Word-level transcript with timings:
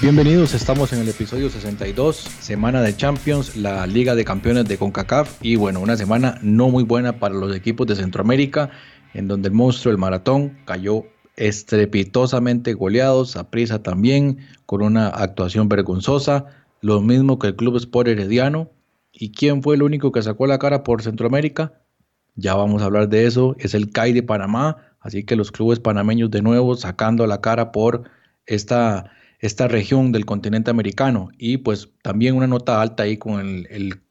Bienvenidos, 0.00 0.54
estamos 0.54 0.92
en 0.92 1.00
el 1.00 1.08
episodio 1.08 1.50
62, 1.50 2.14
semana 2.16 2.82
de 2.82 2.96
Champions, 2.96 3.56
la 3.56 3.84
Liga 3.84 4.14
de 4.14 4.24
Campeones 4.24 4.66
de 4.66 4.78
CONCACAF 4.78 5.38
y 5.42 5.56
bueno, 5.56 5.80
una 5.80 5.96
semana 5.96 6.38
no 6.40 6.68
muy 6.68 6.84
buena 6.84 7.18
para 7.18 7.34
los 7.34 7.52
equipos 7.52 7.88
de 7.88 7.96
Centroamérica, 7.96 8.70
en 9.12 9.26
donde 9.26 9.48
el 9.48 9.54
monstruo, 9.54 9.90
el 9.90 9.98
maratón, 9.98 10.56
cayó 10.66 11.02
estrepitosamente 11.34 12.74
goleados, 12.74 13.34
a 13.34 13.50
prisa 13.50 13.82
también, 13.82 14.38
con 14.66 14.82
una 14.82 15.08
actuación 15.08 15.68
vergonzosa, 15.68 16.46
lo 16.80 17.00
mismo 17.00 17.40
que 17.40 17.48
el 17.48 17.56
Club 17.56 17.76
Sport 17.78 18.06
Herediano. 18.06 18.70
¿Y 19.12 19.32
quién 19.32 19.64
fue 19.64 19.74
el 19.74 19.82
único 19.82 20.12
que 20.12 20.22
sacó 20.22 20.46
la 20.46 20.60
cara 20.60 20.84
por 20.84 21.02
Centroamérica? 21.02 21.72
Ya 22.36 22.54
vamos 22.54 22.82
a 22.82 22.84
hablar 22.84 23.08
de 23.08 23.26
eso, 23.26 23.56
es 23.58 23.74
el 23.74 23.90
CAI 23.90 24.12
de 24.12 24.22
Panamá, 24.22 24.76
así 25.00 25.24
que 25.24 25.34
los 25.34 25.50
clubes 25.50 25.80
panameños 25.80 26.30
de 26.30 26.40
nuevo 26.40 26.76
sacando 26.76 27.26
la 27.26 27.40
cara 27.40 27.72
por 27.72 28.04
esta 28.46 29.10
esta 29.38 29.68
región 29.68 30.12
del 30.12 30.26
continente 30.26 30.70
americano. 30.70 31.30
Y 31.38 31.58
pues 31.58 31.88
también 32.02 32.34
una 32.34 32.46
nota 32.46 32.80
alta 32.80 33.04
ahí 33.04 33.16
con 33.16 33.40
el, 33.40 34.02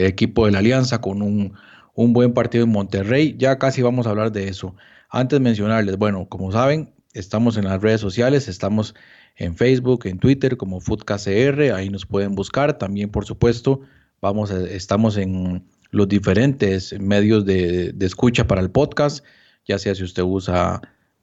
equipo 0.00 0.46
de 0.46 0.52
la 0.52 0.58
Alianza, 0.58 1.00
con 1.00 1.22
un, 1.22 1.54
un, 1.94 2.12
buen 2.12 2.32
partido 2.32 2.64
en 2.64 2.70
Monterrey. 2.70 3.36
Ya 3.38 3.58
casi 3.58 3.82
vamos 3.82 4.06
a 4.06 4.10
hablar 4.10 4.32
de 4.32 4.48
eso. 4.48 4.74
Antes 5.10 5.40
mencionarles, 5.40 5.96
bueno, 5.96 6.26
como 6.28 6.50
saben, 6.50 6.92
estamos 7.12 7.56
en 7.56 7.64
las 7.64 7.80
redes 7.80 8.00
sociales, 8.00 8.48
estamos 8.48 8.94
en 9.36 9.56
Facebook, 9.56 10.06
en 10.06 10.18
Twitter 10.18 10.56
como 10.56 10.80
FoodKCR, 10.80 11.72
ahí 11.74 11.90
nos 11.90 12.06
pueden 12.06 12.34
buscar. 12.34 12.78
También, 12.78 13.10
por 13.10 13.24
supuesto, 13.24 13.80
vamos 14.20 14.50
estamos 14.50 15.16
en 15.16 15.64
los 15.90 16.08
diferentes 16.08 16.98
medios 16.98 17.44
de, 17.44 17.92
de 17.92 18.06
escucha 18.06 18.46
para 18.46 18.60
el 18.60 18.70
podcast, 18.70 19.24
ya 19.64 19.78
sea 19.78 19.94
si 19.94 20.02
usted 20.02 20.24
usa 20.24 20.80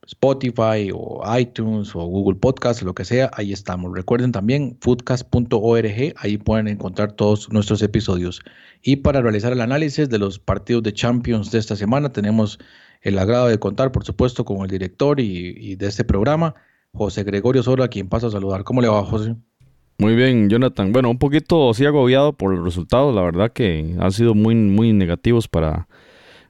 Spotify 0.08 0.90
o 0.94 1.22
iTunes 1.38 1.96
o 1.96 2.06
Google 2.06 2.40
Podcast, 2.40 2.82
lo 2.82 2.94
que 2.94 3.06
sea, 3.06 3.30
ahí 3.34 3.54
estamos. 3.54 3.92
Recuerden 3.94 4.32
también 4.32 4.78
foodcast.org, 4.82 6.14
ahí 6.18 6.38
pueden 6.38 6.68
encontrar 6.68 7.14
todos 7.14 7.52
nuestros 7.52 7.82
episodios. 7.84 8.42
Y 8.82 8.98
para 8.98 9.22
realizar 9.22 9.54
el 9.54 9.62
análisis 9.62 10.10
de 10.10 10.18
los 10.18 10.40
partidos 10.40 10.84
de 10.84 10.94
Champions 10.94 11.52
de 11.52 11.60
esta 11.60 11.76
semana, 11.76 12.12
tenemos 12.12 12.60
el 13.02 13.18
agrado 13.20 13.48
de 13.48 13.60
contar, 13.60 13.92
por 13.92 14.04
supuesto, 14.04 14.44
con 14.44 14.62
el 14.62 14.70
director 14.70 15.20
y, 15.20 15.76
de 15.76 15.88
este 15.88 16.04
programa, 16.04 16.56
José 16.94 17.24
Gregorio 17.24 17.64
Sola, 17.64 17.86
a 17.86 17.88
quien 17.88 18.10
paso 18.10 18.28
a 18.28 18.32
saludar. 18.32 18.64
¿Cómo 18.64 18.82
le 18.82 18.88
va, 18.88 19.04
José? 19.06 19.36
Muy 19.98 20.16
bien, 20.16 20.50
Jonathan. 20.50 20.92
Bueno, 20.92 21.12
un 21.12 21.20
poquito 21.20 21.74
sí 21.76 21.86
agobiado 21.86 22.34
por 22.34 22.56
los 22.56 22.66
resultados, 22.66 23.14
la 23.14 23.22
verdad 23.22 23.52
que 23.52 23.96
han 24.00 24.12
sido 24.12 24.34
muy, 24.34 24.56
muy 24.56 24.94
negativos 24.94 25.48
para 25.48 25.88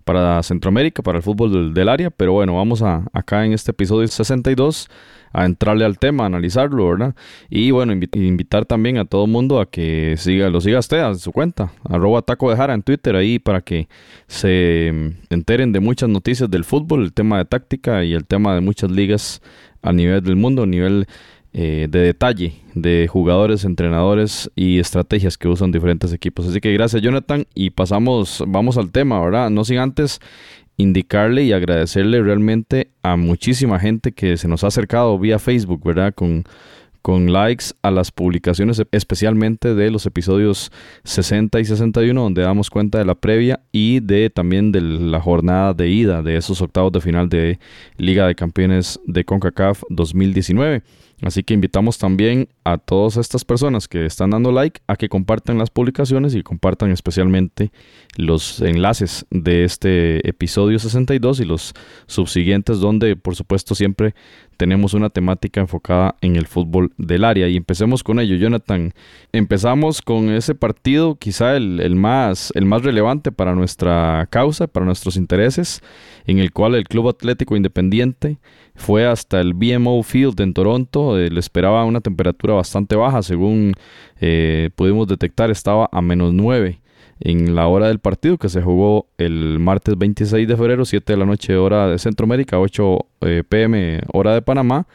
para 0.04 0.42
Centroamérica, 0.44 1.04
para 1.04 1.18
el 1.18 1.24
fútbol 1.24 1.74
del, 1.74 1.90
área, 1.90 2.10
pero 2.10 2.34
bueno, 2.34 2.56
vamos 2.56 2.82
a, 2.82 3.06
acá 3.14 3.46
en 3.46 3.54
este 3.54 3.72
episodio 3.72 4.08
62 4.08 4.90
a 5.34 5.46
entrarle 5.46 5.86
al 5.86 5.98
tema, 5.98 6.24
a 6.24 6.28
analizarlo, 6.28 6.90
¿verdad? 6.90 7.16
Y 7.50 7.72
bueno, 7.72 7.94
invitar 7.94 8.66
también 8.66 8.98
a 8.98 9.06
todo 9.06 9.26
el 9.26 9.32
mundo 9.32 9.60
a 9.62 9.70
que 9.70 10.16
siga, 10.18 10.50
lo 10.50 10.60
siga 10.62 10.80
usted 10.80 11.00
a 11.00 11.14
su 11.16 11.32
cuenta, 11.32 11.72
arroba 11.88 12.22
taco 12.22 12.50
de 12.50 12.58
jara 12.58 12.74
en 12.74 12.84
Twitter 12.84 13.16
ahí 13.16 13.40
para 13.40 13.62
que 13.62 13.88
se 14.28 14.88
enteren 15.30 15.72
de 15.72 15.80
muchas 15.80 16.10
noticias 16.10 16.50
del 16.50 16.64
fútbol, 16.64 17.04
el 17.04 17.14
tema 17.14 17.38
de 17.38 17.46
táctica 17.46 18.04
y 18.04 18.14
el 18.14 18.26
tema 18.26 18.56
de 18.56 18.62
muchas 18.62 18.92
ligas 18.92 19.42
a 19.82 19.94
nivel 19.94 20.22
del 20.22 20.36
mundo, 20.36 20.64
a 20.64 20.68
nivel 20.68 21.08
eh, 21.54 21.88
de 21.90 22.00
detalle 22.00 22.54
de 22.76 23.08
jugadores, 23.10 23.66
entrenadores 23.66 24.50
y 24.56 24.80
estrategias 24.80 25.38
que 25.38 25.50
usan 25.50 25.72
diferentes 25.72 26.14
equipos. 26.14 26.48
Así 26.48 26.62
que 26.62 26.72
gracias 26.72 27.02
Jonathan 27.02 27.46
y 27.54 27.72
pasamos, 27.72 28.44
vamos 28.48 28.78
al 28.78 28.92
tema, 28.92 29.20
¿verdad? 29.20 29.50
No 29.50 29.66
sin 29.66 29.80
antes 29.80 30.20
indicarle 30.78 31.44
y 31.44 31.52
agradecerle 31.52 32.22
realmente 32.22 32.92
a 33.04 33.18
muchísima 33.18 33.80
gente 33.80 34.14
que 34.14 34.38
se 34.38 34.48
nos 34.48 34.64
ha 34.64 34.68
acercado 34.68 35.20
vía 35.20 35.40
Facebook, 35.40 35.84
¿verdad? 35.84 36.14
Con, 36.14 36.46
con 37.02 37.32
likes 37.34 37.66
a 37.82 37.92
las 37.92 38.12
publicaciones, 38.12 38.82
especialmente 38.92 39.76
de 39.76 39.92
los 39.92 40.06
episodios 40.06 40.72
60 41.04 41.60
y 41.60 41.66
61, 41.66 42.22
donde 42.22 42.44
damos 42.44 42.70
cuenta 42.70 42.98
de 43.00 43.06
la 43.06 43.16
previa 43.16 43.60
y 43.72 44.00
de 44.00 44.30
también 44.30 44.72
de 44.72 44.82
la 44.82 45.20
jornada 45.20 45.74
de 45.74 45.90
ida 45.90 46.22
de 46.22 46.38
esos 46.38 46.62
octavos 46.62 46.92
de 46.92 47.02
final 47.02 47.30
de 47.30 47.60
Liga 47.98 48.28
de 48.28 48.36
Campeones 48.36 49.00
de 49.06 49.26
CONCACAF 49.26 49.84
2019. 49.90 50.84
Así 51.22 51.44
que 51.44 51.54
invitamos 51.54 52.00
también 52.00 52.50
a 52.64 52.78
todas 52.78 53.18
estas 53.18 53.46
personas 53.46 53.88
que 53.88 54.06
están 54.06 54.32
dando 54.32 54.52
like 54.52 54.82
a 54.88 54.96
que 54.96 55.08
compartan 55.08 55.60
las 55.60 55.70
publicaciones 55.70 56.34
y 56.34 56.42
compartan 56.42 56.92
especialmente 56.92 57.72
los 58.18 58.60
enlaces 58.62 59.26
de 59.30 59.64
este 59.64 60.28
episodio 60.28 60.80
62 60.80 61.40
y 61.40 61.46
los 61.46 61.74
subsiguientes 62.08 62.80
donde 62.80 63.16
por 63.16 63.36
supuesto 63.36 63.76
siempre 63.76 64.16
tenemos 64.62 64.94
una 64.94 65.10
temática 65.10 65.60
enfocada 65.60 66.14
en 66.22 66.36
el 66.36 66.46
fútbol 66.46 66.94
del 67.00 67.26
área 67.26 67.48
y 67.48 67.58
empecemos 67.58 68.04
con 68.04 68.20
ello 68.20 68.36
Jonathan 68.36 68.94
empezamos 69.32 70.04
con 70.04 70.30
ese 70.30 70.54
partido 70.54 71.16
quizá 71.16 71.56
el, 71.56 71.96
más, 71.96 72.54
el 72.54 72.66
más 72.66 72.84
relevante 72.84 73.32
para 73.32 73.56
nuestra 73.56 74.28
causa 74.30 74.68
para 74.68 74.86
nuestros 74.86 75.16
intereses 75.16 75.82
en 76.28 76.38
el 76.38 76.52
cual 76.52 76.76
el 76.76 76.84
Club 76.84 77.10
Atlético 77.10 77.56
Independiente 77.56 78.38
fue 78.76 79.08
hasta 79.08 79.42
el 79.42 79.56
BMO 79.56 80.04
Field 80.04 80.40
en 80.42 80.54
Toronto. 80.54 81.18
Eh, 81.18 81.32
le 81.32 81.40
esperaba 81.40 81.84
una 81.84 82.02
temperatura 82.02 82.54
bastante 82.54 82.96
baja, 82.96 83.24
según 83.24 83.74
eh, 84.20 84.70
pudimos 84.76 85.08
detectar, 85.08 85.50
estaba 85.50 85.90
a 85.92 86.02
menos 86.04 86.34
9 86.34 86.80
en 87.22 87.56
la 87.56 87.68
hora 87.68 87.88
del 87.88 88.00
partido 88.00 88.38
que 88.38 88.50
se 88.50 88.62
jugó 88.62 89.08
el 89.18 89.60
martes 89.60 89.98
26 89.98 90.48
de 90.48 90.58
febrero, 90.58 90.86
7 90.86 91.14
de 91.14 91.18
la 91.18 91.26
noche 91.26 91.56
hora 91.56 91.88
de 91.88 92.00
Centroamérica, 92.00 92.60
8 92.60 93.06
eh, 93.22 93.44
pm 93.48 94.02
hora 94.14 94.34
de 94.34 94.42
Panamá. 94.42 94.88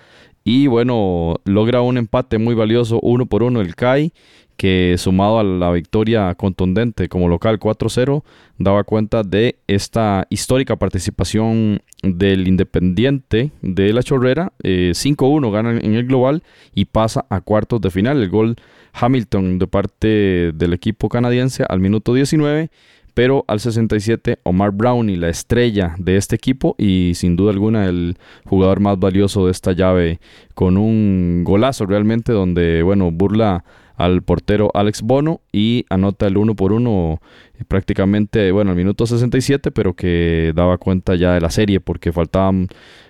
Y 0.45 0.69
bueno, 0.69 1.37
logra 1.45 1.81
un 1.81 1.99
empate 1.99 2.39
muy 2.39 2.55
valioso, 2.55 3.01
uno 3.03 3.27
por 3.27 3.43
uno 3.43 3.61
el 3.61 3.75
CAI 3.75 4.13
que 4.57 4.95
sumado 4.99 5.39
a 5.39 5.45
la 5.45 5.71
victoria 5.71 6.35
contundente 6.35 7.09
como 7.09 7.29
local 7.29 7.59
4-0, 7.59 8.23
daba 8.59 8.85
cuenta 8.85 9.23
de 9.23 9.57
esta 9.67 10.27
histórica 10.31 10.77
participación 10.77 11.83
del 12.03 12.49
Independiente 12.49 13.51
de 13.61 13.93
la 13.93 14.03
Chorrera. 14.03 14.53
5-1 14.63 15.47
eh, 15.47 15.51
gana 15.51 15.71
en 15.79 15.95
el 15.95 16.07
global 16.07 16.43
y 16.75 16.87
pasa 16.87 17.27
a 17.29 17.41
cuartos 17.41 17.81
de 17.81 17.91
final. 17.91 18.23
El 18.23 18.31
gol 18.31 18.57
Hamilton 18.99 19.59
de 19.59 19.67
parte 19.67 20.53
del 20.55 20.73
equipo 20.73 21.09
canadiense 21.09 21.65
al 21.69 21.81
minuto 21.81 22.15
19 22.15 22.71
pero 23.17 23.47
al 23.49 23.61
67 23.61 24.41
Omar 24.43 24.73
Brownie, 24.73 25.17
la 25.17 25.31
estrella 25.31 25.95
de 25.99 26.19
este 26.19 26.37
equipo 26.37 26.75
y 26.77 27.13
sin 27.15 27.35
duda 27.35 27.51
alguna 27.51 27.87
el 27.87 28.19
jugador 28.45 28.81
más 28.81 28.99
valioso 28.99 29.47
de 29.47 29.53
esta 29.53 29.73
llave 29.73 30.21
con 30.53 30.77
un 30.77 31.43
golazo 31.43 31.87
realmente 31.87 32.33
donde, 32.33 32.83
bueno, 32.83 33.11
burla 33.11 33.65
al 33.97 34.21
portero 34.21 34.71
Alex 34.75 35.01
Bono 35.01 35.41
y 35.51 35.87
anota 35.89 36.27
el 36.27 36.37
uno 36.37 36.55
por 36.55 36.73
uno 36.73 37.23
eh, 37.59 37.65
prácticamente, 37.67 38.53
bueno, 38.53 38.73
al 38.73 38.77
minuto 38.77 39.07
67, 39.07 39.71
pero 39.71 39.95
que 39.95 40.53
daba 40.55 40.77
cuenta 40.77 41.15
ya 41.15 41.33
de 41.33 41.41
la 41.41 41.49
serie 41.49 41.81
porque 41.81 42.13
faltaban 42.13 42.69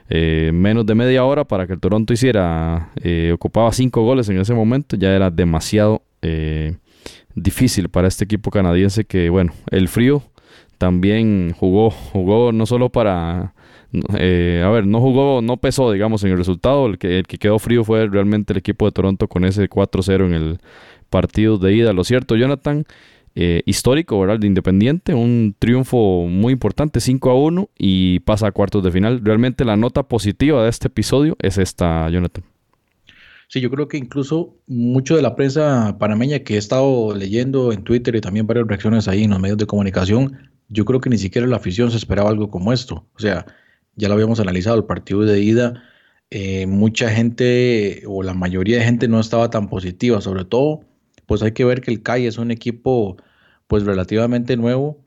eh, 0.08 0.50
menos 0.52 0.86
de 0.86 0.94
media 0.94 1.24
hora 1.24 1.44
para 1.44 1.66
que 1.66 1.72
el 1.74 1.80
Toronto 1.80 2.12
hiciera, 2.12 2.90
eh, 3.02 3.32
ocupaba 3.34 3.72
cinco 3.72 4.02
goles 4.02 4.28
en 4.28 4.38
ese 4.38 4.54
momento, 4.54 4.96
ya 4.96 5.14
era 5.14 5.30
demasiado 5.30 6.02
difícil 7.36 7.88
para 7.88 8.08
este 8.08 8.24
equipo 8.24 8.50
canadiense 8.50 9.04
que, 9.04 9.30
bueno, 9.30 9.52
el 9.70 9.86
frío 9.86 10.24
también 10.76 11.54
jugó, 11.56 11.90
jugó 11.90 12.50
no 12.50 12.66
solo 12.66 12.88
para 12.88 13.54
eh, 14.18 14.62
a 14.64 14.68
ver, 14.70 14.86
no 14.86 15.00
jugó, 15.00 15.40
no 15.42 15.56
pesó, 15.56 15.90
digamos, 15.92 16.22
en 16.24 16.32
el 16.32 16.38
resultado. 16.38 16.86
El 16.86 16.98
que, 16.98 17.18
el 17.18 17.26
que 17.26 17.38
quedó 17.38 17.58
frío 17.58 17.84
fue 17.84 18.06
realmente 18.06 18.52
el 18.52 18.58
equipo 18.58 18.86
de 18.86 18.92
Toronto 18.92 19.28
con 19.28 19.44
ese 19.44 19.68
4-0 19.68 20.26
en 20.26 20.34
el 20.34 20.58
partido 21.10 21.58
de 21.58 21.74
ida. 21.74 21.92
Lo 21.92 22.04
cierto, 22.04 22.36
Jonathan, 22.36 22.84
eh, 23.38 23.62
histórico, 23.66 24.18
¿verdad? 24.18 24.38
De 24.38 24.46
Independiente, 24.46 25.12
un 25.12 25.54
triunfo 25.58 26.26
muy 26.26 26.54
importante, 26.54 27.00
5 27.00 27.30
a 27.30 27.34
1 27.34 27.68
y 27.76 28.20
pasa 28.20 28.46
a 28.46 28.52
cuartos 28.52 28.82
de 28.82 28.90
final. 28.90 29.20
Realmente 29.22 29.66
la 29.66 29.76
nota 29.76 30.04
positiva 30.04 30.64
de 30.64 30.70
este 30.70 30.88
episodio 30.88 31.36
es 31.42 31.58
esta, 31.58 32.08
Jonathan. 32.08 32.42
Sí, 33.48 33.60
yo 33.60 33.70
creo 33.70 33.88
que 33.88 33.98
incluso 33.98 34.56
mucho 34.66 35.16
de 35.16 35.22
la 35.22 35.36
prensa 35.36 35.98
panameña 35.98 36.38
que 36.38 36.54
he 36.54 36.56
estado 36.56 37.14
leyendo 37.14 37.72
en 37.72 37.84
Twitter 37.84 38.16
y 38.16 38.22
también 38.22 38.46
varias 38.46 38.66
reacciones 38.66 39.06
ahí 39.06 39.24
en 39.24 39.30
los 39.30 39.38
medios 39.38 39.58
de 39.58 39.66
comunicación, 39.66 40.50
yo 40.70 40.86
creo 40.86 41.02
que 41.02 41.10
ni 41.10 41.18
siquiera 41.18 41.46
la 41.46 41.56
afición 41.56 41.90
se 41.90 41.98
esperaba 41.98 42.30
algo 42.30 42.50
como 42.50 42.72
esto. 42.72 43.06
O 43.14 43.18
sea, 43.18 43.44
ya 43.96 44.08
lo 44.08 44.14
habíamos 44.14 44.40
analizado, 44.40 44.78
el 44.78 44.84
partido 44.84 45.20
de 45.20 45.42
ida, 45.42 45.82
eh, 46.30 46.66
mucha 46.66 47.10
gente 47.10 48.02
o 48.06 48.22
la 48.22 48.32
mayoría 48.32 48.78
de 48.78 48.84
gente 48.84 49.08
no 49.08 49.20
estaba 49.20 49.50
tan 49.50 49.68
positiva, 49.68 50.22
sobre 50.22 50.46
todo, 50.46 50.80
pues 51.26 51.42
hay 51.42 51.52
que 51.52 51.66
ver 51.66 51.82
que 51.82 51.90
el 51.90 52.02
CAI 52.02 52.26
es 52.26 52.38
un 52.38 52.50
equipo 52.50 53.18
pues 53.66 53.84
relativamente 53.84 54.56
nuevo 54.56 55.04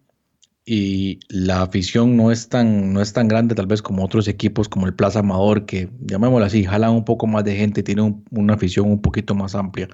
y 0.65 1.19
la 1.29 1.63
afición 1.63 2.15
no 2.15 2.31
es 2.31 2.49
tan, 2.49 2.93
no 2.93 3.01
es 3.01 3.13
tan 3.13 3.27
grande 3.27 3.55
tal 3.55 3.67
vez 3.67 3.81
como 3.81 4.05
otros 4.05 4.27
equipos 4.27 4.69
como 4.69 4.85
el 4.85 4.93
Plaza 4.93 5.19
Amador, 5.19 5.65
que 5.65 5.89
llamémoslo 6.01 6.45
así, 6.45 6.63
jalan 6.63 6.91
un 6.91 7.05
poco 7.05 7.27
más 7.27 7.43
de 7.43 7.55
gente, 7.55 7.83
tienen 7.83 8.23
una 8.31 8.53
afición 8.53 8.91
un 8.91 9.01
poquito 9.01 9.33
más 9.35 9.55
amplia. 9.55 9.89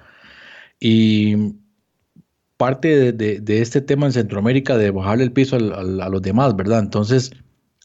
Y 0.80 1.54
parte 2.56 3.12
de, 3.12 3.42
este 3.60 3.80
tema 3.80 4.06
en 4.06 4.12
Centroamérica 4.12 4.76
de 4.76 4.90
bajarle 4.90 5.24
el 5.24 5.32
piso 5.32 5.56
a 5.56 5.60
los 5.60 6.22
demás, 6.22 6.56
¿verdad? 6.56 6.80
Entonces, 6.80 7.32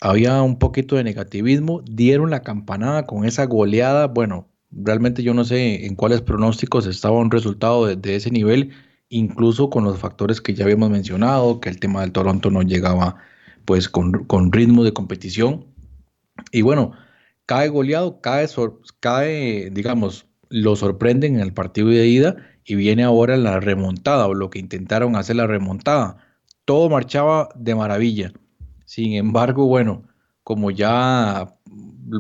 había 0.01 0.41
un 0.41 0.57
poquito 0.59 0.95
de 0.95 1.03
negativismo, 1.03 1.83
dieron 1.85 2.29
la 2.31 2.41
campanada 2.41 3.05
con 3.05 3.25
esa 3.25 3.45
goleada, 3.45 4.07
bueno, 4.07 4.49
realmente 4.71 5.23
yo 5.23 5.33
no 5.33 5.43
sé 5.43 5.85
en 5.85 5.95
cuáles 5.95 6.21
pronósticos 6.21 6.87
estaba 6.87 7.19
un 7.19 7.31
resultado 7.31 7.85
de, 7.95 8.15
ese 8.15 8.31
nivel, 8.31 8.71
incluso 9.11 9.69
con 9.69 9.83
los 9.83 9.99
factores 9.99 10.41
que 10.41 10.55
ya 10.55 10.63
habíamos 10.63 10.89
mencionado, 10.89 11.59
que 11.59 11.69
el 11.69 11.79
tema 11.79 12.01
del 12.01 12.13
Toronto 12.13 12.49
no 12.49 12.61
llegaba 12.63 13.17
pues 13.65 13.89
con, 13.89 14.51
ritmo 14.51 14.83
de 14.83 14.93
competición. 14.93 15.65
Y 16.51 16.61
bueno, 16.61 16.93
cae 17.45 17.67
goleado, 17.67 18.21
cae, 18.21 18.47
cae, 19.01 19.69
digamos, 19.69 20.27
lo 20.49 20.75
sorprenden 20.77 21.35
en 21.35 21.41
el 21.41 21.53
partido 21.53 21.89
de 21.89 22.07
ida 22.07 22.37
y 22.63 22.75
viene 22.75 23.03
ahora 23.03 23.35
la 23.35 23.59
remontada 23.59 24.27
o 24.27 24.33
lo 24.33 24.49
que 24.49 24.59
intentaron 24.59 25.17
hacer 25.17 25.35
la 25.35 25.45
remontada. 25.45 26.17
Todo 26.63 26.89
marchaba 26.89 27.49
de 27.55 27.75
maravilla. 27.75 28.31
Sin 28.85 29.13
embargo, 29.13 29.67
bueno, 29.67 30.03
como 30.43 30.71
ya 30.71 31.53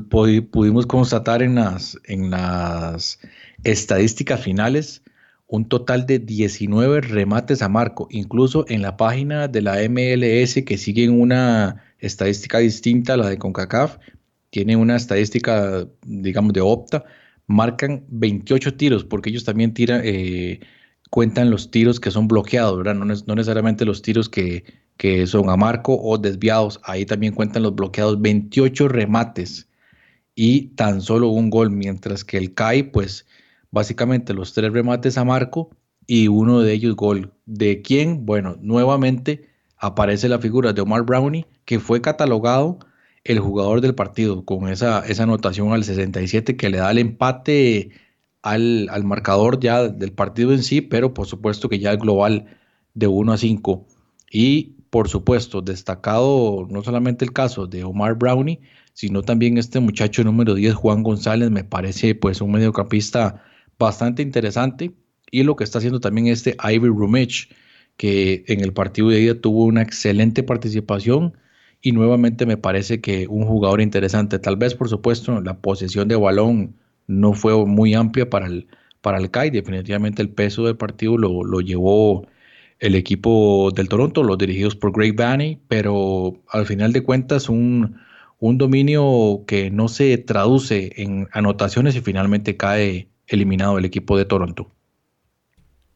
pudimos 0.09 0.85
constatar 0.87 1.41
en 1.41 1.55
las, 1.55 1.97
en 2.03 2.31
las 2.31 3.19
estadísticas 3.63 4.41
finales, 4.41 5.03
un 5.51 5.67
total 5.67 6.05
de 6.05 6.17
19 6.19 7.01
remates 7.01 7.61
a 7.61 7.67
marco, 7.67 8.07
incluso 8.09 8.63
en 8.69 8.81
la 8.81 8.95
página 8.95 9.49
de 9.49 9.61
la 9.61 9.79
MLS 9.89 10.63
que 10.65 10.77
siguen 10.77 11.19
una 11.19 11.83
estadística 11.99 12.59
distinta 12.59 13.15
a 13.15 13.17
la 13.17 13.27
de 13.27 13.37
CONCACAF, 13.37 13.97
tiene 14.49 14.77
una 14.77 14.95
estadística, 14.95 15.85
digamos, 16.05 16.53
de 16.53 16.61
opta, 16.61 17.03
marcan 17.47 18.05
28 18.07 18.75
tiros, 18.75 19.03
porque 19.03 19.29
ellos 19.29 19.43
también 19.43 19.73
eh, 19.77 20.61
cuentan 21.09 21.51
los 21.51 21.69
tiros 21.69 21.99
que 21.99 22.11
son 22.11 22.29
bloqueados, 22.29 22.77
¿verdad? 22.77 22.95
No, 22.95 23.03
no 23.03 23.35
necesariamente 23.35 23.83
los 23.83 24.01
tiros 24.01 24.29
que, 24.29 24.63
que 24.95 25.27
son 25.27 25.49
a 25.49 25.57
marco 25.57 25.99
o 26.01 26.17
desviados, 26.17 26.79
ahí 26.85 27.05
también 27.05 27.33
cuentan 27.33 27.63
los 27.63 27.75
bloqueados, 27.75 28.21
28 28.21 28.87
remates 28.87 29.67
y 30.33 30.67
tan 30.75 31.01
solo 31.01 31.27
un 31.27 31.49
gol, 31.49 31.71
mientras 31.71 32.23
que 32.23 32.37
el 32.37 32.53
CAI, 32.53 32.83
pues 32.83 33.25
básicamente 33.71 34.33
los 34.33 34.53
tres 34.53 34.71
remates 34.71 35.17
a 35.17 35.25
marco 35.25 35.69
y 36.05 36.27
uno 36.27 36.61
de 36.61 36.73
ellos 36.73 36.95
gol. 36.95 37.33
¿De 37.45 37.81
quién? 37.81 38.25
Bueno, 38.25 38.57
nuevamente 38.61 39.49
aparece 39.77 40.29
la 40.29 40.39
figura 40.39 40.73
de 40.73 40.81
Omar 40.81 41.03
Brownie, 41.03 41.47
que 41.65 41.79
fue 41.79 42.01
catalogado 42.01 42.79
el 43.23 43.39
jugador 43.39 43.81
del 43.81 43.95
partido 43.95 44.45
con 44.45 44.67
esa, 44.67 45.05
esa 45.07 45.23
anotación 45.23 45.73
al 45.73 45.83
67 45.83 46.57
que 46.57 46.69
le 46.69 46.77
da 46.79 46.91
el 46.91 46.97
empate 46.97 47.91
al, 48.41 48.89
al, 48.89 49.03
marcador 49.03 49.59
ya 49.59 49.87
del 49.87 50.11
partido 50.11 50.51
en 50.51 50.63
sí, 50.63 50.81
pero 50.81 51.13
por 51.13 51.27
supuesto 51.27 51.69
que 51.69 51.79
ya 51.79 51.91
el 51.91 51.97
global 51.97 52.45
de 52.93 53.07
1 53.07 53.33
a 53.33 53.37
5. 53.37 53.87
Y 54.31 54.75
por 54.89 55.07
supuesto, 55.07 55.61
destacado 55.61 56.67
no 56.69 56.83
solamente 56.83 57.23
el 57.23 57.31
caso 57.31 57.65
de 57.65 57.83
Omar 57.83 58.15
Brownie, 58.15 58.59
sino 58.93 59.21
también 59.21 59.57
este 59.57 59.79
muchacho 59.79 60.23
número 60.23 60.53
10, 60.53 60.75
Juan 60.75 61.01
González, 61.01 61.49
me 61.49 61.63
parece 61.63 62.13
pues 62.13 62.41
un 62.41 62.51
mediocampista 62.51 63.43
bastante 63.81 64.21
interesante. 64.21 64.91
Y 65.31 65.43
lo 65.43 65.55
que 65.55 65.63
está 65.63 65.79
haciendo 65.79 65.99
también 65.99 66.27
este 66.27 66.55
Ivy 66.63 66.87
Rumich, 66.87 67.49
que 67.97 68.43
en 68.47 68.61
el 68.61 68.73
partido 68.73 69.09
de 69.09 69.21
ida 69.21 69.35
tuvo 69.41 69.65
una 69.65 69.81
excelente 69.81 70.43
participación 70.43 71.37
y 71.81 71.91
nuevamente 71.91 72.45
me 72.45 72.57
parece 72.57 73.01
que 73.01 73.27
un 73.27 73.45
jugador 73.45 73.81
interesante. 73.81 74.39
Tal 74.39 74.55
vez, 74.57 74.75
por 74.75 74.89
supuesto, 74.89 75.41
la 75.41 75.59
posesión 75.59 76.07
de 76.07 76.15
balón 76.15 76.75
no 77.07 77.33
fue 77.33 77.65
muy 77.65 77.93
amplia 77.93 78.29
para 78.29 78.47
el, 78.47 78.67
para 79.01 79.17
el 79.17 79.31
CAI. 79.31 79.49
Definitivamente 79.49 80.21
el 80.21 80.29
peso 80.29 80.65
del 80.65 80.77
partido 80.77 81.17
lo, 81.17 81.43
lo 81.43 81.61
llevó 81.61 82.27
el 82.79 82.95
equipo 82.95 83.71
del 83.75 83.89
Toronto, 83.89 84.23
los 84.23 84.37
dirigidos 84.37 84.75
por 84.75 84.91
Greg 84.91 85.15
Vanney, 85.15 85.59
pero 85.67 86.41
al 86.49 86.65
final 86.65 86.93
de 86.93 87.03
cuentas 87.03 87.47
un, 87.49 87.97
un 88.39 88.57
dominio 88.57 89.43
que 89.47 89.69
no 89.69 89.87
se 89.87 90.17
traduce 90.17 90.91
en 90.97 91.27
anotaciones 91.31 91.95
y 91.95 92.01
finalmente 92.01 92.57
cae 92.57 93.10
eliminado 93.31 93.77
el 93.77 93.85
equipo 93.85 94.17
de 94.17 94.25
Toronto. 94.25 94.67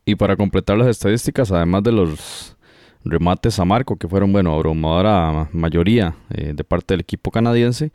Y 0.06 0.16
para 0.16 0.36
completar 0.36 0.78
las 0.78 0.88
estadísticas, 0.88 1.52
además 1.52 1.84
de 1.84 1.92
los 1.92 2.56
remates 3.04 3.60
a 3.60 3.66
marco, 3.66 3.98
que 3.98 4.08
fueron, 4.08 4.32
bueno, 4.32 4.54
abrumadora 4.54 5.50
mayoría 5.52 6.16
eh, 6.30 6.54
de 6.56 6.64
parte 6.64 6.94
del 6.94 7.02
equipo 7.02 7.32
canadiense, 7.32 7.92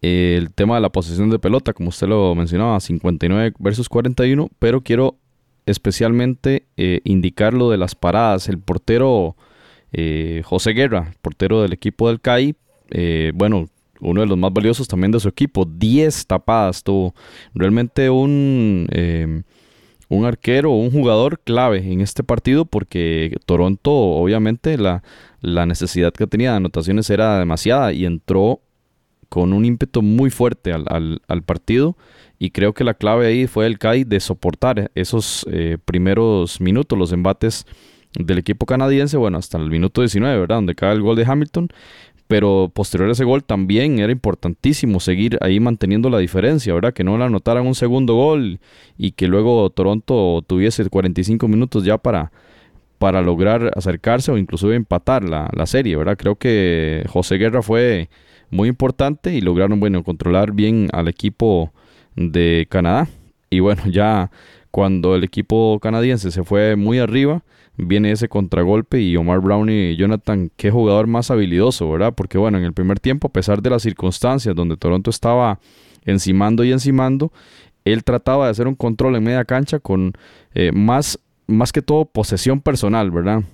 el 0.00 0.52
tema 0.52 0.76
de 0.76 0.80
la 0.80 0.90
posesión 0.90 1.28
de 1.30 1.38
pelota, 1.38 1.72
como 1.72 1.88
usted 1.88 2.06
lo 2.06 2.34
mencionaba, 2.34 2.78
59 2.78 3.54
versus 3.58 3.88
41, 3.88 4.48
pero 4.58 4.80
quiero 4.82 5.16
especialmente 5.66 6.66
eh, 6.76 7.00
indicar 7.04 7.52
lo 7.52 7.70
de 7.70 7.78
las 7.78 7.94
paradas. 7.94 8.48
El 8.48 8.58
portero 8.58 9.36
eh, 9.92 10.42
José 10.44 10.72
Guerra, 10.72 11.14
portero 11.20 11.62
del 11.62 11.72
equipo 11.72 12.08
del 12.08 12.20
CAI, 12.20 12.54
bueno, 13.34 13.68
uno 14.00 14.20
de 14.20 14.26
los 14.26 14.38
más 14.38 14.52
valiosos 14.52 14.88
también 14.88 15.12
de 15.12 15.20
su 15.20 15.28
equipo. 15.28 15.64
10 15.64 16.26
tapadas 16.26 16.82
tuvo. 16.82 17.14
Realmente 17.54 18.10
un, 18.10 18.86
eh, 18.92 19.42
un 20.08 20.24
arquero, 20.24 20.70
un 20.70 20.90
jugador 20.90 21.40
clave 21.40 21.78
en 21.78 22.00
este 22.00 22.22
partido 22.24 22.64
porque 22.64 23.36
Toronto, 23.46 23.92
obviamente, 23.92 24.78
la, 24.78 25.02
la 25.40 25.66
necesidad 25.66 26.12
que 26.12 26.26
tenía 26.26 26.52
de 26.52 26.56
anotaciones 26.56 27.10
era 27.10 27.38
demasiada 27.38 27.92
y 27.92 28.04
entró 28.04 28.60
con 29.28 29.52
un 29.52 29.64
ímpetu 29.64 30.02
muy 30.02 30.30
fuerte 30.30 30.72
al, 30.72 31.20
al, 31.26 31.42
partido 31.42 31.96
y 32.38 32.50
creo 32.50 32.72
que 32.72 32.84
la 32.84 32.94
clave 32.94 33.26
ahí 33.26 33.46
fue 33.46 33.66
el 33.66 33.78
CAI 33.78 34.04
de 34.04 34.20
soportar 34.20 34.90
esos 34.94 35.46
eh, 35.50 35.76
primeros 35.84 36.62
minutos, 36.62 36.98
los 36.98 37.12
embates 37.12 37.66
del 38.18 38.38
equipo 38.38 38.64
canadiense, 38.64 39.18
bueno, 39.18 39.36
hasta 39.36 39.58
el 39.58 39.68
minuto 39.68 40.00
19, 40.00 40.40
¿verdad? 40.40 40.56
Donde 40.56 40.74
cae 40.74 40.94
el 40.94 41.02
gol 41.02 41.16
de 41.16 41.26
Hamilton 41.26 41.68
pero 42.28 42.70
posterior 42.72 43.08
a 43.08 43.12
ese 43.12 43.24
gol 43.24 43.42
también 43.42 43.98
era 43.98 44.12
importantísimo 44.12 45.00
seguir 45.00 45.38
ahí 45.40 45.58
manteniendo 45.60 46.10
la 46.10 46.18
diferencia, 46.18 46.74
¿verdad? 46.74 46.92
Que 46.92 47.02
no 47.02 47.16
la 47.16 47.24
anotaran 47.24 47.66
un 47.66 47.74
segundo 47.74 48.14
gol 48.14 48.60
y 48.98 49.12
que 49.12 49.26
luego 49.26 49.70
Toronto 49.70 50.44
tuviese 50.46 50.88
45 50.88 51.48
minutos 51.48 51.84
ya 51.84 51.96
para, 51.96 52.30
para 52.98 53.22
lograr 53.22 53.72
acercarse 53.74 54.30
o 54.30 54.36
incluso 54.36 54.70
empatar 54.72 55.24
la, 55.24 55.48
la 55.54 55.66
serie, 55.66 55.96
¿verdad? 55.96 56.18
Creo 56.18 56.36
que 56.36 57.04
José 57.08 57.36
Guerra 57.36 57.62
fue 57.62 58.10
muy 58.50 58.68
importante 58.68 59.32
y 59.34 59.40
lograron, 59.40 59.80
bueno, 59.80 60.04
controlar 60.04 60.52
bien 60.52 60.88
al 60.92 61.08
equipo 61.08 61.72
de 62.14 62.66
Canadá. 62.68 63.08
Y 63.48 63.60
bueno, 63.60 63.82
ya 63.90 64.30
cuando 64.70 65.14
el 65.14 65.24
equipo 65.24 65.78
canadiense 65.80 66.30
se 66.30 66.42
fue 66.42 66.76
muy 66.76 66.98
arriba, 66.98 67.42
viene 67.78 68.10
ese 68.10 68.28
contragolpe 68.28 69.00
y 69.00 69.16
Omar 69.16 69.40
Brown 69.40 69.70
y 69.70 69.96
Jonathan, 69.96 70.50
qué 70.56 70.70
jugador 70.70 71.06
más 71.06 71.30
habilidoso, 71.30 71.90
¿verdad? 71.90 72.12
Porque 72.14 72.36
bueno, 72.36 72.58
en 72.58 72.64
el 72.64 72.72
primer 72.72 73.00
tiempo, 73.00 73.28
a 73.28 73.32
pesar 73.32 73.62
de 73.62 73.70
las 73.70 73.82
circunstancias 73.82 74.54
donde 74.54 74.76
Toronto 74.76 75.10
estaba 75.10 75.60
encimando 76.04 76.64
y 76.64 76.72
encimando, 76.72 77.32
él 77.84 78.04
trataba 78.04 78.46
de 78.46 78.50
hacer 78.50 78.66
un 78.66 78.74
control 78.74 79.16
en 79.16 79.24
media 79.24 79.44
cancha 79.44 79.78
con 79.78 80.12
eh, 80.54 80.72
más, 80.72 81.20
más 81.46 81.72
que 81.72 81.80
todo 81.80 82.04
posesión 82.04 82.60
personal, 82.60 83.10
¿verdad? 83.10 83.44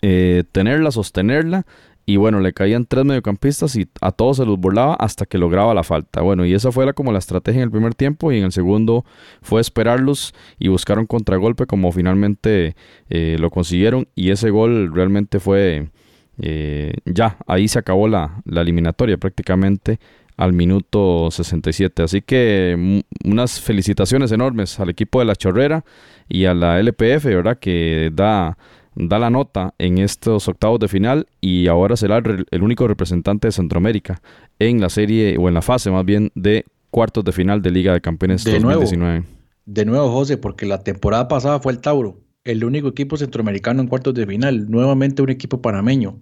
Eh, 0.00 0.44
tenerla, 0.52 0.92
sostenerla 0.92 1.66
y 2.04 2.16
bueno, 2.16 2.40
le 2.40 2.52
caían 2.52 2.84
tres 2.86 3.04
mediocampistas 3.04 3.76
y 3.76 3.88
a 4.00 4.10
todos 4.12 4.38
se 4.38 4.46
los 4.46 4.58
burlaba 4.58 4.94
hasta 4.94 5.24
que 5.26 5.38
lograba 5.38 5.72
la 5.74 5.84
falta. 5.84 6.20
Bueno, 6.20 6.44
y 6.44 6.54
esa 6.54 6.72
fue 6.72 6.84
la, 6.84 6.92
como 6.92 7.12
la 7.12 7.18
estrategia 7.18 7.60
en 7.60 7.64
el 7.64 7.70
primer 7.70 7.94
tiempo 7.94 8.32
y 8.32 8.38
en 8.38 8.44
el 8.44 8.52
segundo 8.52 9.04
fue 9.40 9.60
esperarlos 9.60 10.34
y 10.58 10.68
buscar 10.68 10.98
un 10.98 11.06
contragolpe 11.06 11.66
como 11.66 11.92
finalmente 11.92 12.74
eh, 13.08 13.36
lo 13.38 13.50
consiguieron 13.50 14.08
y 14.14 14.30
ese 14.30 14.50
gol 14.50 14.92
realmente 14.92 15.38
fue 15.38 15.90
eh, 16.38 16.94
ya, 17.04 17.36
ahí 17.46 17.68
se 17.68 17.78
acabó 17.78 18.08
la, 18.08 18.42
la 18.44 18.62
eliminatoria 18.62 19.16
prácticamente 19.16 20.00
al 20.36 20.52
minuto 20.52 21.30
67. 21.30 22.02
Así 22.02 22.22
que 22.22 23.02
unas 23.24 23.60
felicitaciones 23.60 24.32
enormes 24.32 24.80
al 24.80 24.90
equipo 24.90 25.20
de 25.20 25.26
la 25.26 25.36
Chorrera 25.36 25.84
y 26.28 26.46
a 26.46 26.54
la 26.54 26.80
LPF, 26.80 27.24
¿verdad? 27.26 27.58
Que 27.58 28.10
da 28.12 28.56
da 28.94 29.18
la 29.18 29.30
nota 29.30 29.74
en 29.78 29.98
estos 29.98 30.48
octavos 30.48 30.78
de 30.80 30.88
final 30.88 31.26
y 31.40 31.68
ahora 31.68 31.96
será 31.96 32.18
el, 32.18 32.62
único 32.62 32.86
representante 32.86 33.48
de 33.48 33.52
Centroamérica 33.52 34.20
en 34.58 34.80
la 34.80 34.88
serie 34.88 35.36
o 35.38 35.48
en 35.48 35.54
la 35.54 35.62
fase 35.62 35.90
más 35.90 36.04
bien 36.04 36.30
de 36.34 36.64
cuartos 36.90 37.24
de 37.24 37.32
final 37.32 37.62
de 37.62 37.70
Liga 37.70 37.92
de 37.92 38.00
Campeones 38.00 38.44
de 38.44 38.52
2019. 38.52 39.12
Nuevo, 39.20 39.26
de 39.64 39.84
nuevo, 39.84 40.10
José, 40.12 40.36
porque 40.36 40.66
la 40.66 40.82
temporada 40.82 41.28
pasada 41.28 41.60
fue 41.60 41.72
el 41.72 41.80
Tauro, 41.80 42.20
el 42.44 42.64
único 42.64 42.88
equipo 42.88 43.16
centroamericano 43.16 43.80
en 43.80 43.88
cuartos 43.88 44.14
de 44.14 44.26
final, 44.26 44.70
nuevamente 44.70 45.22
un 45.22 45.30
equipo 45.30 45.62
panameño. 45.62 46.20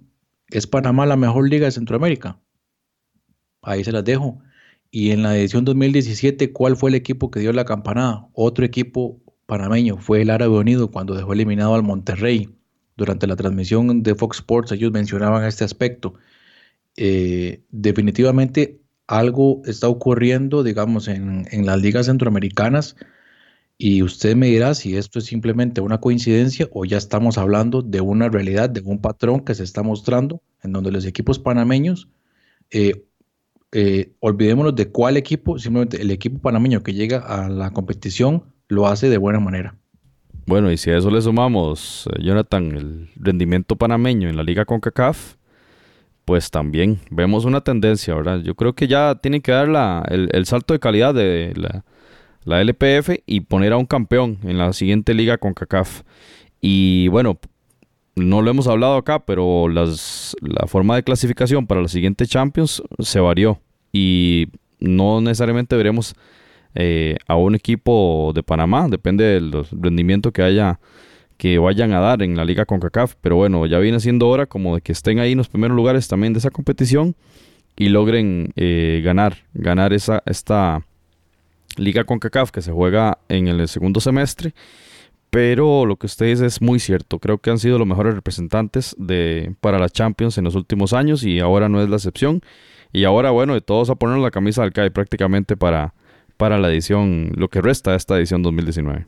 ¿Es 0.48 0.66
Panamá 0.66 1.06
la 1.06 1.16
mejor 1.16 1.48
liga 1.48 1.66
de 1.66 1.72
Centroamérica? 1.72 2.40
Ahí 3.62 3.84
se 3.84 3.92
las 3.92 4.04
dejo. 4.04 4.40
Y 4.90 5.12
en 5.12 5.22
la 5.22 5.36
edición 5.36 5.64
2017, 5.64 6.52
¿cuál 6.52 6.76
fue 6.76 6.90
el 6.90 6.96
equipo 6.96 7.30
que 7.30 7.38
dio 7.38 7.52
la 7.52 7.64
campanada? 7.64 8.28
Otro 8.32 8.64
equipo 8.64 9.20
panameño, 9.46 9.96
fue 9.96 10.22
el 10.22 10.30
Árabe 10.30 10.58
Unido 10.58 10.90
cuando 10.92 11.14
dejó 11.14 11.32
eliminado 11.32 11.74
al 11.74 11.82
Monterrey 11.82 12.59
durante 12.96 13.26
la 13.26 13.36
transmisión 13.36 14.02
de 14.02 14.14
Fox 14.14 14.38
Sports 14.38 14.72
ellos 14.72 14.92
mencionaban 14.92 15.44
este 15.44 15.64
aspecto. 15.64 16.14
Eh, 16.96 17.62
definitivamente 17.70 18.80
algo 19.06 19.62
está 19.64 19.88
ocurriendo, 19.88 20.62
digamos, 20.62 21.08
en, 21.08 21.46
las 21.66 21.80
ligas 21.80 22.06
centroamericanas 22.06 22.96
y 23.76 24.02
usted 24.02 24.36
me 24.36 24.46
dirá 24.46 24.74
si 24.74 24.96
esto 24.96 25.18
es 25.18 25.24
simplemente 25.24 25.80
una 25.80 25.98
coincidencia 25.98 26.68
o 26.72 26.84
ya 26.84 26.98
estamos 26.98 27.38
hablando 27.38 27.82
de 27.82 28.00
una 28.00 28.28
realidad, 28.28 28.70
de 28.70 28.82
un 28.82 29.00
patrón 29.00 29.40
que 29.40 29.54
se 29.54 29.64
está 29.64 29.82
mostrando 29.82 30.42
en 30.62 30.72
donde 30.72 30.92
los 30.92 31.06
equipos 31.06 31.38
panameños 31.38 32.08
eh, 32.70 33.04
eh, 33.72 34.12
olvidémonos 34.20 34.74
de 34.74 34.90
cuál 34.90 35.16
equipo, 35.16 35.58
simplemente 35.58 36.02
el 36.02 36.10
equipo 36.10 36.40
panameño 36.40 36.82
que 36.82 36.94
llega 36.94 37.18
a 37.18 37.48
la 37.48 37.70
competición 37.70 38.44
lo 38.68 38.86
hace 38.86 39.08
de 39.08 39.18
buena 39.18 39.40
manera. 39.40 39.76
Bueno, 40.50 40.72
y 40.72 40.76
si 40.76 40.90
a 40.90 40.98
eso 40.98 41.12
le 41.12 41.22
sumamos, 41.22 42.08
eh, 42.08 42.24
Jonathan, 42.24 42.72
el 42.72 43.08
rendimiento 43.14 43.76
panameño 43.76 44.28
en 44.28 44.36
la 44.36 44.42
liga 44.42 44.64
CONCACAF, 44.64 45.36
pues 46.24 46.50
también 46.50 46.98
vemos 47.08 47.44
una 47.44 47.60
tendencia, 47.60 48.16
¿verdad? 48.16 48.40
Yo 48.40 48.56
creo 48.56 48.72
que 48.72 48.88
ya 48.88 49.14
tienen 49.14 49.42
que 49.42 49.52
dar 49.52 49.68
el, 50.10 50.46
salto 50.46 50.74
de 50.74 50.80
calidad 50.80 51.14
de 51.14 51.52
la, 51.54 51.84
la, 52.42 52.60
LPF 52.62 53.20
y 53.26 53.42
poner 53.42 53.72
a 53.72 53.76
un 53.76 53.86
campeón 53.86 54.38
en 54.42 54.58
la 54.58 54.72
siguiente 54.72 55.14
liga 55.14 55.38
CONCACAF. 55.38 56.02
Y 56.60 57.06
bueno, 57.06 57.38
no 58.16 58.42
lo 58.42 58.50
hemos 58.50 58.66
hablado 58.66 58.96
acá, 58.96 59.20
pero 59.20 59.68
las, 59.68 60.36
la 60.40 60.66
forma 60.66 60.96
de 60.96 61.04
clasificación 61.04 61.68
para 61.68 61.80
la 61.80 61.86
siguiente 61.86 62.26
Champions 62.26 62.82
se 62.98 63.20
varió 63.20 63.60
y 63.92 64.48
no 64.80 65.20
necesariamente 65.20 65.76
veremos 65.76 66.16
eh, 66.74 67.16
a 67.26 67.36
un 67.36 67.54
equipo 67.54 68.32
de 68.34 68.42
Panamá, 68.42 68.88
depende 68.88 69.24
del 69.24 69.52
rendimiento 69.72 70.32
que 70.32 70.42
haya 70.42 70.80
que 71.36 71.58
vayan 71.58 71.94
a 71.94 72.00
dar 72.00 72.22
en 72.22 72.36
la 72.36 72.44
liga 72.44 72.66
CONCACAF, 72.66 73.14
pero 73.22 73.36
bueno, 73.36 73.64
ya 73.64 73.78
viene 73.78 73.98
siendo 73.98 74.28
hora 74.28 74.44
como 74.44 74.74
de 74.74 74.82
que 74.82 74.92
estén 74.92 75.20
ahí 75.20 75.32
en 75.32 75.38
los 75.38 75.48
primeros 75.48 75.74
lugares 75.74 76.06
también 76.06 76.34
de 76.34 76.38
esa 76.38 76.50
competición 76.50 77.16
y 77.76 77.88
logren 77.88 78.52
eh, 78.56 79.00
ganar, 79.02 79.38
ganar 79.54 79.94
esa, 79.94 80.22
esta 80.26 80.84
liga 81.78 82.04
CONCACAF 82.04 82.50
que 82.50 82.60
se 82.60 82.72
juega 82.72 83.18
en 83.30 83.48
el 83.48 83.66
segundo 83.68 84.00
semestre 84.00 84.52
pero 85.30 85.86
lo 85.86 85.96
que 85.96 86.06
usted 86.06 86.26
dice 86.26 86.46
es 86.46 86.60
muy 86.60 86.80
cierto. 86.80 87.20
Creo 87.20 87.38
que 87.38 87.50
han 87.50 87.58
sido 87.58 87.78
los 87.78 87.86
mejores 87.86 88.14
representantes 88.14 88.94
de, 88.98 89.54
para 89.60 89.78
la 89.78 89.88
Champions 89.88 90.36
en 90.38 90.44
los 90.44 90.56
últimos 90.56 90.92
años 90.92 91.22
y 91.22 91.38
ahora 91.38 91.68
no 91.68 91.80
es 91.80 91.88
la 91.88 91.96
excepción. 91.96 92.42
Y 92.92 93.04
ahora, 93.04 93.30
bueno, 93.30 93.54
de 93.54 93.60
todos 93.60 93.88
a 93.88 93.94
poner 93.94 94.18
la 94.18 94.32
camisa 94.32 94.64
al 94.64 94.72
CAI 94.72 94.90
prácticamente 94.90 95.56
para, 95.56 95.94
para 96.40 96.58
la 96.58 96.70
edición, 96.70 97.32
lo 97.36 97.48
que 97.50 97.60
resta 97.60 97.90
de 97.90 97.98
esta 97.98 98.16
edición 98.16 98.42
2019. 98.42 99.06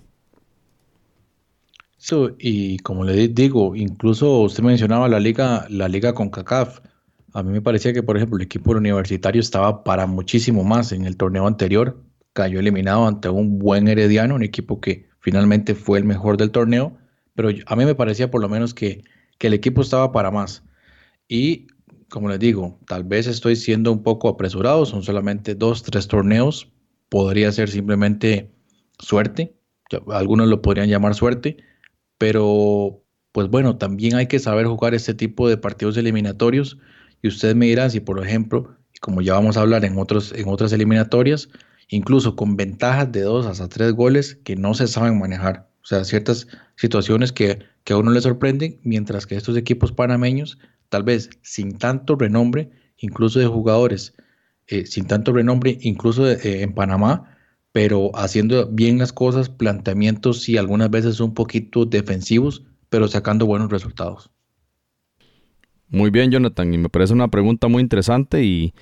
y 2.39 2.77
como 2.81 3.05
le 3.05 3.29
digo, 3.29 3.75
incluso 3.75 4.41
usted 4.41 4.63
mencionaba 4.63 5.09
la 5.09 5.19
liga, 5.19 5.65
la 5.71 5.89
liga 5.89 6.13
con 6.13 6.29
CACAF. 6.29 6.81
A 7.33 7.43
mí 7.43 7.51
me 7.51 7.63
parecía 7.63 7.95
que, 7.95 8.03
por 8.03 8.19
ejemplo, 8.19 8.37
el 8.37 8.43
equipo 8.43 8.73
universitario 8.73 9.41
estaba 9.41 9.83
para 9.83 10.07
muchísimo 10.07 10.63
más 10.63 10.93
en 10.93 11.07
el 11.07 11.17
torneo 11.17 11.47
anterior. 11.47 12.05
Cayó 12.35 12.61
eliminado 12.61 13.07
ante 13.07 13.31
un 13.31 13.59
buen 13.59 13.89
Herediano, 13.89 14.35
un 14.35 14.43
equipo 14.43 14.79
que 14.83 15.09
finalmente 15.21 15.75
fue 15.75 15.99
el 15.99 16.05
mejor 16.05 16.37
del 16.37 16.51
torneo, 16.51 16.99
pero 17.35 17.49
a 17.65 17.77
mí 17.77 17.87
me 17.87 17.95
parecía 17.95 18.31
por 18.31 18.43
lo 18.43 18.51
menos 18.51 18.75
que, 18.75 19.05
el 19.41 19.55
equipo 19.55 19.81
estaba 19.81 20.13
para 20.13 20.31
más. 20.31 20.63
Y 21.27 21.67
como 22.11 22.29
les 22.29 22.39
digo, 22.39 22.79
tal 22.87 23.03
vez 23.03 23.27
estoy 23.27 23.57
siendo 23.57 23.91
un 23.91 24.03
poco 24.03 24.29
apresurado, 24.29 24.87
son 24.87 25.03
solamente 25.03 25.57
dos, 25.57 25.83
tres 25.83 26.07
torneos, 26.07 26.71
podría 27.13 27.53
ser 27.53 27.69
simplemente 27.69 28.51
suerte, 28.99 29.55
algunos 30.09 30.49
lo 30.49 30.63
podrían 30.63 30.89
llamar 30.89 31.15
suerte, 31.15 31.59
pero 32.17 33.05
pues 33.33 33.49
bueno, 33.49 33.77
también 33.77 34.15
hay 34.15 34.29
que 34.29 34.39
saber 34.39 34.65
jugar 34.65 34.95
este 34.95 35.13
tipo 35.13 35.47
de 35.47 35.59
partidos 35.59 35.99
eliminatorios 35.99 36.79
y 37.21 37.29
usted 37.29 37.55
me 37.55 37.67
dirá 37.67 37.91
si 37.91 38.01
por 38.01 38.25
ejemplo, 38.25 38.79
como 39.03 39.21
ya 39.21 39.35
vamos 39.35 39.59
a 39.59 39.61
hablar 39.61 39.85
en, 39.85 39.99
otros, 39.99 40.33
en 40.33 40.49
otras 40.49 40.73
eliminatorias, 40.73 41.51
incluso 41.89 42.35
con 42.35 42.57
ventajas 42.57 43.13
de 43.13 43.21
dos 43.21 43.45
hasta 43.45 43.69
tres 43.69 43.93
goles 43.93 44.39
que 44.43 44.57
no 44.57 44.73
se 44.73 44.87
saben 44.87 45.19
manejar. 45.19 45.69
O 45.83 45.87
sea, 45.87 46.05
ciertas 46.05 46.49
situaciones 46.77 47.31
que, 47.31 47.59
a 47.91 47.97
uno 47.99 48.11
le 48.13 48.23
sorprenden, 48.23 48.81
mientras 48.85 49.27
que 49.27 49.37
estos 49.37 49.59
equipos 49.59 49.93
panameños, 49.93 50.57
tal 50.89 51.03
vez 51.03 51.29
sin 51.43 51.77
tanto 51.77 52.17
renombre, 52.17 52.71
incluso 52.97 53.39
de 53.39 53.49
jugadores, 53.49 54.15
eh, 54.73 54.87
sin 54.87 55.07
tanto 55.07 55.33
renombre, 55.33 55.79
incluso 55.83 56.29
eh, 56.29 56.63
en 56.63 56.75
Panamá, 56.75 57.37
pero 57.73 58.11
haciendo 58.15 58.69
bien 58.69 58.99
las 58.99 59.13
cosas, 59.13 59.49
planteamientos 59.49 60.49
y 60.49 60.57
algunas 60.57 60.91
veces 60.91 61.21
un 61.21 61.35
poquito 61.35 61.85
defensivos, 61.85 62.65
pero 62.89 63.09
sacando 63.09 63.47
buenos 63.47 63.71
resultados. 63.71 64.31
Muy 65.89 66.11
bien, 66.11 66.31
Jonathan, 66.31 66.73
y 66.73 66.79
me 66.79 66.89
parece 66.89 67.13
una 67.13 67.29
pregunta 67.29 67.69
muy 67.69 67.83
interesante 67.83 68.43
y 68.45 68.75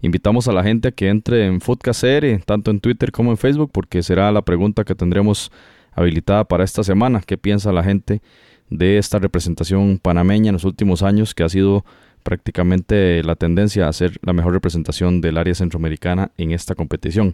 Invitamos 0.00 0.46
a 0.46 0.52
la 0.52 0.62
gente 0.62 0.88
a 0.88 0.92
que 0.92 1.08
entre 1.08 1.46
en 1.46 1.60
Foodcast 1.60 2.04
tanto 2.44 2.70
en 2.70 2.80
Twitter 2.80 3.10
como 3.10 3.32
en 3.32 3.36
Facebook, 3.36 3.70
porque 3.72 4.02
será 4.02 4.30
la 4.30 4.42
pregunta 4.42 4.84
que 4.84 4.94
tendremos 4.94 5.50
habilitada 5.92 6.44
para 6.44 6.62
esta 6.62 6.84
semana. 6.84 7.20
¿Qué 7.26 7.36
piensa 7.36 7.72
la 7.72 7.82
gente 7.82 8.22
de 8.70 8.98
esta 8.98 9.18
representación 9.18 9.98
panameña 9.98 10.50
en 10.50 10.52
los 10.54 10.64
últimos 10.64 11.02
años, 11.02 11.34
que 11.34 11.42
ha 11.42 11.48
sido 11.48 11.84
prácticamente 12.28 13.22
la 13.24 13.36
tendencia 13.36 13.88
a 13.88 13.92
ser 13.94 14.18
la 14.20 14.34
mejor 14.34 14.52
representación 14.52 15.22
del 15.22 15.38
área 15.38 15.54
centroamericana 15.54 16.30
en 16.36 16.52
esta 16.52 16.74
competición? 16.74 17.32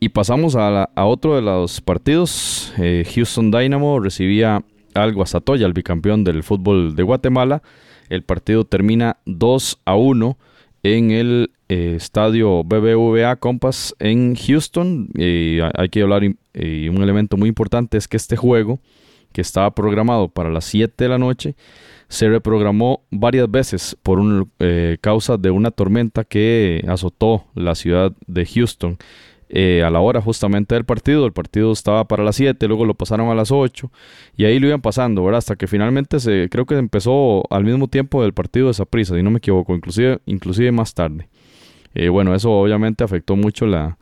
Y 0.00 0.10
pasamos 0.10 0.54
a, 0.54 0.90
otro 0.96 1.34
de 1.34 1.40
los 1.40 1.80
partidos. 1.80 2.74
Eh, 2.76 3.06
Houston 3.14 3.50
Dynamo 3.50 4.00
recibía 4.00 4.62
al 4.92 5.14
Guastatoya, 5.14 5.64
el 5.64 5.72
bicampeón 5.72 6.24
del 6.24 6.42
fútbol 6.42 6.94
de 6.94 7.02
Guatemala. 7.02 7.62
El 8.10 8.22
partido 8.22 8.64
termina 8.64 9.16
2 9.24 9.80
a 9.86 9.96
1 9.96 10.38
en 10.82 11.10
el 11.10 11.50
eh, 11.70 11.94
estadio 11.96 12.64
BBVA 12.64 13.36
Compass 13.36 13.96
en 13.98 14.36
Houston. 14.36 15.08
y 15.14 15.60
hay 15.60 15.88
que 15.88 16.02
hablar, 16.02 16.22
un 16.22 17.02
elemento 17.02 17.38
muy 17.38 17.48
importante 17.48 17.96
es 17.96 18.06
que 18.06 18.18
este 18.18 18.36
juego, 18.36 18.80
que 19.32 19.40
estaba 19.40 19.74
programado 19.74 20.28
para 20.28 20.50
las 20.50 20.66
7 20.66 20.92
de 21.02 21.08
la 21.08 21.18
noche, 21.18 21.54
se 22.08 22.28
reprogramó 22.28 23.02
varias 23.10 23.50
veces 23.50 23.96
por 24.02 24.18
un, 24.18 24.50
eh, 24.58 24.96
causa 25.00 25.36
de 25.36 25.50
una 25.50 25.70
tormenta 25.70 26.24
que 26.24 26.84
azotó 26.88 27.44
la 27.54 27.74
ciudad 27.74 28.12
de 28.26 28.46
Houston. 28.46 28.96
Eh, 29.50 29.82
a 29.82 29.88
la 29.88 30.00
hora 30.00 30.20
justamente 30.20 30.74
del 30.74 30.84
partido. 30.84 31.24
El 31.24 31.32
partido 31.32 31.72
estaba 31.72 32.06
para 32.06 32.22
las 32.22 32.36
7, 32.36 32.68
luego 32.68 32.84
lo 32.84 32.92
pasaron 32.92 33.30
a 33.30 33.34
las 33.34 33.50
8 33.50 33.90
y 34.36 34.44
ahí 34.44 34.58
lo 34.58 34.66
iban 34.66 34.82
pasando, 34.82 35.24
¿verdad? 35.24 35.38
Hasta 35.38 35.56
que 35.56 35.66
finalmente 35.66 36.20
se, 36.20 36.48
creo 36.50 36.66
que 36.66 36.74
empezó 36.74 37.42
al 37.50 37.64
mismo 37.64 37.88
tiempo 37.88 38.22
del 38.22 38.34
partido 38.34 38.70
de 38.70 38.86
prisa 38.86 39.14
si 39.14 39.22
no 39.22 39.30
me 39.30 39.38
equivoco, 39.38 39.74
inclusive, 39.74 40.18
inclusive 40.26 40.70
más 40.70 40.92
tarde. 40.92 41.28
Eh, 41.94 42.10
bueno, 42.10 42.34
eso 42.34 42.52
obviamente 42.52 43.04
afectó 43.04 43.36
mucho 43.36 43.66
la, 43.66 43.96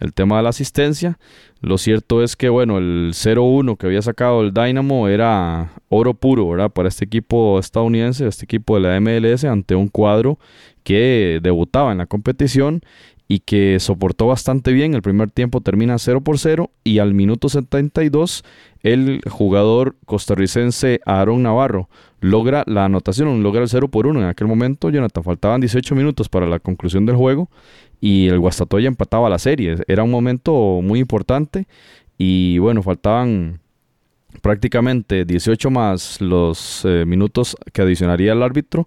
el 0.00 0.12
tema 0.12 0.36
de 0.36 0.42
la 0.42 0.48
asistencia. 0.50 1.18
Lo 1.60 1.78
cierto 1.78 2.22
es 2.22 2.36
que, 2.36 2.48
bueno, 2.48 2.78
el 2.78 3.12
0-1 3.14 3.76
que 3.76 3.86
había 3.86 4.02
sacado 4.02 4.42
el 4.42 4.52
Dynamo 4.52 5.08
era 5.08 5.72
oro 5.88 6.14
puro, 6.14 6.48
¿verdad? 6.48 6.70
Para 6.70 6.88
este 6.88 7.04
equipo 7.06 7.58
estadounidense, 7.58 8.26
este 8.26 8.44
equipo 8.44 8.78
de 8.78 8.82
la 8.82 9.00
MLS, 9.00 9.44
ante 9.44 9.74
un 9.74 9.88
cuadro 9.88 10.38
que 10.82 11.40
debutaba 11.42 11.92
en 11.92 11.98
la 11.98 12.06
competición 12.06 12.82
y 13.34 13.40
que 13.40 13.80
soportó 13.80 14.28
bastante 14.28 14.72
bien. 14.72 14.94
El 14.94 15.02
primer 15.02 15.28
tiempo 15.28 15.60
termina 15.60 15.98
0 15.98 16.20
por 16.20 16.38
0 16.38 16.70
y 16.84 17.00
al 17.00 17.14
minuto 17.14 17.48
72 17.48 18.44
el 18.84 19.22
jugador 19.28 19.96
costarricense 20.06 21.00
Aaron 21.04 21.42
Navarro 21.42 21.88
logra 22.20 22.62
la 22.68 22.84
anotación, 22.84 23.42
logra 23.42 23.62
el 23.62 23.68
0 23.68 23.88
por 23.88 24.06
1. 24.06 24.20
En 24.20 24.26
aquel 24.26 24.46
momento, 24.46 24.88
Jonathan, 24.88 25.24
faltaban 25.24 25.60
18 25.60 25.96
minutos 25.96 26.28
para 26.28 26.46
la 26.46 26.60
conclusión 26.60 27.06
del 27.06 27.16
juego 27.16 27.50
y 28.00 28.28
el 28.28 28.38
Guastatoya 28.38 28.86
empataba 28.86 29.28
la 29.28 29.40
serie. 29.40 29.78
Era 29.88 30.04
un 30.04 30.12
momento 30.12 30.80
muy 30.80 31.00
importante 31.00 31.66
y 32.16 32.58
bueno, 32.58 32.84
faltaban 32.84 33.58
prácticamente 34.42 35.24
18 35.24 35.70
más 35.70 36.20
los 36.20 36.84
eh, 36.84 37.04
minutos 37.04 37.56
que 37.72 37.82
adicionaría 37.82 38.32
el 38.32 38.44
árbitro 38.44 38.86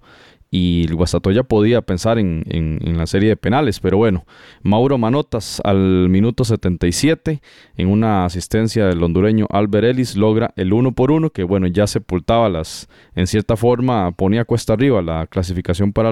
y 0.50 0.86
el 0.88 0.96
Guastatoya 0.96 1.44
podía 1.44 1.82
pensar 1.82 2.20
en, 2.20 2.80
la 2.82 3.06
serie 3.06 3.30
de 3.30 3.38
penales, 3.38 3.80
pero 3.80 3.98
bueno, 3.98 4.26
Mauro 4.64 4.98
Manotas 4.98 5.62
al 5.64 6.10
minuto 6.10 6.44
77 6.44 7.42
en 7.76 7.88
una 7.90 8.26
asistencia 8.26 8.86
del 8.86 9.04
hondureño 9.04 9.48
Albert 9.50 9.86
Ellis 9.86 10.16
logra 10.16 10.54
el 10.56 10.74
1 10.74 10.94
por 10.94 11.12
1 11.12 11.30
que 11.32 11.44
bueno, 11.44 11.68
ya 11.68 11.86
sepultaba 11.88 12.50
las, 12.50 12.88
en 13.16 13.28
cierta 13.28 13.56
forma 13.56 14.12
ponía 14.12 14.46
cuesta 14.46 14.74
arriba 14.74 15.02
la 15.02 15.28
clasificación 15.28 15.92
para 15.94 16.12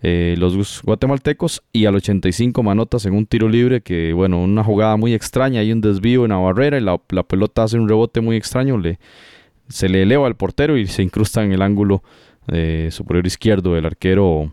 eh, 0.00 0.36
los 0.38 0.82
guatemaltecos 0.82 1.62
y 1.72 1.86
al 1.86 1.96
85 1.96 2.62
Manotas 2.62 3.06
en 3.06 3.14
un 3.14 3.26
tiro 3.26 3.48
libre 3.48 3.80
que 3.80 4.12
bueno, 4.12 4.42
una 4.42 4.62
jugada 4.62 4.96
muy 4.96 5.14
extraña, 5.14 5.60
hay 5.60 5.72
un 5.72 5.80
desvío 5.80 6.24
en 6.24 6.30
la 6.30 6.36
barrera 6.36 6.78
y 6.78 6.82
la, 6.82 6.98
pelota 6.98 7.64
hace 7.64 7.78
un 7.78 7.88
rebote 7.88 8.20
muy 8.20 8.36
extraño, 8.36 8.78
le, 8.78 8.98
se 9.68 9.88
le 9.88 10.02
eleva 10.02 10.26
al 10.26 10.36
portero 10.36 10.76
y 10.76 10.86
se 10.86 11.02
incrusta 11.02 11.42
en 11.42 11.52
el 11.52 11.62
ángulo 11.62 12.02
eh, 12.52 12.88
superior 12.90 13.26
izquierdo 13.26 13.74
del 13.74 13.86
arquero 13.86 14.52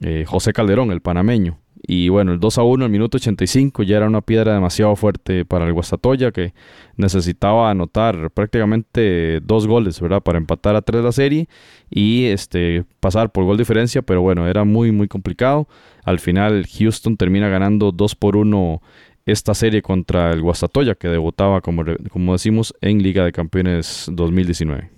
eh, 0.00 0.24
José 0.26 0.52
Calderón, 0.52 0.90
el 0.90 1.00
panameño. 1.00 1.58
Y 1.86 2.08
bueno, 2.08 2.32
el 2.32 2.40
2 2.40 2.58
a 2.58 2.62
1 2.62 2.86
el 2.86 2.90
minuto 2.90 3.18
85 3.18 3.82
ya 3.82 3.98
era 3.98 4.06
una 4.06 4.22
piedra 4.22 4.54
demasiado 4.54 4.96
fuerte 4.96 5.44
para 5.44 5.66
el 5.66 5.74
Guastatoya 5.74 6.32
que 6.32 6.54
necesitaba 6.96 7.70
anotar 7.70 8.30
prácticamente 8.30 9.40
dos 9.42 9.66
goles, 9.66 10.00
¿verdad? 10.00 10.22
Para 10.22 10.38
empatar 10.38 10.76
a 10.76 10.82
tres 10.82 11.04
la 11.04 11.12
serie 11.12 11.46
y 11.90 12.26
este, 12.26 12.84
pasar 13.00 13.32
por 13.32 13.44
gol 13.44 13.58
diferencia, 13.58 14.00
pero 14.00 14.22
bueno, 14.22 14.48
era 14.48 14.64
muy, 14.64 14.92
muy 14.92 15.08
complicado. 15.08 15.68
Al 16.04 16.20
final 16.20 16.66
Houston 16.78 17.18
termina 17.18 17.48
ganando 17.48 17.92
2 17.92 18.14
por 18.14 18.36
1 18.36 18.80
esta 19.26 19.52
serie 19.54 19.82
contra 19.82 20.32
el 20.32 20.40
Guastatoya 20.40 20.94
que 20.94 21.08
debutaba, 21.08 21.60
como, 21.60 21.84
como 22.10 22.32
decimos, 22.32 22.74
en 22.80 23.02
Liga 23.02 23.24
de 23.24 23.32
Campeones 23.32 24.08
2019. 24.10 24.93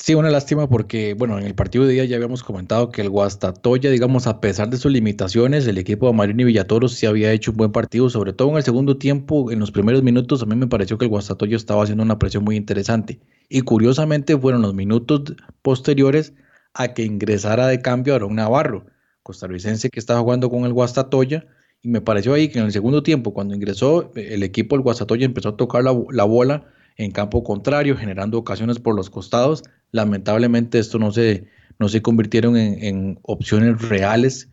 Sí, 0.00 0.14
una 0.14 0.30
lástima 0.30 0.68
porque, 0.68 1.14
bueno, 1.14 1.38
en 1.38 1.44
el 1.44 1.54
partido 1.54 1.84
de 1.84 1.92
día 1.92 2.04
ya 2.04 2.16
habíamos 2.16 2.42
comentado 2.44 2.90
que 2.90 3.02
el 3.02 3.10
Guastatoya, 3.10 3.90
digamos, 3.90 4.26
a 4.26 4.40
pesar 4.40 4.70
de 4.70 4.76
sus 4.78 4.92
limitaciones, 4.92 5.66
el 5.66 5.76
equipo 5.76 6.06
de 6.06 6.12
Marini 6.14 6.44
Villatoro 6.44 6.88
sí 6.88 7.04
había 7.04 7.32
hecho 7.32 7.50
un 7.50 7.58
buen 7.58 7.72
partido, 7.72 8.08
sobre 8.08 8.32
todo 8.32 8.50
en 8.50 8.56
el 8.56 8.62
segundo 8.62 8.96
tiempo, 8.96 9.50
en 9.50 9.58
los 9.58 9.70
primeros 9.72 10.02
minutos, 10.02 10.40
a 10.42 10.46
mí 10.46 10.54
me 10.54 10.68
pareció 10.68 10.96
que 10.96 11.04
el 11.06 11.10
Guastatoya 11.10 11.56
estaba 11.56 11.82
haciendo 11.82 12.04
una 12.04 12.18
presión 12.18 12.44
muy 12.44 12.56
interesante. 12.56 13.20
Y 13.50 13.62
curiosamente 13.62 14.38
fueron 14.38 14.62
los 14.62 14.72
minutos 14.72 15.34
posteriores 15.62 16.32
a 16.74 16.94
que 16.94 17.02
ingresara 17.04 17.66
de 17.66 17.82
cambio 17.82 18.14
Aaron 18.14 18.36
Navarro, 18.36 18.86
costarricense 19.22 19.90
que 19.90 19.98
estaba 19.98 20.20
jugando 20.20 20.48
con 20.48 20.64
el 20.64 20.72
Guastatoya, 20.72 21.46
y 21.82 21.88
me 21.88 22.00
pareció 22.00 22.34
ahí 22.34 22.48
que 22.48 22.60
en 22.60 22.66
el 22.66 22.72
segundo 22.72 23.02
tiempo, 23.02 23.34
cuando 23.34 23.54
ingresó, 23.54 24.12
el 24.14 24.42
equipo 24.44 24.76
del 24.76 24.84
Guastatoya 24.84 25.26
empezó 25.26 25.50
a 25.50 25.56
tocar 25.56 25.82
la, 25.84 25.92
la 26.12 26.24
bola 26.24 26.72
en 26.98 27.12
campo 27.12 27.44
contrario, 27.44 27.96
generando 27.96 28.38
ocasiones 28.38 28.78
por 28.78 28.94
los 28.94 29.08
costados. 29.10 29.62
Lamentablemente 29.92 30.78
esto 30.78 30.98
no 30.98 31.12
se, 31.12 31.46
no 31.78 31.88
se 31.88 32.02
convirtieron 32.02 32.56
en, 32.56 33.18
opciones 33.22 33.80
reales 33.88 34.48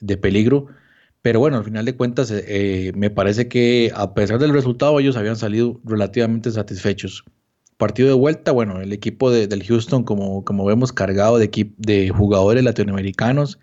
de 0.00 0.16
peligro. 0.16 0.66
Pero 1.22 1.40
bueno, 1.40 1.58
al 1.58 1.64
final 1.64 1.84
de 1.84 1.96
cuentas, 1.96 2.30
eh, 2.30 2.44
eh, 2.46 2.92
me 2.94 3.10
parece 3.10 3.48
que 3.48 3.90
a 3.94 4.14
pesar 4.14 4.38
del 4.38 4.52
resultado, 4.52 4.98
ellos 5.00 5.16
habían 5.16 5.36
salido 5.36 5.80
relativamente 5.84 6.50
satisfechos. 6.50 7.24
Partido 7.76 8.08
de 8.08 8.14
vuelta, 8.14 8.52
bueno, 8.52 8.80
el 8.80 8.92
equipo 8.92 9.30
de, 9.30 9.46
del 9.46 9.64
Houston, 9.64 10.04
como, 10.04 10.44
como 10.44 10.64
vemos, 10.64 10.92
cargado 10.92 11.38
de, 11.38 11.72
de 11.76 12.08
jugadores 12.10 12.64
latinoamericanos. 12.64 13.58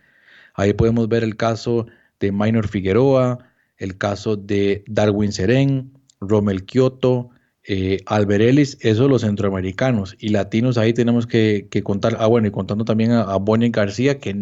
Ahí 0.54 0.74
podemos 0.74 1.10
ver 1.10 1.24
el 1.24 1.36
caso 1.36 1.88
de 2.20 2.32
Minor 2.32 2.68
Figueroa, 2.68 3.40
el 3.78 3.98
caso 3.98 4.38
de 4.38 4.84
Darwin 4.88 5.32
Seren, 5.32 5.92
Romel 6.22 6.66
Kioto, 6.66 7.30
eh, 7.68 8.00
Alberelis, 8.06 8.78
eso 8.82 9.08
los 9.08 9.22
centroamericanos 9.22 10.16
y 10.20 10.30
latinos, 10.30 10.78
ahí 10.78 10.94
tenemos 10.94 11.28
que, 11.28 11.68
contar, 11.84 12.18
ah 12.20 12.28
bueno, 12.28 12.48
y 12.48 12.52
contando 12.52 12.86
también 12.86 13.12
a, 13.12 13.22
a 13.24 13.38
Bonnie 13.38 13.70
García, 13.70 14.20
que 14.20 14.36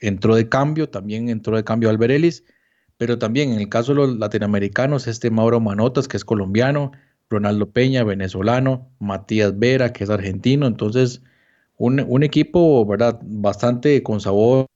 entró 0.00 0.34
de 0.34 0.48
cambio, 0.48 0.88
también 0.88 1.28
entró 1.28 1.56
de 1.56 1.64
cambio 1.64 1.90
Alberelis, 1.90 2.44
pero 2.96 3.18
también 3.18 3.52
en 3.52 3.60
el 3.60 3.68
caso 3.68 3.92
de 3.92 3.96
los 3.98 4.18
latinoamericanos, 4.18 5.06
este 5.06 5.30
Mauro 5.30 5.60
Manotas, 5.60 6.08
que 6.08 6.16
es 6.16 6.24
colombiano, 6.24 6.92
Ronaldo 7.30 7.70
Peña, 7.70 8.04
venezolano, 8.04 8.90
Matías 8.98 9.58
Vera, 9.58 9.92
que 9.92 10.04
es 10.04 10.10
argentino, 10.10 10.66
entonces 10.66 11.22
un, 11.78 12.22
equipo, 12.22 12.86
¿verdad? 12.86 13.18
Bastante 13.22 14.02
con 14.02 14.20
sabor, 14.20 14.66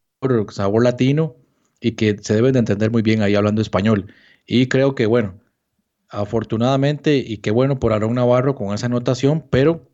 sabor 0.50 0.82
latino 0.82 1.36
y 1.80 1.92
que 1.92 2.16
se 2.20 2.34
debe 2.34 2.52
de 2.52 2.58
entender 2.58 2.90
muy 2.90 3.02
bien 3.02 3.22
ahí 3.22 3.34
hablando 3.34 3.62
español. 3.62 4.12
Y 4.46 4.66
creo 4.68 4.94
que, 4.94 5.06
bueno, 5.06 5.34
afortunadamente, 6.16 7.16
y 7.18 7.38
qué 7.38 7.50
bueno 7.50 7.78
por 7.78 7.92
Aaron 7.92 8.14
Navarro 8.14 8.54
con 8.54 8.74
esa 8.74 8.86
anotación, 8.86 9.44
pero, 9.50 9.90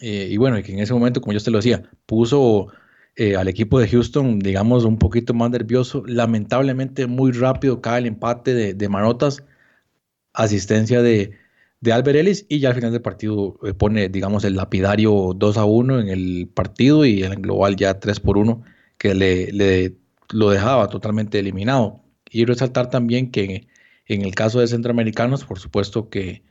eh, 0.00 0.28
y 0.30 0.36
bueno, 0.36 0.62
que 0.62 0.72
en 0.72 0.80
ese 0.80 0.92
momento, 0.94 1.20
como 1.20 1.32
yo 1.32 1.40
te 1.40 1.50
lo 1.50 1.58
decía, 1.58 1.90
puso 2.06 2.68
eh, 3.16 3.36
al 3.36 3.48
equipo 3.48 3.80
de 3.80 3.88
Houston, 3.88 4.38
digamos, 4.40 4.84
un 4.84 4.98
poquito 4.98 5.34
más 5.34 5.50
nervioso. 5.50 6.02
Lamentablemente, 6.06 7.06
muy 7.06 7.32
rápido 7.32 7.80
cae 7.80 8.00
el 8.00 8.06
empate 8.06 8.74
de, 8.74 8.88
Manotas, 8.88 9.44
asistencia 10.34 11.02
de, 11.02 11.32
de 11.80 11.92
Ellis, 11.92 12.46
y 12.48 12.60
ya 12.60 12.70
al 12.70 12.74
final 12.76 12.92
del 12.92 13.02
partido 13.02 13.58
eh, 13.64 13.74
pone, 13.74 14.08
digamos, 14.08 14.44
el 14.44 14.56
lapidario 14.56 15.32
2 15.36 15.56
a 15.58 15.64
1 15.64 16.00
en 16.00 16.08
el 16.08 16.50
partido 16.54 17.04
y 17.06 17.24
en 17.24 17.32
el 17.32 17.40
global 17.40 17.76
ya 17.76 18.00
3 18.00 18.20
por 18.20 18.38
1, 18.38 18.62
que 18.98 19.14
le, 19.14 19.52
le 19.52 19.96
lo 20.32 20.50
dejaba 20.50 20.88
totalmente 20.88 21.38
eliminado. 21.38 22.02
Y 22.30 22.44
resaltar 22.44 22.90
también 22.90 23.30
que 23.30 23.66
en 24.10 24.22
el 24.22 24.34
caso 24.34 24.58
de 24.58 24.66
centroamericanos, 24.66 25.44
por 25.44 25.60
supuesto 25.60 26.10
que 26.10 26.42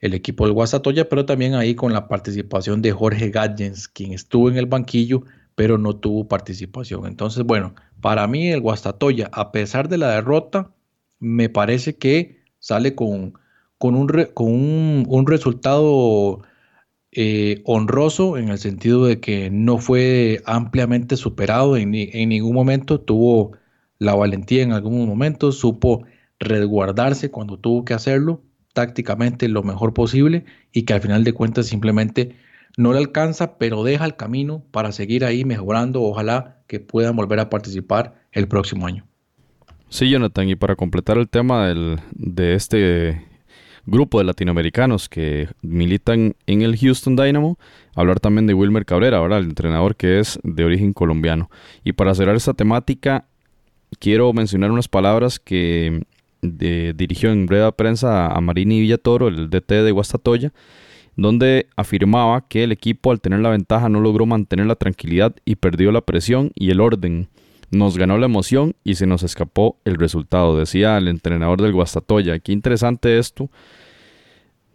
el 0.00 0.12
equipo 0.12 0.44
del 0.44 0.52
Guasatoya, 0.52 1.08
pero 1.08 1.24
también 1.24 1.54
ahí 1.54 1.74
con 1.74 1.94
la 1.94 2.08
participación 2.08 2.82
de 2.82 2.92
Jorge 2.92 3.30
Gadgens, 3.30 3.88
quien 3.88 4.12
estuvo 4.12 4.50
en 4.50 4.58
el 4.58 4.66
banquillo, 4.66 5.22
pero 5.54 5.78
no 5.78 5.96
tuvo 5.96 6.28
participación. 6.28 7.06
Entonces, 7.06 7.44
bueno, 7.44 7.74
para 8.02 8.26
mí 8.26 8.50
el 8.50 8.60
Guastatoya, 8.60 9.30
a 9.32 9.50
pesar 9.50 9.88
de 9.88 9.96
la 9.96 10.10
derrota, 10.10 10.74
me 11.18 11.48
parece 11.48 11.96
que 11.96 12.42
sale 12.58 12.94
con, 12.94 13.32
con, 13.78 13.94
un, 13.94 14.08
con 14.34 14.52
un, 14.52 15.26
resultado 15.26 16.42
eh, 17.12 17.62
honroso 17.64 18.36
en 18.36 18.50
el 18.50 18.58
sentido 18.58 19.06
de 19.06 19.20
que 19.20 19.48
no 19.50 19.78
fue 19.78 20.42
ampliamente 20.44 21.16
superado 21.16 21.78
en, 21.78 21.94
en 21.94 22.28
ningún 22.28 22.54
momento, 22.54 23.00
tuvo 23.00 23.52
la 23.98 24.14
valentía 24.14 24.62
en 24.62 24.72
algún 24.72 25.06
momento, 25.06 25.50
supo 25.50 26.04
resguardarse 26.38 27.30
cuando 27.30 27.58
tuvo 27.58 27.84
que 27.84 27.94
hacerlo, 27.94 28.42
tácticamente 28.72 29.48
lo 29.48 29.62
mejor 29.62 29.94
posible 29.94 30.44
y 30.72 30.82
que 30.82 30.92
al 30.92 31.00
final 31.00 31.24
de 31.24 31.32
cuentas 31.32 31.66
simplemente 31.66 32.36
no 32.76 32.92
le 32.92 32.98
alcanza, 32.98 33.56
pero 33.58 33.84
deja 33.84 34.04
el 34.04 34.16
camino 34.16 34.62
para 34.70 34.92
seguir 34.92 35.24
ahí 35.24 35.44
mejorando. 35.44 36.02
Ojalá 36.02 36.58
que 36.66 36.80
puedan 36.80 37.16
volver 37.16 37.40
a 37.40 37.48
participar 37.48 38.14
el 38.32 38.48
próximo 38.48 38.86
año. 38.86 39.06
Sí, 39.88 40.10
Jonathan, 40.10 40.48
y 40.48 40.56
para 40.56 40.76
completar 40.76 41.16
el 41.16 41.28
tema 41.28 41.68
del, 41.68 42.00
de 42.12 42.54
este 42.54 43.24
grupo 43.86 44.18
de 44.18 44.24
latinoamericanos 44.24 45.08
que 45.08 45.48
militan 45.62 46.34
en 46.46 46.62
el 46.62 46.76
Houston 46.76 47.16
Dynamo, 47.16 47.56
hablar 47.94 48.20
también 48.20 48.46
de 48.46 48.54
Wilmer 48.54 48.84
Cabrera, 48.84 49.18
ahora 49.18 49.38
el 49.38 49.44
entrenador 49.44 49.96
que 49.96 50.18
es 50.18 50.38
de 50.42 50.64
origen 50.64 50.92
colombiano. 50.92 51.50
Y 51.84 51.92
para 51.92 52.14
cerrar 52.14 52.34
esta 52.34 52.52
temática, 52.52 53.26
quiero 54.00 54.32
mencionar 54.32 54.72
unas 54.72 54.88
palabras 54.88 55.38
que 55.38 56.02
dirigió 56.56 57.30
en 57.32 57.46
breve 57.46 57.70
prensa 57.72 58.28
a 58.28 58.40
Marini 58.40 58.80
Villatoro, 58.80 59.28
el 59.28 59.50
DT 59.50 59.82
de 59.82 59.90
Guastatoya, 59.90 60.52
donde 61.16 61.66
afirmaba 61.76 62.46
que 62.46 62.64
el 62.64 62.72
equipo 62.72 63.10
al 63.10 63.20
tener 63.20 63.40
la 63.40 63.50
ventaja 63.50 63.88
no 63.88 64.00
logró 64.00 64.26
mantener 64.26 64.66
la 64.66 64.76
tranquilidad 64.76 65.34
y 65.44 65.56
perdió 65.56 65.90
la 65.92 66.02
presión 66.02 66.52
y 66.54 66.70
el 66.70 66.80
orden. 66.80 67.28
Nos 67.70 67.98
ganó 67.98 68.18
la 68.18 68.26
emoción 68.26 68.76
y 68.84 68.94
se 68.94 69.06
nos 69.06 69.22
escapó 69.22 69.78
el 69.84 69.96
resultado, 69.96 70.58
decía 70.58 70.98
el 70.98 71.08
entrenador 71.08 71.60
del 71.60 71.72
Guastatoya. 71.72 72.38
Qué 72.38 72.52
interesante 72.52 73.18
esto 73.18 73.50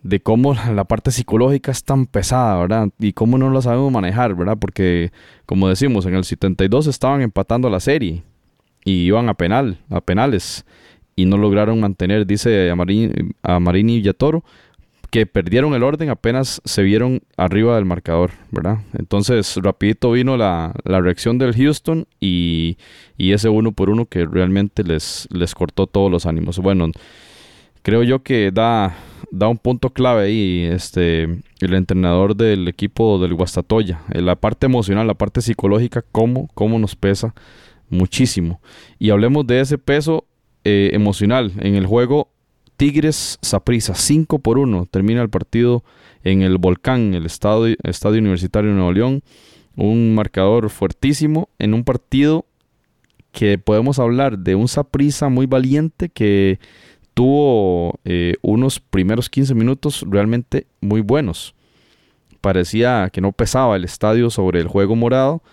de 0.03 0.19
cómo 0.19 0.55
la 0.55 0.83
parte 0.85 1.11
psicológica 1.11 1.71
es 1.71 1.83
tan 1.83 2.05
pesada, 2.05 2.59
¿verdad? 2.59 2.89
Y 2.99 3.13
cómo 3.13 3.37
no 3.37 3.49
la 3.51 3.61
sabemos 3.61 3.91
manejar, 3.91 4.35
¿verdad? 4.35 4.57
Porque, 4.59 5.11
como 5.45 5.69
decimos, 5.69 6.05
en 6.05 6.15
el 6.15 6.23
72 6.23 6.87
estaban 6.87 7.21
empatando 7.21 7.69
la 7.69 7.79
serie 7.79 8.23
y 8.83 9.03
iban 9.03 9.29
a 9.29 9.35
penal, 9.35 9.77
a 9.89 10.01
penales 10.01 10.65
y 11.15 11.25
no 11.25 11.37
lograron 11.37 11.79
mantener, 11.79 12.25
dice 12.25 12.69
a 12.69 12.75
Marini, 12.75 13.11
a 13.43 13.59
Marini 13.59 13.97
Villatoro, 13.97 14.43
que 15.11 15.25
perdieron 15.25 15.73
el 15.73 15.83
orden 15.83 16.09
apenas 16.09 16.61
se 16.63 16.83
vieron 16.83 17.21
arriba 17.35 17.75
del 17.75 17.83
marcador, 17.83 18.31
¿verdad? 18.49 18.77
Entonces, 18.97 19.57
rapidito 19.61 20.11
vino 20.11 20.37
la, 20.37 20.73
reacción 20.85 21.37
del 21.37 21.53
Houston 21.53 22.07
y, 22.21 22.77
ese 23.17 23.49
uno 23.49 23.73
por 23.73 23.89
uno 23.89 24.05
que 24.05 24.25
realmente 24.25 24.83
les, 24.83 25.27
les 25.31 25.53
cortó 25.53 25.85
todos 25.85 26.09
los 26.09 26.25
ánimos. 26.25 26.59
Bueno, 26.59 26.89
creo 27.83 28.03
yo 28.03 28.23
que 28.23 28.51
da, 28.51 28.95
da 29.31 29.49
un 29.49 29.57
punto 29.57 29.89
clave 29.89 30.23
ahí 30.23 30.69
este, 30.71 31.23
el 31.59 31.73
entrenador 31.73 32.37
del 32.37 32.69
equipo 32.69 33.19
del 33.19 33.33
Guastatoya. 33.33 34.01
La 34.13 34.37
parte 34.37 34.67
emocional, 34.67 35.07
la 35.07 35.13
parte 35.15 35.41
psicológica, 35.41 36.05
cómo, 36.13 36.49
cómo 36.53 36.79
nos 36.79 36.95
pesa 36.95 37.35
muchísimo. 37.89 38.61
Y 38.97 39.09
hablemos 39.09 39.45
de 39.45 39.59
ese 39.59 39.77
peso 39.77 40.25
eh, 40.63 40.91
emocional 40.93 41.53
en 41.59 41.75
el 41.75 41.85
juego 41.85 42.29
Tigres 42.81 43.37
Saprisa 43.43 43.93
5 43.93 44.39
por 44.39 44.57
1 44.57 44.87
termina 44.89 45.21
el 45.21 45.29
partido 45.29 45.83
en 46.23 46.41
el 46.41 46.57
Volcán, 46.57 47.13
el 47.13 47.27
estadio, 47.27 47.75
estadio 47.83 48.19
Universitario 48.19 48.71
de 48.71 48.75
Nuevo 48.75 48.91
León. 48.91 49.23
Un 49.75 50.15
marcador 50.15 50.69
fuertísimo 50.71 51.49
en 51.59 51.75
un 51.75 51.83
partido 51.83 52.45
que 53.31 53.59
podemos 53.59 53.99
hablar 53.99 54.39
de 54.39 54.55
un 54.55 54.67
Saprisa 54.67 55.29
muy 55.29 55.45
valiente 55.45 56.09
que 56.09 56.59
tuvo 57.13 57.99
eh, 58.03 58.35
unos 58.41 58.79
primeros 58.79 59.29
15 59.29 59.53
minutos 59.53 60.03
realmente 60.09 60.65
muy 60.81 61.01
buenos. 61.01 61.53
Parecía 62.41 63.11
que 63.13 63.21
no 63.21 63.31
pesaba 63.31 63.75
el 63.75 63.83
estadio 63.83 64.31
sobre 64.31 64.59
el 64.59 64.67
juego 64.67 64.95
morado 64.95 65.43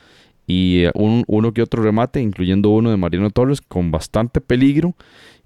y 0.48 0.84
eh, 0.84 0.90
un, 0.94 1.22
uno 1.28 1.52
que 1.52 1.62
otro 1.62 1.82
remate, 1.82 2.20
incluyendo 2.20 2.70
uno 2.70 2.90
de 2.90 2.96
Mariano 2.96 3.30
Torres, 3.30 3.60
con 3.60 3.92
bastante 3.92 4.40
peligro. 4.40 4.94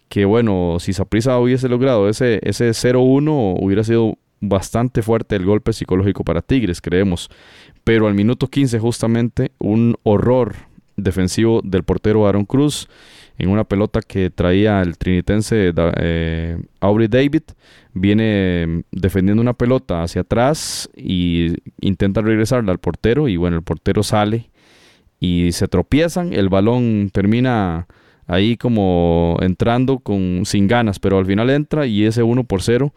Que 0.09 0.25
bueno, 0.25 0.77
si 0.79 0.93
Saprisa 0.93 1.39
hubiese 1.39 1.69
logrado 1.69 2.09
ese, 2.09 2.39
ese 2.43 2.71
0-1, 2.71 3.57
hubiera 3.61 3.83
sido 3.83 4.17
bastante 4.41 5.03
fuerte 5.03 5.37
el 5.37 5.45
golpe 5.45 5.73
psicológico 5.73 6.23
para 6.23 6.41
Tigres, 6.41 6.81
creemos. 6.81 7.29
Pero 7.83 8.07
al 8.07 8.15
minuto 8.15 8.47
15, 8.47 8.79
justamente, 8.79 9.51
un 9.59 9.97
horror 10.05 10.55
defensivo 10.97 11.63
del 11.65 11.83
portero 11.83 12.27
Aaron 12.29 12.45
Cruz 12.45 12.89
en 13.39 13.49
una 13.49 13.65
pelota 13.65 14.03
que 14.03 14.31
traía 14.31 14.83
el 14.83 14.99
trinitense 14.99 15.73
eh, 15.77 16.59
Aubrey 16.79 17.09
David. 17.09 17.43
Viene 17.93 18.67
mm, 18.69 18.81
defendiendo 18.93 19.43
una 19.43 19.55
pelota 19.55 20.05
hacia 20.05 20.21
atrás 20.21 20.89
y 20.95 21.57
intenta 21.81 22.21
regresarla 22.21 22.71
al 22.71 22.79
portero. 22.79 23.27
Y 23.27 23.37
bueno, 23.37 23.57
el 23.57 23.63
portero 23.63 24.05
sale 24.05 24.52
y 25.23 25.53
se 25.53 25.69
tropiezan, 25.69 26.33
el 26.33 26.49
balón 26.49 27.11
termina 27.13 27.87
ahí 28.27 28.57
como 28.57 29.37
entrando 29.41 30.01
con 30.01 30.43
sin 30.45 30.67
ganas, 30.67 30.99
pero 30.99 31.17
al 31.17 31.27
final 31.27 31.49
entra 31.49 31.87
y 31.87 32.05
ese 32.05 32.25
1 32.25 32.43
por 32.43 32.61
0 32.61 32.93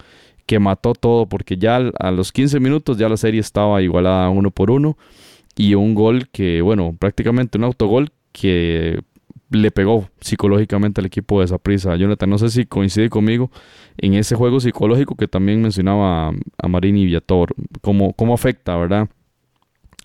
que 0.48 0.58
mató 0.58 0.94
todo, 0.94 1.28
porque 1.28 1.58
ya 1.58 1.76
a 1.76 2.10
los 2.10 2.32
15 2.32 2.60
minutos 2.60 2.98
ya 2.98 3.10
la 3.10 3.18
serie 3.18 3.42
estaba 3.42 3.80
igualada 3.84 4.28
uno 4.30 4.50
por 4.50 4.72
uno 4.72 4.98
y 5.56 5.76
un 5.76 5.94
gol 5.94 6.28
que, 6.30 6.64
bueno, 6.64 6.96
prácticamente 6.98 7.60
un 7.60 7.66
autogol 7.66 8.10
que 8.32 9.00
le 9.52 9.70
pegó 9.70 10.10
psicológicamente 10.20 11.02
al 11.02 11.06
equipo 11.06 11.40
de 11.40 11.46
esa 11.46 11.60
prisa. 11.60 11.96
Jonathan, 11.96 12.32
no 12.32 12.40
sé 12.40 12.50
si 12.50 12.66
coincide 12.66 13.10
conmigo 13.10 13.52
en 13.98 14.16
ese 14.16 14.34
juego 14.34 14.60
psicológico 14.60 15.16
que 15.16 15.28
también 15.28 15.62
mencionaba 15.62 16.30
a 16.58 16.68
Marini 16.68 17.04
y 17.04 17.06
Viator, 17.06 17.54
cómo, 17.82 18.14
cómo 18.14 18.34
afecta, 18.34 18.76
¿verdad? 18.78 19.10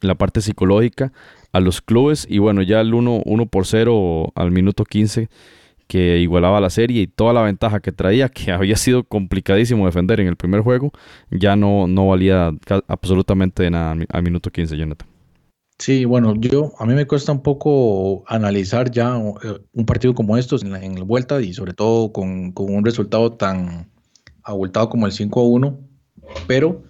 La 0.02 0.16
parte 0.16 0.42
psicológica 0.42 1.12
a 1.52 1.60
los 1.60 1.80
clubes 1.80 2.26
y 2.28 2.38
bueno, 2.38 2.62
ya 2.62 2.80
el 2.80 2.94
1, 2.94 3.22
1 3.24 3.46
por 3.46 3.66
0 3.66 4.32
al 4.34 4.50
minuto 4.50 4.84
15 4.84 5.28
que 5.90 6.18
igualaba 6.18 6.60
la 6.60 6.70
serie 6.70 7.02
y 7.02 7.06
toda 7.08 7.32
la 7.32 7.42
ventaja 7.42 7.80
que 7.80 7.90
traía, 7.90 8.28
que 8.28 8.52
había 8.52 8.76
sido 8.76 9.02
complicadísimo 9.02 9.86
defender 9.86 10.20
en 10.20 10.28
el 10.28 10.36
primer 10.36 10.60
juego, 10.60 10.92
ya 11.30 11.56
no, 11.56 11.88
no 11.88 12.06
valía 12.06 12.52
absolutamente 12.86 13.68
nada 13.70 13.96
al 14.08 14.22
minuto 14.22 14.50
15, 14.50 14.76
Jonathan. 14.76 15.08
Sí, 15.80 16.04
bueno, 16.04 16.34
yo 16.36 16.72
a 16.78 16.86
mí 16.86 16.94
me 16.94 17.06
cuesta 17.06 17.32
un 17.32 17.42
poco 17.42 18.22
analizar 18.28 18.90
ya 18.90 19.16
eh, 19.42 19.58
un 19.72 19.86
partido 19.86 20.14
como 20.14 20.36
estos 20.36 20.62
en 20.62 20.72
la, 20.72 21.02
vuelta 21.04 21.40
y 21.40 21.54
sobre 21.54 21.72
todo 21.72 22.12
con, 22.12 22.52
con, 22.52 22.72
un 22.72 22.84
resultado 22.84 23.32
tan 23.32 23.90
abultado 24.44 24.90
como 24.90 25.06
el 25.06 25.12
5 25.12 25.40
a 25.40 25.42
1, 25.42 25.80
pero 26.46 26.84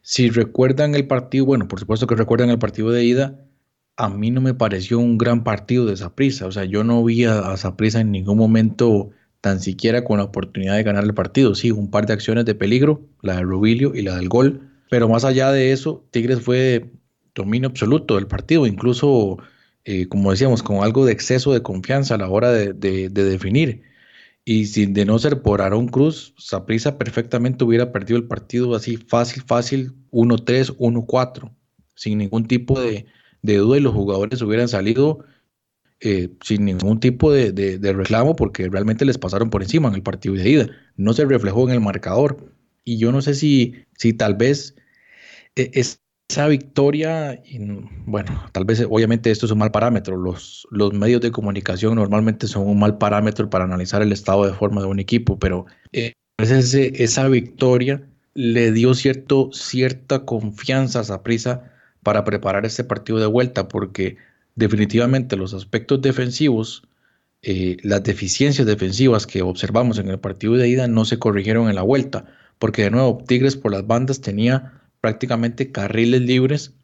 si 0.00 0.30
recuerdan 0.30 0.94
el 0.94 1.06
partido, 1.08 1.44
bueno, 1.44 1.68
por 1.68 1.80
supuesto 1.80 2.06
que 2.06 2.14
recuerdan 2.14 2.50
el 2.50 2.58
partido 2.58 2.90
de 2.90 3.04
ida, 3.04 3.36
a 4.00 4.08
mí 4.08 4.30
no 4.30 4.40
me 4.40 4.54
pareció 4.54 4.98
un 4.98 5.18
gran 5.18 5.44
partido 5.44 5.84
de 5.84 5.96
Saprisa. 5.96 6.46
O 6.46 6.52
sea, 6.52 6.64
yo 6.64 6.84
no 6.84 7.04
vi 7.04 7.24
a 7.24 7.56
Saprisa 7.58 8.00
en 8.00 8.10
ningún 8.10 8.38
momento 8.38 9.10
tan 9.42 9.60
siquiera 9.60 10.04
con 10.04 10.18
la 10.18 10.24
oportunidad 10.24 10.76
de 10.76 10.82
ganar 10.82 11.04
el 11.04 11.14
partido. 11.14 11.54
Sí, 11.54 11.70
un 11.70 11.90
par 11.90 12.06
de 12.06 12.14
acciones 12.14 12.46
de 12.46 12.54
peligro, 12.54 13.02
la 13.20 13.36
de 13.36 13.42
Rubilio 13.42 13.94
y 13.94 14.02
la 14.02 14.16
del 14.16 14.28
gol. 14.28 14.70
Pero 14.88 15.08
más 15.08 15.24
allá 15.24 15.52
de 15.52 15.72
eso, 15.72 16.04
Tigres 16.10 16.40
fue 16.40 16.90
dominio 17.34 17.68
absoluto 17.68 18.16
del 18.16 18.26
partido, 18.26 18.66
incluso, 18.66 19.38
eh, 19.84 20.08
como 20.08 20.30
decíamos, 20.30 20.62
con 20.62 20.82
algo 20.82 21.04
de 21.04 21.12
exceso 21.12 21.52
de 21.52 21.62
confianza 21.62 22.14
a 22.14 22.18
la 22.18 22.28
hora 22.28 22.50
de, 22.52 22.72
definir. 23.10 23.82
Y 24.46 24.66
sin 24.66 24.94
de 24.94 25.04
no 25.04 25.18
ser 25.18 25.42
por 25.42 25.60
Aaron 25.60 25.88
Cruz, 25.88 26.34
Saprisa 26.38 26.96
perfectamente 26.96 27.64
hubiera 27.64 27.92
perdido 27.92 28.16
el 28.16 28.24
partido 28.24 28.74
así 28.74 28.96
fácil, 28.96 29.42
fácil, 29.46 29.92
1-3, 30.10 30.76
1-4, 30.78 31.52
sin 31.94 32.18
ningún 32.18 32.46
tipo 32.46 32.80
de, 32.80 33.06
de 33.42 33.56
duda 33.56 33.78
y 33.78 33.80
los 33.80 33.94
jugadores 33.94 34.42
hubieran 34.42 34.68
salido 34.68 35.24
eh, 36.00 36.30
sin 36.42 36.64
ningún 36.64 36.98
tipo 36.98 37.30
de, 37.30 37.78
reclamo 37.92 38.34
porque 38.34 38.68
realmente 38.68 39.04
les 39.04 39.18
pasaron 39.18 39.50
por 39.50 39.62
encima 39.62 39.88
en 39.88 39.94
el 39.94 40.02
partido 40.02 40.34
de 40.34 40.48
ida. 40.48 40.66
No 40.96 41.12
se 41.12 41.24
reflejó 41.24 41.68
en 41.68 41.74
el 41.74 41.80
marcador. 41.80 42.52
Y 42.84 42.98
yo 42.98 43.12
no 43.12 43.20
sé 43.20 43.34
si, 43.34 43.74
si 43.98 44.14
tal 44.14 44.34
vez 44.34 44.74
eh, 45.56 45.70
esa 45.74 46.48
victoria, 46.48 47.42
bueno, 48.06 48.46
tal 48.52 48.64
vez 48.64 48.84
obviamente 48.88 49.30
esto 49.30 49.46
es 49.46 49.52
un 49.52 49.58
mal 49.58 49.70
parámetro. 49.70 50.16
Los, 50.16 50.66
los 50.70 50.92
medios 50.94 51.20
de 51.20 51.30
comunicación 51.30 51.96
normalmente 51.96 52.46
son 52.46 52.66
un 52.66 52.78
mal 52.78 52.96
parámetro 52.96 53.50
para 53.50 53.64
analizar 53.64 54.00
el 54.00 54.12
estado 54.12 54.46
de 54.46 54.54
forma 54.54 54.80
de 54.80 54.86
un 54.86 55.00
equipo, 55.00 55.38
pero 55.38 55.66
eh, 55.92 56.14
esa 56.38 57.28
victoria 57.28 58.08
le 58.32 58.72
dio 58.72 58.94
cierto, 58.94 59.50
cierta 59.52 60.24
confianza 60.24 61.00
a 61.00 61.04
Saprisa 61.04 61.69
para 62.02 62.24
preparar 62.24 62.66
este 62.66 62.84
partido 62.84 63.18
de 63.18 63.26
vuelta, 63.26 63.68
porque 63.68 64.16
definitivamente 64.54 65.36
los 65.36 65.54
aspectos 65.54 66.00
defensivos, 66.02 66.82
eh, 67.42 67.76
las 67.82 68.02
deficiencias 68.02 68.66
defensivas 68.66 69.26
que 69.26 69.42
observamos 69.42 69.98
en 69.98 70.08
el 70.08 70.18
partido 70.18 70.54
de 70.54 70.68
ida 70.68 70.88
no 70.88 71.04
se 71.04 71.18
corrigieron 71.18 71.68
en 71.68 71.76
la 71.76 71.82
vuelta, 71.82 72.26
porque 72.58 72.82
de 72.82 72.90
nuevo 72.90 73.22
Tigres 73.26 73.56
por 73.56 73.72
las 73.72 73.86
bandas 73.86 74.20
tenía 74.20 74.80
prácticamente 75.00 75.72
carriles 75.72 76.20
libres 76.22 76.74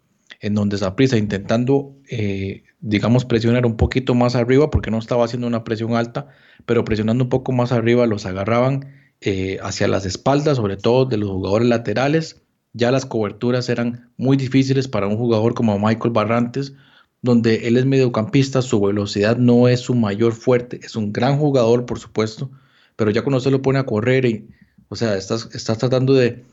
en 0.41 0.55
donde 0.55 0.79
Zaprisa 0.79 1.17
intentando, 1.17 1.97
eh, 2.11 2.65
digamos, 2.81 3.25
presionar 3.25 3.67
un 3.67 3.77
poquito 3.77 4.15
más 4.15 4.35
arriba, 4.35 4.71
porque 4.71 4.91
no 4.91 4.99
estaba 4.99 5.25
haciendo 5.25 5.47
una 5.47 5.65
presión 5.65 5.95
alta, 5.95 6.29
pero 6.67 6.85
presionando 6.85 7.25
un 7.25 7.31
poco 7.31 7.53
más 7.53 7.73
arriba 7.73 8.07
los 8.07 8.27
agarraban 8.27 8.93
eh, 9.21 9.59
hacia 9.63 9.89
las 9.89 10.05
espaldas, 10.05 10.57
sobre 10.57 10.77
todo 10.77 11.07
de 11.07 11.17
los 11.17 11.31
jugadores 11.31 11.69
laterales, 11.69 12.43
ya 12.77 12.91
las 12.91 13.07
coberturas 13.07 13.71
eran 13.71 14.11
muy 14.19 14.37
difíciles 14.37 14.87
para 14.87 15.07
un 15.07 15.17
jugador 15.17 15.55
como 15.55 15.79
Michael 15.79 16.13
Barrantes, 16.13 16.75
donde 17.23 17.67
él 17.67 17.79
es 17.79 17.87
mediocampista, 17.87 18.61
su 18.61 18.81
velocidad 18.81 19.39
no 19.39 19.67
es 19.67 19.81
su 19.81 19.95
mayor 19.95 20.35
fuerte, 20.35 20.81
es 20.83 20.95
un 20.95 21.11
gran 21.11 21.39
jugador, 21.39 21.87
por 21.87 21.99
supuesto, 21.99 22.51
pero 22.95 23.11
ya 23.11 23.23
cuando 23.23 23.41
se 23.41 23.51
lo 23.51 23.63
pone 23.63 23.79
a 23.79 23.87
correr, 23.87 24.27
y, 24.27 24.49
o 24.89 24.97
sea, 24.97 25.17
estás, 25.17 25.49
estás 25.55 25.79
tratando 25.79 26.13
de, 26.13 26.45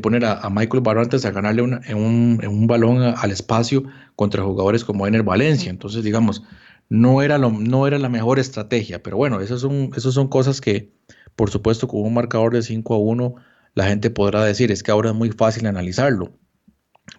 poner 0.00 0.24
a, 0.24 0.48
Michael 0.48 0.82
Barrantes 0.82 1.24
a 1.24 1.32
ganarle 1.32 1.62
en, 1.88 1.96
un, 1.96 2.66
balón 2.68 3.02
al 3.02 3.30
espacio 3.32 3.82
contra 4.14 4.44
jugadores 4.44 4.84
como 4.84 5.06
Ener 5.08 5.24
Valencia. 5.24 5.70
Entonces, 5.70 6.04
digamos, 6.04 6.44
no 6.88 7.20
era, 7.20 7.36
lo, 7.36 7.50
no 7.50 7.86
era 7.88 7.98
la 7.98 8.08
mejor 8.08 8.38
estrategia, 8.38 9.02
pero 9.02 9.16
bueno, 9.16 9.40
esas 9.40 9.60
son, 9.60 9.90
esas 9.96 10.14
son 10.14 10.28
cosas 10.28 10.60
que, 10.60 10.92
por 11.34 11.50
supuesto, 11.50 11.88
con 11.88 12.02
un 12.02 12.14
marcador 12.14 12.54
de 12.54 12.62
5 12.62 12.94
a 12.94 12.98
1 12.98 13.34
la 13.74 13.86
gente 13.86 14.10
podrá 14.10 14.44
decir, 14.44 14.70
es 14.72 14.82
que 14.82 14.90
ahora 14.90 15.10
es 15.10 15.16
muy 15.16 15.30
fácil 15.30 15.66
analizarlo. 15.66 16.38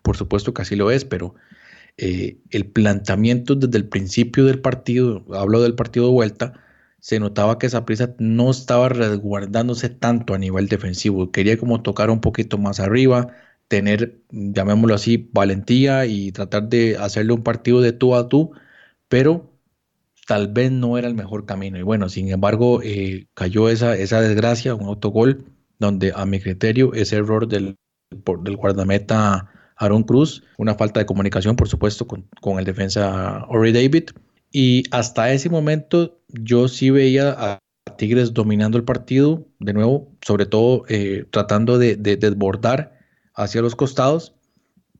Por 0.04 0.18
supuesto 0.18 0.54
que 0.54 0.62
así 0.62 0.76
lo 0.76 0.92
es, 0.92 1.06
pero 1.06 1.36
eh, 1.98 2.40
el 2.50 2.68
planteamiento 2.68 3.56
desde 3.56 3.78
el 3.78 3.88
principio 3.88 4.46
del 4.46 4.62
partido, 4.62 5.26
hablo 5.34 5.62
del 5.62 5.76
partido 5.76 6.08
de 6.08 6.14
vuelta, 6.14 6.54
se 7.00 7.20
notaba 7.20 7.60
que 7.60 7.68
esa 7.68 7.86
prisa 7.86 8.16
no 8.20 8.52
estaba 8.52 8.90
resguardándose 8.90 9.90
tanto 9.90 10.34
a 10.34 10.38
nivel 10.40 10.68
defensivo. 10.68 11.32
Quería 11.32 11.58
como 11.58 11.82
tocar 11.84 12.10
un 12.10 12.22
poquito 12.22 12.58
más 12.58 12.80
arriba, 12.80 13.34
tener, 13.68 14.22
llamémoslo 14.32 14.96
así, 14.96 15.30
valentía 15.34 16.06
y 16.08 16.32
tratar 16.32 16.70
de 16.70 16.98
hacerle 16.98 17.34
un 17.34 17.44
partido 17.44 17.82
de 17.82 17.92
tú 17.94 18.16
a 18.16 18.28
tú, 18.28 18.52
pero 19.08 19.54
tal 20.28 20.48
vez 20.50 20.72
no 20.72 20.98
era 20.98 21.08
el 21.08 21.16
mejor 21.16 21.46
camino. 21.46 21.78
Y 21.78 21.84
bueno, 21.84 22.10
sin 22.10 22.30
embargo, 22.30 22.82
eh, 22.84 23.28
cayó 23.34 23.70
esa, 23.70 23.96
esa 23.98 24.22
desgracia, 24.22 24.76
un 24.76 24.88
autogol 24.88 25.55
donde 25.80 26.14
a 26.16 26.26
mi 26.26 26.40
criterio 26.40 26.94
ese 26.94 27.18
error 27.18 27.48
del, 27.48 27.76
del 28.12 28.56
guardameta 28.58 29.50
Aaron 29.78 30.04
Cruz, 30.04 30.44
una 30.58 30.76
falta 30.76 31.00
de 31.00 31.06
comunicación, 31.06 31.56
por 31.56 31.68
supuesto, 31.68 32.08
con, 32.08 32.60
el 32.60 32.66
defensa 32.66 33.46
Ori 33.50 33.72
David. 33.72 34.10
Y 34.52 34.84
hasta 34.92 35.32
ese 35.34 35.50
momento 35.50 36.20
yo 36.30 36.68
sí 36.68 36.90
veía 36.90 37.36
a 37.38 37.60
Tigres 37.98 38.34
dominando 38.34 38.78
el 38.78 38.84
partido, 38.84 39.48
de 39.60 39.74
nuevo, 39.74 40.12
sobre 40.22 40.46
todo 40.46 40.86
eh, 40.88 41.26
tratando 41.30 41.78
de, 41.78 41.96
desbordar 41.98 42.98
hacia 43.34 43.62
los 43.62 43.76
costados, 43.76 44.34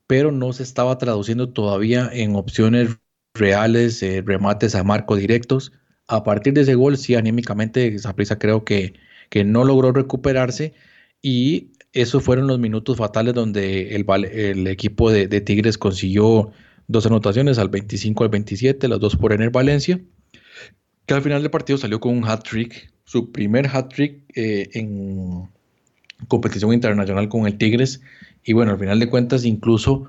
pero 0.08 0.32
no 0.32 0.52
se 0.54 0.64
estaba 0.64 0.98
traduciendo 0.98 1.50
todavía 1.50 2.10
en 2.12 2.36
opciones 2.36 2.98
reales, 3.34 4.04
eh, 4.04 4.22
remates 4.26 4.76
a 4.76 4.84
marco 4.84 5.16
directos. 5.16 5.72
A 6.08 6.24
partir 6.24 6.54
de 6.54 6.62
ese 6.62 6.76
gol, 6.76 6.98
sí, 6.98 7.16
anímicamente, 7.16 7.96
prisa 8.16 8.38
creo 8.38 8.66
que 8.66 8.94
que 9.36 9.44
no 9.44 9.66
logró 9.66 9.92
recuperarse 9.92 10.72
y 11.22 11.72
esos 11.92 12.24
fueron 12.24 12.48
los 12.48 12.58
minutos 12.58 12.96
fatales 12.96 13.34
donde 13.34 13.94
el, 13.94 14.06
el 14.32 14.66
equipo 14.68 15.12
de, 15.12 15.28
Tigres 15.42 15.78
consiguió 15.78 16.52
dos 16.88 17.06
anotaciones 17.06 17.58
al 17.58 17.68
25 17.68 18.24
al 18.24 18.30
27, 18.30 18.88
las 18.88 19.02
dos 19.02 19.18
por 19.18 19.34
Ener 19.34 19.50
Valencia, 19.50 20.00
que 21.06 21.14
al 21.14 21.22
final 21.22 21.42
del 21.42 21.52
partido 21.52 21.78
salió 21.78 22.00
con 22.00 22.18
un 22.18 22.24
hat-trick, 22.24 22.94
su 23.04 23.34
primer 23.34 23.68
hat-trick 23.68 24.22
eh, 24.36 24.70
en 24.72 25.50
competición 26.30 26.72
internacional 26.72 27.28
con 27.28 27.46
el 27.46 27.58
Tigres. 27.58 28.00
Y 28.46 28.54
bueno, 28.54 28.72
al 28.72 28.80
final 28.80 29.02
de 29.02 29.10
cuentas, 29.10 29.44
incluso 29.44 30.08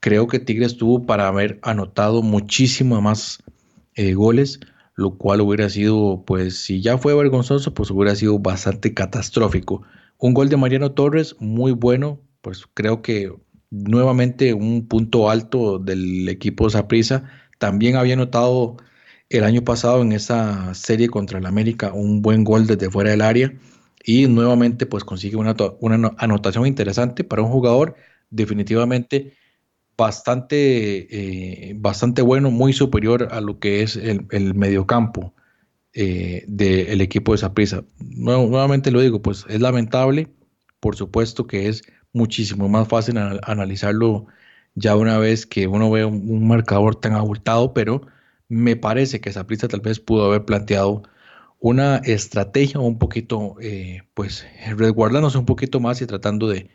creo 0.00 0.28
que 0.28 0.38
Tigres 0.38 0.78
tuvo 0.78 1.04
para 1.04 1.28
haber 1.28 1.58
anotado 1.60 2.22
muchísimo 2.22 3.02
más 3.02 3.42
eh, 3.96 4.14
goles 4.14 4.60
lo 5.02 5.18
cual 5.18 5.40
hubiera 5.40 5.68
sido, 5.68 6.24
pues 6.26 6.56
si 6.56 6.80
ya 6.80 6.96
fue 6.98 7.14
vergonzoso, 7.14 7.74
pues 7.74 7.90
hubiera 7.90 8.14
sido 8.14 8.38
bastante 8.38 8.94
catastrófico. 8.94 9.82
Un 10.18 10.34
gol 10.34 10.48
de 10.48 10.56
Mariano 10.56 10.92
Torres, 10.92 11.36
muy 11.40 11.72
bueno, 11.72 12.20
pues 12.40 12.66
creo 12.74 13.02
que 13.02 13.32
nuevamente 13.70 14.54
un 14.54 14.86
punto 14.86 15.30
alto 15.30 15.78
del 15.78 16.28
equipo 16.28 16.70
Zaprisa. 16.70 17.24
También 17.58 17.96
había 17.96 18.16
notado 18.16 18.76
el 19.30 19.44
año 19.44 19.62
pasado 19.62 20.02
en 20.02 20.12
esa 20.12 20.74
serie 20.74 21.08
contra 21.08 21.38
el 21.38 21.46
América 21.46 21.92
un 21.92 22.22
buen 22.22 22.44
gol 22.44 22.66
desde 22.66 22.90
fuera 22.90 23.10
del 23.10 23.22
área 23.22 23.52
y 24.04 24.26
nuevamente 24.26 24.84
pues 24.86 25.04
consigue 25.04 25.36
una, 25.36 25.56
una 25.80 26.12
anotación 26.18 26.66
interesante 26.66 27.24
para 27.24 27.42
un 27.42 27.50
jugador 27.50 27.94
definitivamente 28.30 29.34
bastante, 29.96 31.68
eh, 31.70 31.74
bastante 31.76 32.22
bueno, 32.22 32.50
muy 32.50 32.72
superior 32.72 33.28
a 33.30 33.40
lo 33.40 33.58
que 33.58 33.82
es 33.82 33.96
el, 33.96 34.26
el 34.30 34.54
mediocampo 34.54 35.34
eh, 35.94 36.44
del 36.48 37.02
equipo 37.02 37.32
de 37.32 37.38
Saprissa. 37.38 37.84
nuevamente 37.98 38.90
lo 38.90 39.00
digo, 39.00 39.20
pues 39.20 39.44
es 39.50 39.60
lamentable, 39.60 40.28
por 40.80 40.96
supuesto 40.96 41.46
que 41.46 41.68
es 41.68 41.82
muchísimo 42.14 42.68
más 42.68 42.88
fácil 42.88 43.18
analizarlo 43.18 44.26
ya 44.74 44.96
una 44.96 45.18
vez 45.18 45.44
que 45.46 45.66
uno 45.66 45.90
ve 45.90 46.06
un, 46.06 46.48
marcador 46.48 46.96
tan 46.96 47.12
abultado, 47.14 47.74
pero 47.74 48.06
me 48.48 48.76
parece 48.76 49.20
que 49.20 49.32
Saprissa 49.32 49.68
tal 49.68 49.80
vez 49.80 50.00
pudo 50.00 50.24
haber 50.24 50.46
planteado 50.46 51.02
una 51.58 51.98
estrategia 51.98 52.80
un 52.80 52.98
poquito, 52.98 53.56
eh, 53.60 54.02
pues, 54.14 54.46
resguardándose 54.76 55.38
un 55.38 55.46
poquito 55.46 55.78
más 55.80 56.00
y 56.02 56.06
tratando 56.06 56.48
de, 56.48 56.70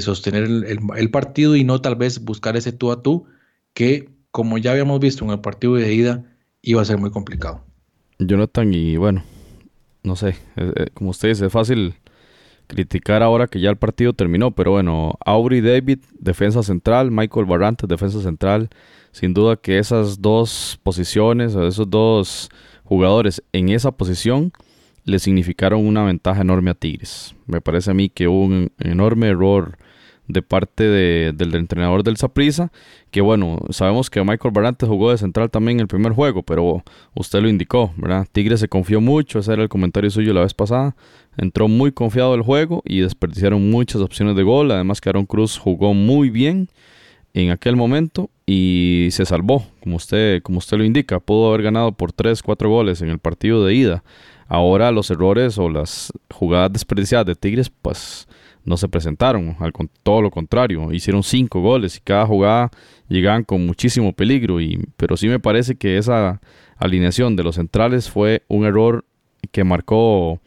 sostener 0.00 0.44
el, 0.44 1.10
partido 1.10 1.56
y 1.56 1.64
no 1.64 1.80
tal 1.80 1.96
vez 1.96 2.24
buscar 2.24 2.56
ese 2.56 2.72
tú 2.72 2.90
a 2.90 3.02
tú 3.02 3.26
que, 3.74 4.10
como 4.30 4.58
ya 4.58 4.72
habíamos 4.72 5.00
visto 5.00 5.24
en 5.24 5.30
el 5.30 5.40
partido 5.40 5.74
de 5.74 5.92
ida, 5.92 6.24
iba 6.62 6.82
a 6.82 6.84
ser 6.84 6.98
muy 6.98 7.10
complicado. 7.10 7.64
Jonathan, 8.18 8.74
y 8.74 8.96
bueno, 8.96 9.22
no 10.02 10.16
sé, 10.16 10.30
eh, 10.56 10.72
eh, 10.74 10.86
como 10.94 11.10
usted 11.10 11.28
dice, 11.28 11.46
es 11.46 11.52
fácil 11.52 11.94
criticar 12.66 13.22
ahora 13.22 13.46
que 13.46 13.60
ya 13.60 13.70
el 13.70 13.76
partido 13.76 14.12
terminó, 14.12 14.50
pero 14.52 14.72
bueno, 14.72 15.14
Aubrey 15.24 15.60
David, 15.60 16.00
defensa 16.18 16.62
central, 16.62 17.10
Michael 17.10 17.46
Barrantes, 17.46 17.88
defensa 17.88 18.20
central, 18.20 18.68
sin 19.12 19.34
duda 19.34 19.56
que 19.56 19.78
esas 19.78 20.20
dos 20.20 20.78
posiciones, 20.82 21.54
esos 21.54 21.88
dos 21.88 22.50
jugadores 22.84 23.42
en 23.52 23.70
esa 23.70 23.92
posición, 23.92 24.52
le 25.08 25.18
significaron 25.18 25.86
una 25.86 26.04
ventaja 26.04 26.42
enorme 26.42 26.70
a 26.70 26.74
Tigres. 26.74 27.34
Me 27.46 27.60
parece 27.60 27.90
a 27.90 27.94
mí 27.94 28.10
que 28.10 28.28
hubo 28.28 28.44
un 28.44 28.70
enorme 28.78 29.28
error 29.28 29.78
de 30.26 30.42
parte 30.42 30.84
del 30.84 31.54
entrenador 31.54 32.02
del 32.02 32.18
Saprissa, 32.18 32.70
que 33.10 33.22
bueno, 33.22 33.60
sabemos 33.70 34.10
que 34.10 34.22
Michael 34.22 34.52
Barrantes 34.52 34.86
jugó 34.86 35.10
de 35.10 35.16
central 35.16 35.50
también 35.50 35.78
en 35.78 35.80
el 35.80 35.88
primer 35.88 36.12
juego, 36.12 36.42
pero 36.42 36.84
usted 37.14 37.40
lo 37.40 37.48
indicó, 37.48 37.94
¿verdad? 37.96 38.26
Tigres 38.30 38.60
se 38.60 38.68
confió 38.68 39.00
mucho, 39.00 39.38
ese 39.38 39.54
era 39.54 39.62
el 39.62 39.70
comentario 39.70 40.10
suyo 40.10 40.34
la 40.34 40.42
vez 40.42 40.52
pasada, 40.52 40.94
entró 41.38 41.66
muy 41.66 41.92
confiado 41.92 42.34
el 42.34 42.42
juego 42.42 42.82
y 42.84 43.00
desperdiciaron 43.00 43.70
muchas 43.70 44.02
opciones 44.02 44.36
de 44.36 44.42
gol, 44.42 44.70
además 44.70 45.00
que 45.00 45.08
Aaron 45.08 45.24
Cruz 45.24 45.56
jugó 45.56 45.94
muy 45.94 46.28
bien 46.28 46.68
en 47.32 47.50
aquel 47.50 47.76
momento 47.76 48.28
y 48.44 49.08
se 49.12 49.24
salvó, 49.24 49.64
como 49.80 49.96
usted, 49.96 50.42
como 50.42 50.58
usted 50.58 50.76
lo 50.76 50.84
indica, 50.84 51.20
pudo 51.20 51.48
haber 51.48 51.62
ganado 51.62 51.92
por 51.92 52.12
3, 52.12 52.42
4 52.42 52.68
goles 52.68 53.00
en 53.00 53.08
el 53.08 53.18
partido 53.18 53.64
de 53.64 53.74
ida. 53.74 54.04
Ahora 54.48 54.90
los 54.90 55.10
errores 55.10 55.58
o 55.58 55.68
las 55.68 56.12
jugadas 56.32 56.72
desperdiciadas 56.72 57.26
de 57.26 57.34
Tigres, 57.34 57.70
pues 57.70 58.26
no 58.64 58.76
se 58.76 58.88
presentaron, 58.88 59.56
al, 59.60 59.72
todo 60.02 60.22
lo 60.22 60.30
contrario, 60.30 60.92
hicieron 60.92 61.22
cinco 61.22 61.60
goles 61.60 61.96
y 61.96 62.00
cada 62.00 62.26
jugada 62.26 62.70
llegaban 63.08 63.44
con 63.44 63.64
muchísimo 63.66 64.12
peligro, 64.12 64.60
y, 64.60 64.86
pero 64.96 65.16
sí 65.16 65.28
me 65.28 65.38
parece 65.38 65.76
que 65.76 65.96
esa 65.96 66.40
alineación 66.76 67.36
de 67.36 67.44
los 67.44 67.56
centrales 67.56 68.10
fue 68.10 68.42
un 68.48 68.64
error 68.64 69.04
que 69.52 69.64
marcó, 69.64 70.40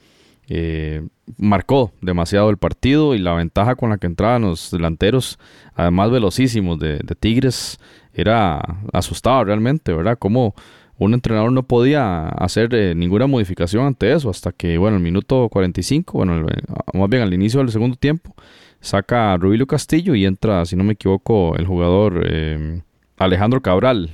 eh, 0.47 1.07
marcó 1.37 1.91
demasiado 2.01 2.49
el 2.49 2.57
partido 2.57 3.15
y 3.15 3.19
la 3.19 3.33
ventaja 3.33 3.75
con 3.75 3.89
la 3.89 3.97
que 3.97 4.07
entraban 4.07 4.43
los 4.43 4.71
delanteros, 4.71 5.39
además 5.75 6.11
velocísimos 6.11 6.79
de, 6.79 6.99
de 6.99 7.15
Tigres, 7.15 7.79
era 8.13 8.61
asustado 8.93 9.45
realmente, 9.45 9.93
¿verdad? 9.93 10.17
Como 10.19 10.53
un 11.01 11.15
entrenador 11.15 11.51
no 11.51 11.63
podía 11.63 12.27
hacer 12.27 12.75
eh, 12.75 12.93
ninguna 12.93 13.25
modificación 13.25 13.87
ante 13.87 14.13
eso 14.13 14.29
hasta 14.29 14.51
que, 14.51 14.77
bueno, 14.77 14.97
el 14.97 15.03
minuto 15.03 15.49
45, 15.49 16.15
bueno, 16.15 16.45
más 16.93 17.09
bien 17.09 17.23
al 17.23 17.33
inicio 17.33 17.59
del 17.59 17.71
segundo 17.71 17.95
tiempo, 17.95 18.35
saca 18.81 19.33
a 19.33 19.37
Rubilio 19.37 19.65
Castillo 19.65 20.13
y 20.13 20.27
entra, 20.27 20.63
si 20.65 20.75
no 20.75 20.83
me 20.83 20.93
equivoco, 20.93 21.55
el 21.57 21.65
jugador 21.65 22.23
eh, 22.29 22.83
Alejandro 23.17 23.63
Cabral, 23.63 24.11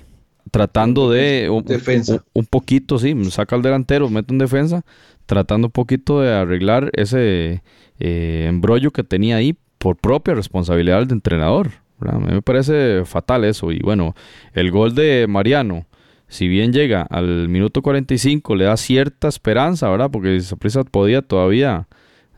tratando 0.49 1.11
de 1.11 1.49
un, 1.49 1.65
defensa. 1.65 2.23
Un, 2.31 2.45
poquito, 2.45 2.97
sí, 2.99 3.13
saca 3.31 3.57
al 3.57 3.63
delantero, 3.63 4.09
mete 4.09 4.33
en 4.33 4.37
defensa, 4.37 4.85
tratando 5.25 5.67
un 5.67 5.73
poquito 5.73 6.21
de 6.21 6.33
arreglar 6.33 6.89
ese 6.93 7.63
eh, 7.99 8.45
embrollo 8.47 8.91
que 8.91 9.03
tenía 9.03 9.35
ahí 9.35 9.57
por 9.77 9.97
propia 9.97 10.35
responsabilidad 10.35 11.01
del 11.01 11.11
entrenador. 11.11 11.69
A 11.99 12.17
mí 12.17 12.31
me 12.31 12.41
parece 12.41 13.03
fatal 13.03 13.43
eso. 13.43 13.73
Y 13.73 13.79
bueno, 13.79 14.15
el 14.53 14.71
gol 14.71 14.95
de 14.95 15.25
Mariano 15.27 15.85
si 16.27 16.47
bien 16.47 16.73
llega 16.73 17.03
al 17.03 17.47
minuto 17.47 17.81
45, 17.81 18.55
le 18.55 18.65
da 18.65 18.77
cierta 18.77 19.27
esperanza, 19.27 19.89
¿verdad? 19.89 20.11
Porque 20.11 20.39
Saprissa 20.41 20.83
podía 20.83 21.21
todavía, 21.21 21.87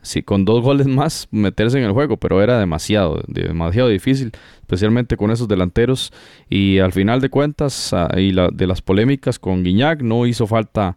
si 0.02 0.22
con 0.22 0.44
dos 0.44 0.62
goles 0.62 0.86
más, 0.86 1.28
meterse 1.30 1.78
en 1.78 1.84
el 1.84 1.92
juego, 1.92 2.16
pero 2.16 2.42
era 2.42 2.58
demasiado, 2.58 3.22
demasiado 3.26 3.88
difícil, 3.88 4.32
especialmente 4.60 5.16
con 5.16 5.30
esos 5.30 5.48
delanteros. 5.48 6.12
Y 6.48 6.78
al 6.78 6.92
final 6.92 7.20
de 7.20 7.30
cuentas, 7.30 7.92
ah, 7.92 8.08
y 8.16 8.32
de 8.32 8.66
las 8.66 8.80
polémicas 8.80 9.38
con 9.38 9.64
Guiñac, 9.64 10.02
no 10.02 10.26
hizo 10.26 10.46
falta 10.46 10.96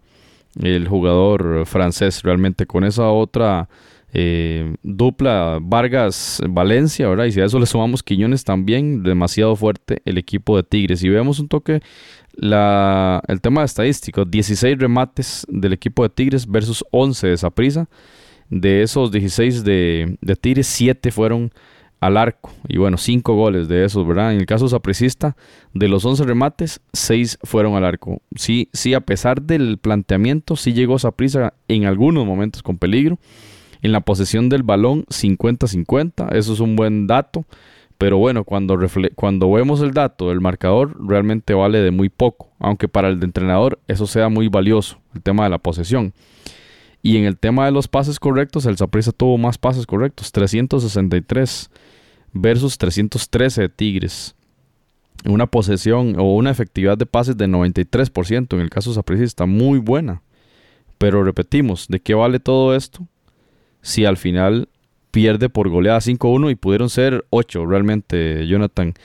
el 0.62 0.88
jugador 0.88 1.66
francés 1.66 2.22
realmente 2.22 2.68
con 2.68 2.84
esa 2.84 3.10
otra 3.10 3.70
eh, 4.16 4.76
dupla 4.84 5.58
Vargas-Valencia, 5.60 7.08
¿verdad? 7.10 7.26
Y 7.26 7.32
si 7.32 7.42
a 7.42 7.46
eso 7.46 7.60
le 7.60 7.66
sumamos 7.66 8.04
Quiñones 8.04 8.44
también, 8.44 9.02
demasiado 9.02 9.56
fuerte 9.56 10.04
el 10.06 10.20
equipo 10.20 10.56
de 10.56 10.64
Tigres. 10.64 11.04
Y 11.04 11.10
vemos 11.10 11.40
un 11.40 11.48
toque 11.48 11.82
el 12.36 13.42
tema 13.42 13.62
de 13.62 13.66
estadísticos, 13.66 14.30
16 14.30 14.78
remates 14.78 15.46
del 15.50 15.74
equipo 15.74 16.04
de 16.04 16.10
Tigres 16.10 16.48
versus 16.48 16.84
11 16.92 17.28
de 17.28 17.38
Saprisa. 17.38 17.90
De 18.50 18.84
esos 18.84 19.12
16 19.12 19.64
de, 19.64 20.18
de, 20.22 20.36
Tigres, 20.36 20.68
7 20.68 21.12
fueron 21.12 21.52
al 22.00 22.18
arco. 22.18 22.52
Y 22.68 22.78
bueno, 22.78 22.98
5 22.98 23.34
goles 23.34 23.68
de 23.68 23.84
esos, 23.84 24.06
¿verdad? 24.06 24.34
En 24.34 24.40
el 24.40 24.46
caso 24.46 24.68
sapricista, 24.68 25.36
de 25.74 25.88
los 25.88 26.06
11 26.06 26.24
remates, 26.24 26.82
6 26.92 27.40
fueron 27.44 27.76
al 27.76 27.86
arco. 27.86 28.22
Sí, 28.36 28.70
sí, 28.74 28.94
a 28.94 29.02
pesar 29.02 29.42
del 29.42 29.80
planteamiento, 29.80 30.56
sí 30.56 30.74
llegó 30.74 31.00
Saprisa 31.00 31.54
en 31.68 31.86
algunos 31.86 32.28
momentos 32.28 32.62
con 32.62 32.78
peligro. 32.78 33.18
En 33.84 33.92
la 33.92 34.02
posesión 34.02 34.50
del 34.50 34.64
balón, 34.64 35.06
50-50. 35.06 36.34
Eso 36.34 36.54
es 36.54 36.60
un 36.60 36.76
buen 36.76 37.06
dato. 37.06 37.46
Pero 37.98 38.18
bueno, 38.18 38.44
cuando, 38.44 38.78
cuando 39.16 39.52
vemos 39.52 39.82
el 39.82 39.92
dato 39.92 40.30
del 40.30 40.42
marcador, 40.42 40.98
realmente 41.08 41.54
vale 41.54 41.80
de 41.80 41.92
muy 41.92 42.10
poco, 42.10 42.50
aunque 42.60 42.88
para 42.88 43.10
el 43.10 43.24
entrenador 43.24 43.80
eso 43.88 44.08
sea 44.08 44.30
muy 44.30 44.50
valioso, 44.50 45.00
el 45.14 45.22
tema 45.22 45.44
de 45.44 45.52
la 45.52 45.58
posesión. 45.58 46.14
Y 47.02 47.18
en 47.18 47.26
el 47.26 47.38
tema 47.38 47.66
de 47.66 47.72
los 47.72 47.88
pases 47.88 48.20
correctos, 48.20 48.66
el 48.66 48.78
Saprissa 48.78 49.12
tuvo 49.12 49.38
más 49.38 49.58
pases 49.58 49.86
correctos, 49.86 50.32
363 50.32 51.70
versus 52.34 52.78
313 52.78 53.62
de 53.62 53.70
Tigres. 53.70 54.36
Una 55.26 55.48
posesión 55.48 56.20
o 56.20 56.36
una 56.36 56.52
efectividad 56.52 56.98
de 56.98 57.06
pases 57.06 57.38
de 57.38 57.48
93%, 57.48 58.54
en 58.54 58.60
el 58.60 58.70
caso 58.70 58.94
Saprissa 58.94 59.24
está 59.24 59.46
muy 59.46 59.80
buena. 59.80 60.22
Pero 60.98 61.24
repetimos, 61.24 61.88
¿de 61.88 62.02
qué 62.02 62.14
vale 62.14 62.40
todo 62.40 62.76
esto? 62.76 63.08
Si 63.84 64.06
al 64.06 64.18
final 64.18 64.68
pierde 65.12 65.48
por 65.48 65.70
goleada 65.70 66.00
5-1 66.00 66.50
y 66.50 66.56
pudieron 66.56 66.90
ser 66.90 67.24
8 67.30 67.68
realmente, 67.68 68.48
Jonathan. 68.48 68.96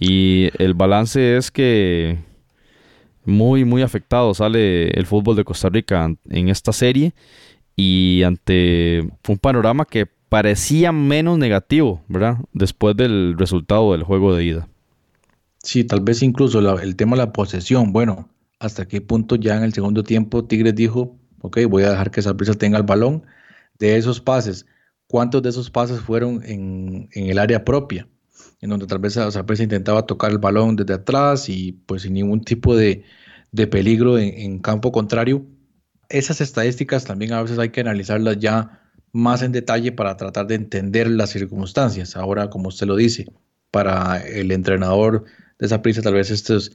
Y 0.00 0.50
el 0.58 0.74
balance 0.74 1.36
es 1.36 1.52
que 1.52 2.18
muy, 3.24 3.64
muy 3.64 3.82
afectado 3.82 4.34
sale 4.34 4.88
el 4.88 5.06
fútbol 5.06 5.36
de 5.36 5.44
Costa 5.44 5.68
Rica 5.68 6.12
en 6.28 6.48
esta 6.48 6.72
serie 6.72 7.14
y 7.76 8.24
ante 8.24 9.08
un 9.28 9.38
panorama 9.38 9.84
que 9.84 10.06
parecía 10.28 10.90
menos 10.90 11.38
negativo, 11.38 12.02
¿verdad? 12.08 12.38
Después 12.52 12.96
del 12.96 13.36
resultado 13.38 13.92
del 13.92 14.02
juego 14.02 14.34
de 14.34 14.44
ida. 14.44 14.68
Sí, 15.62 15.84
tal 15.84 16.00
vez 16.00 16.22
incluso 16.22 16.58
el 16.80 16.96
tema 16.96 17.16
de 17.16 17.22
la 17.22 17.32
posesión. 17.32 17.92
Bueno, 17.92 18.28
hasta 18.58 18.88
qué 18.88 19.00
punto 19.00 19.36
ya 19.36 19.56
en 19.56 19.62
el 19.62 19.72
segundo 19.72 20.02
tiempo 20.02 20.44
Tigres 20.44 20.74
dijo, 20.74 21.14
ok, 21.40 21.58
voy 21.68 21.84
a 21.84 21.90
dejar 21.90 22.10
que 22.10 22.22
Saprissa 22.22 22.54
tenga 22.54 22.78
el 22.78 22.84
balón 22.84 23.22
de 23.82 23.96
esos 23.96 24.20
pases 24.20 24.64
cuántos 25.12 25.42
de 25.42 25.50
esos 25.50 25.70
pases 25.70 26.00
fueron 26.00 26.42
en, 26.42 27.10
el 27.12 27.38
área 27.38 27.66
propia, 27.66 28.08
en 28.62 28.70
donde 28.70 28.86
tal 28.86 28.98
vez 28.98 29.12
se 29.12 29.62
intentaba 29.62 30.06
tocar 30.06 30.30
el 30.30 30.38
balón 30.38 30.74
desde 30.74 30.94
atrás 30.94 31.50
y 31.50 31.72
pues 31.72 32.02
sin 32.02 32.14
ningún 32.14 32.42
tipo 32.42 32.74
de, 32.74 33.04
peligro 33.70 34.18
en, 34.18 34.58
campo 34.60 34.90
contrario. 34.90 35.44
Esas 36.08 36.40
estadísticas 36.40 37.04
también 37.04 37.34
a 37.34 37.42
veces 37.42 37.58
hay 37.58 37.68
que 37.68 37.82
analizarlas 37.82 38.38
ya 38.38 38.80
más 39.12 39.42
en 39.42 39.52
detalle 39.52 39.92
para 39.92 40.16
tratar 40.16 40.46
de 40.46 40.54
entender 40.54 41.10
las 41.10 41.28
circunstancias. 41.28 42.16
Ahora, 42.16 42.48
como 42.48 42.68
usted 42.68 42.86
lo 42.86 42.96
dice, 42.96 43.26
para 43.70 44.16
el 44.16 44.50
entrenador 44.50 45.24
de 45.58 45.66
esa 45.66 45.82
tal 45.82 46.14
vez 46.14 46.30
estos, 46.30 46.72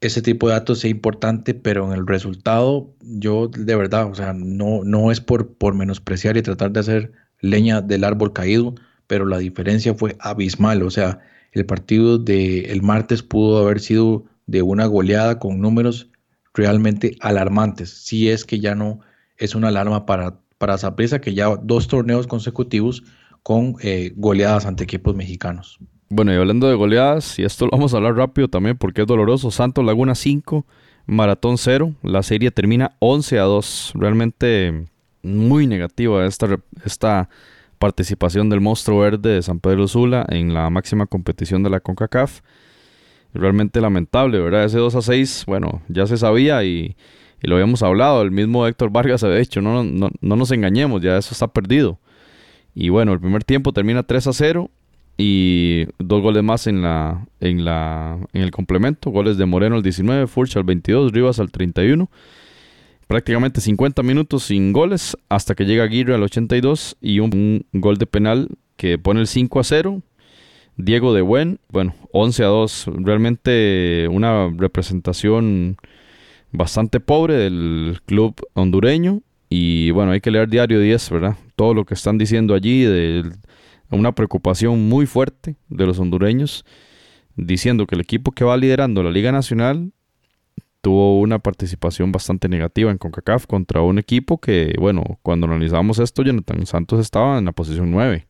ese 0.00 0.22
tipo 0.22 0.48
de 0.48 0.54
datos 0.54 0.80
sea 0.80 0.90
importante, 0.90 1.54
pero 1.54 1.86
en 1.86 1.92
el 1.98 2.06
resultado 2.06 2.94
yo 3.00 3.48
de 3.48 3.76
verdad, 3.76 4.10
o 4.10 4.14
sea, 4.14 4.32
no, 4.32 4.84
no 4.84 5.10
es 5.10 5.20
por, 5.20 5.54
por 5.54 5.74
menospreciar 5.74 6.36
y 6.36 6.42
tratar 6.42 6.72
de 6.72 6.80
hacer 6.80 7.12
leña 7.40 7.80
del 7.80 8.04
árbol 8.04 8.32
caído, 8.32 8.74
pero 9.06 9.24
la 9.24 9.38
diferencia 9.38 9.94
fue 9.94 10.16
abismal. 10.20 10.82
O 10.82 10.90
sea, 10.90 11.20
el 11.52 11.64
partido 11.66 12.18
del 12.18 12.82
martes 12.82 13.22
pudo 13.22 13.58
haber 13.58 13.80
sido 13.80 14.24
de 14.46 14.62
una 14.62 14.86
goleada 14.86 15.38
con 15.38 15.60
números 15.60 16.10
realmente 16.54 17.16
alarmantes. 17.20 17.90
Si 17.90 18.28
es 18.28 18.44
que 18.44 18.60
ya 18.60 18.74
no 18.74 19.00
es 19.38 19.54
una 19.54 19.68
alarma 19.68 20.06
para, 20.06 20.38
para 20.58 20.76
que 21.20 21.34
ya 21.34 21.56
dos 21.62 21.88
torneos 21.88 22.26
consecutivos 22.26 23.02
con 23.42 23.76
eh, 23.80 24.12
goleadas 24.16 24.66
ante 24.66 24.84
equipos 24.84 25.14
mexicanos. 25.14 25.78
Bueno, 26.08 26.32
y 26.32 26.36
hablando 26.36 26.68
de 26.68 26.74
goleadas, 26.74 27.38
y 27.38 27.44
esto 27.44 27.64
lo 27.66 27.72
vamos 27.72 27.92
a 27.92 27.96
hablar 27.96 28.14
rápido 28.14 28.48
también 28.48 28.76
porque 28.76 29.02
es 29.02 29.06
doloroso. 29.06 29.50
Santos 29.50 29.84
Laguna 29.84 30.14
5, 30.14 30.64
Maratón 31.06 31.58
0. 31.58 31.94
La 32.02 32.22
serie 32.22 32.50
termina 32.50 32.92
11 33.00 33.38
a 33.38 33.42
2. 33.42 33.92
Realmente 33.96 34.86
muy 35.22 35.66
negativa 35.66 36.24
esta, 36.26 36.60
esta 36.84 37.28
participación 37.78 38.48
del 38.48 38.60
monstruo 38.60 39.00
verde 39.00 39.30
de 39.30 39.42
San 39.42 39.58
Pedro 39.58 39.88
Sula 39.88 40.24
en 40.28 40.54
la 40.54 40.70
máxima 40.70 41.06
competición 41.06 41.62
de 41.62 41.70
la 41.70 41.80
CONCACAF. 41.80 42.40
Realmente 43.34 43.80
lamentable, 43.80 44.38
¿verdad? 44.40 44.64
Ese 44.64 44.78
2 44.78 44.94
a 44.94 45.02
6, 45.02 45.44
bueno, 45.46 45.82
ya 45.88 46.06
se 46.06 46.16
sabía 46.16 46.62
y 46.64 46.96
y 47.42 47.48
lo 47.48 47.56
habíamos 47.56 47.82
hablado, 47.82 48.22
el 48.22 48.30
mismo 48.30 48.66
Héctor 48.66 48.90
Vargas 48.90 49.22
había 49.22 49.36
dicho, 49.36 49.60
no, 49.60 49.84
no, 49.84 50.10
no 50.20 50.36
nos 50.36 50.50
engañemos, 50.52 51.02
ya 51.02 51.16
eso 51.16 51.30
está 51.32 51.48
perdido. 51.48 51.98
Y 52.74 52.88
bueno, 52.88 53.12
el 53.12 53.20
primer 53.20 53.44
tiempo 53.44 53.72
termina 53.72 54.02
3 54.02 54.26
a 54.26 54.32
0 54.32 54.70
y 55.18 55.86
dos 55.98 56.20
goles 56.22 56.42
más 56.42 56.66
en 56.66 56.82
la 56.82 57.26
en 57.40 57.64
la 57.64 58.18
en 58.32 58.42
el 58.42 58.50
complemento, 58.50 59.10
goles 59.10 59.36
de 59.38 59.46
Moreno 59.46 59.76
al 59.76 59.82
19, 59.82 60.26
Furch 60.26 60.56
al 60.56 60.64
22, 60.64 61.12
Rivas 61.12 61.40
al 61.40 61.50
31. 61.50 62.10
Prácticamente 63.06 63.60
50 63.60 64.02
minutos 64.02 64.44
sin 64.44 64.72
goles 64.72 65.16
hasta 65.28 65.54
que 65.54 65.64
llega 65.64 65.84
Aguirre 65.84 66.14
al 66.14 66.24
82 66.24 66.96
y 67.00 67.20
un, 67.20 67.64
gol 67.72 67.98
de 67.98 68.06
penal 68.06 68.48
que 68.76 68.98
pone 68.98 69.20
el 69.20 69.28
5 69.28 69.60
a 69.60 69.64
0. 69.64 70.02
Diego 70.78 71.14
de 71.14 71.22
Buen, 71.22 71.58
bueno, 71.70 71.94
11 72.12 72.44
a 72.44 72.48
2, 72.48 72.90
realmente 72.98 74.08
una 74.10 74.50
representación 74.54 75.78
bastante 76.52 77.00
pobre 77.00 77.34
del 77.34 78.00
club 78.04 78.34
hondureño 78.52 79.22
y 79.48 79.90
bueno, 79.92 80.10
hay 80.12 80.20
que 80.20 80.30
leer 80.30 80.50
Diario 80.50 80.78
10, 80.78 81.10
¿verdad? 81.10 81.36
Todo 81.54 81.72
lo 81.72 81.86
que 81.86 81.94
están 81.94 82.18
diciendo 82.18 82.54
allí 82.54 82.82
de 82.82 83.24
una 83.90 84.12
preocupación 84.12 84.88
muy 84.88 85.06
fuerte 85.06 85.56
de 85.68 85.86
los 85.86 85.98
hondureños, 85.98 86.64
diciendo 87.36 87.86
que 87.86 87.94
el 87.94 88.00
equipo 88.00 88.32
que 88.32 88.44
va 88.44 88.56
liderando 88.56 89.02
la 89.02 89.10
Liga 89.10 89.32
Nacional 89.32 89.92
tuvo 90.80 91.18
una 91.20 91.38
participación 91.38 92.12
bastante 92.12 92.48
negativa 92.48 92.90
en 92.90 92.98
CONCACAF 92.98 93.46
contra 93.46 93.82
un 93.82 93.98
equipo 93.98 94.38
que, 94.38 94.74
bueno, 94.78 95.18
cuando 95.22 95.46
analizamos 95.46 95.98
esto, 95.98 96.22
Jonathan 96.22 96.64
Santos 96.66 97.00
estaba 97.00 97.38
en 97.38 97.44
la 97.46 97.52
posición 97.52 97.90
9 97.90 98.26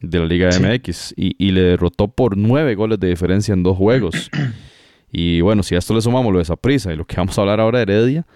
de 0.00 0.18
la 0.18 0.26
Liga 0.26 0.48
MX 0.48 1.14
y, 1.16 1.34
y, 1.38 1.50
le 1.52 1.60
derrotó 1.60 2.08
por 2.08 2.36
9 2.36 2.74
goles 2.74 3.00
de 3.00 3.08
diferencia 3.08 3.52
en 3.52 3.62
dos 3.62 3.76
juegos. 3.76 4.30
y 5.12 5.40
bueno, 5.40 5.62
si 5.62 5.74
a 5.74 5.78
esto 5.78 5.94
le 5.94 6.00
sumamos 6.00 6.32
lo 6.32 6.38
de 6.38 6.44
esa 6.44 6.56
prisa 6.56 6.92
y 6.92 6.96
lo 6.96 7.06
que 7.06 7.16
vamos 7.16 7.36
a 7.38 7.42
hablar 7.42 7.60
ahora 7.60 7.78
de 7.78 7.82
Heredia, 7.82 8.26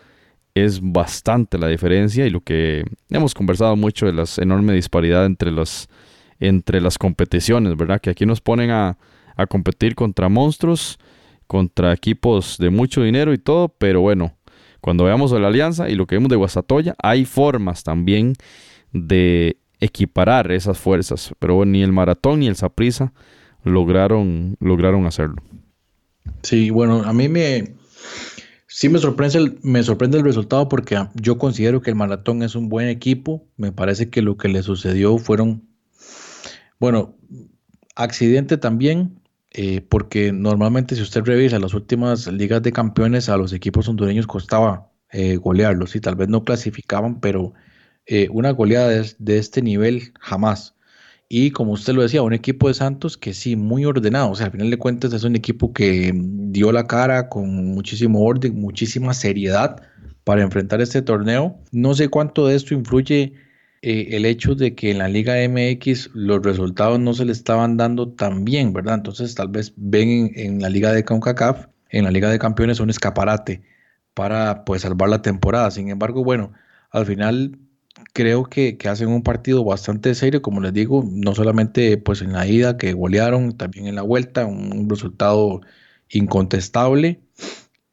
es 0.54 0.80
bastante 0.80 1.58
la 1.58 1.68
diferencia 1.68 2.26
y 2.26 2.30
lo 2.30 2.40
que 2.40 2.84
hemos 3.10 3.34
conversado 3.34 3.76
mucho 3.76 4.06
de 4.06 4.12
la 4.12 4.24
enorme 4.38 4.72
disparidad 4.72 5.24
entre 5.26 5.52
las, 5.52 5.88
entre 6.40 6.80
las 6.80 6.98
competiciones, 6.98 7.76
¿verdad? 7.76 8.00
Que 8.00 8.10
aquí 8.10 8.26
nos 8.26 8.40
ponen 8.40 8.70
a, 8.70 8.98
a 9.36 9.46
competir 9.46 9.94
contra 9.94 10.28
monstruos, 10.28 10.98
contra 11.46 11.92
equipos 11.92 12.58
de 12.58 12.70
mucho 12.70 13.02
dinero 13.02 13.32
y 13.32 13.38
todo, 13.38 13.68
pero 13.68 14.00
bueno, 14.00 14.34
cuando 14.80 15.04
veamos 15.04 15.32
la 15.32 15.48
alianza 15.48 15.88
y 15.88 15.94
lo 15.94 16.06
que 16.06 16.16
vemos 16.16 16.28
de 16.28 16.36
Guasatoya, 16.36 16.94
hay 17.02 17.24
formas 17.24 17.82
también 17.82 18.34
de 18.92 19.58
equiparar 19.80 20.50
esas 20.52 20.78
fuerzas, 20.78 21.32
pero 21.38 21.64
ni 21.64 21.82
el 21.82 21.92
maratón 21.92 22.40
ni 22.40 22.48
el 22.48 22.56
Saprisa 22.56 23.12
lograron, 23.64 24.56
lograron 24.60 25.06
hacerlo. 25.06 25.42
Sí, 26.42 26.70
bueno, 26.70 27.02
a 27.04 27.12
mí 27.12 27.28
me, 27.28 27.76
Sí 28.70 28.88
me 28.88 29.00
sorprende, 29.00 29.38
el, 29.38 29.58
me 29.62 29.82
sorprende 29.82 30.18
el 30.18 30.24
resultado 30.24 30.68
porque 30.68 30.96
yo 31.14 31.38
considero 31.38 31.80
que 31.80 31.90
el 31.90 31.96
maratón 31.96 32.44
es 32.44 32.54
un 32.54 32.68
buen 32.68 32.86
equipo. 32.88 33.44
Me 33.56 33.72
parece 33.72 34.08
que 34.08 34.22
lo 34.22 34.36
que 34.36 34.48
le 34.48 34.62
sucedió 34.62 35.18
fueron, 35.18 35.67
bueno, 36.78 37.16
accidente 37.96 38.56
también, 38.56 39.20
eh, 39.50 39.80
porque 39.80 40.32
normalmente 40.32 40.94
si 40.94 41.02
usted 41.02 41.22
revisa 41.22 41.58
las 41.58 41.74
últimas 41.74 42.26
ligas 42.26 42.62
de 42.62 42.72
campeones, 42.72 43.28
a 43.28 43.36
los 43.36 43.52
equipos 43.52 43.88
hondureños 43.88 44.26
costaba 44.26 44.90
eh, 45.10 45.36
golearlos 45.36 45.96
y 45.96 46.00
tal 46.00 46.16
vez 46.16 46.28
no 46.28 46.44
clasificaban, 46.44 47.20
pero 47.20 47.54
eh, 48.06 48.28
una 48.30 48.50
goleada 48.50 48.88
de, 49.18 49.38
este 49.38 49.62
nivel 49.62 50.12
jamás. 50.20 50.74
Y 51.28 51.50
como 51.50 51.72
usted 51.72 51.94
lo 51.94 52.02
decía, 52.02 52.22
un 52.22 52.32
equipo 52.32 52.68
de 52.68 52.74
Santos 52.74 53.18
que 53.18 53.34
sí, 53.34 53.56
muy 53.56 53.84
ordenado. 53.84 54.30
O 54.30 54.34
sea, 54.34 54.46
al 54.46 54.52
final 54.52 54.70
de 54.70 54.78
cuentas 54.78 55.12
es 55.12 55.24
un 55.24 55.36
equipo 55.36 55.72
que 55.74 56.12
dio 56.14 56.72
la 56.72 56.86
cara 56.86 57.28
con 57.28 57.66
muchísimo 57.74 58.24
orden, 58.24 58.58
muchísima 58.58 59.12
seriedad 59.12 59.82
para 60.24 60.42
enfrentar 60.42 60.80
este 60.80 61.02
torneo. 61.02 61.58
No 61.70 61.94
sé 61.94 62.08
cuánto 62.08 62.46
de 62.46 62.56
esto 62.56 62.74
influye 62.74 63.34
eh, 63.82 64.08
el 64.12 64.26
hecho 64.26 64.54
de 64.54 64.74
que 64.74 64.90
en 64.90 64.98
la 64.98 65.08
Liga 65.08 65.36
MX 65.48 66.10
los 66.14 66.42
resultados 66.42 66.98
no 66.98 67.14
se 67.14 67.24
le 67.24 67.32
estaban 67.32 67.76
dando 67.76 68.08
tan 68.08 68.44
bien, 68.44 68.72
¿verdad? 68.72 68.96
Entonces 68.96 69.34
tal 69.34 69.48
vez 69.48 69.72
ven 69.76 70.32
en, 70.34 70.60
la 70.60 70.68
Liga 70.68 70.92
de 70.92 71.04
CONCACAF, 71.04 71.66
en 71.90 72.04
la 72.04 72.10
Liga 72.10 72.30
de 72.30 72.38
Campeones, 72.38 72.80
un 72.80 72.90
escaparate 72.90 73.62
para 74.14 74.64
pues 74.64 74.82
salvar 74.82 75.08
la 75.08 75.22
temporada. 75.22 75.70
Sin 75.70 75.90
embargo, 75.90 76.24
bueno, 76.24 76.52
al 76.90 77.06
final 77.06 77.58
creo 78.12 78.44
que, 78.44 78.76
hacen 78.88 79.08
un 79.08 79.22
partido 79.22 79.64
bastante 79.64 80.14
serio, 80.14 80.42
como 80.42 80.60
les 80.60 80.72
digo, 80.72 81.04
no 81.08 81.34
solamente 81.34 81.96
pues 81.98 82.22
en 82.22 82.32
la 82.32 82.46
ida 82.46 82.76
que 82.76 82.92
golearon, 82.92 83.56
también 83.56 83.86
en 83.86 83.94
la 83.94 84.02
vuelta, 84.02 84.46
un, 84.46 84.88
resultado 84.90 85.60
incontestable. 86.10 87.20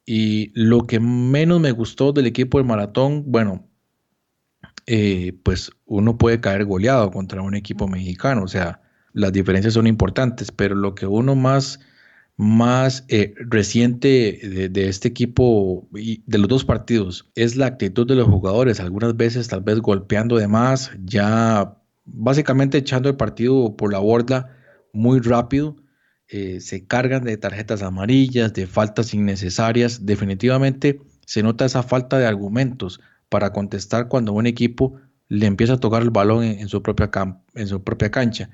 Y 0.06 0.52
lo 0.56 0.88
que 0.88 1.00
menos 1.00 1.60
me 1.62 1.72
gustó 1.72 2.12
del 2.12 2.28
equipo 2.28 2.58
del 2.58 2.68
maratón, 2.68 3.24
bueno, 3.28 3.68
eh, 4.88 5.34
pues 5.44 5.72
uno 5.86 6.18
puede 6.18 6.40
caer 6.42 6.66
goleado 6.66 7.12
contra 7.12 7.42
un 7.42 7.56
equipo 7.56 7.88
mexicano, 7.88 8.44
o 8.44 8.48
sea, 8.48 8.82
las 9.14 9.32
diferencias 9.34 9.74
son 9.74 9.88
importantes, 9.88 10.52
pero 10.52 10.76
lo 10.76 10.96
que 10.96 11.08
uno 11.08 11.36
más 11.36 11.80
más 12.38 13.06
eh, 13.08 13.34
reciente 13.38 14.70
de, 14.70 14.90
este 14.90 15.08
equipo 15.08 15.88
y 15.94 16.22
de 16.26 16.38
los 16.38 16.50
dos 16.50 16.66
partidos 16.66 17.30
es 17.36 17.56
la 17.56 17.68
actitud 17.68 18.06
de 18.06 18.16
los 18.16 18.28
jugadores, 18.28 18.80
algunas 18.80 19.16
veces 19.16 19.48
tal 19.48 19.62
vez 19.62 19.80
golpeando 19.80 20.36
de 20.36 20.48
más, 20.48 20.92
ya 21.06 21.78
básicamente 22.04 22.78
echando 22.78 23.10
el 23.10 23.16
partido 23.16 23.76
por 23.78 23.92
la 23.92 24.00
borda 24.00 24.54
muy 24.92 25.20
rápido, 25.20 25.78
eh, 26.28 26.60
se 26.60 26.86
cargan 26.86 27.24
de 27.24 27.38
tarjetas 27.38 27.82
amarillas, 27.82 28.54
de 28.54 28.68
faltas 28.68 29.14
innecesarias, 29.14 30.06
definitivamente 30.06 31.00
se 31.26 31.42
nota 31.42 31.66
esa 31.66 31.84
falta 31.84 32.20
de 32.20 32.26
argumentos 32.26 33.00
para 33.36 33.52
contestar 33.52 34.08
cuando 34.08 34.32
un 34.32 34.48
equipo 34.48 34.96
le 35.28 35.46
empieza 35.46 35.74
a 35.74 35.78
tocar 35.78 36.02
el 36.02 36.10
balón 36.10 36.46
en, 36.46 36.70
su, 36.70 36.82
propia 36.82 37.10
cancha. 38.10 38.50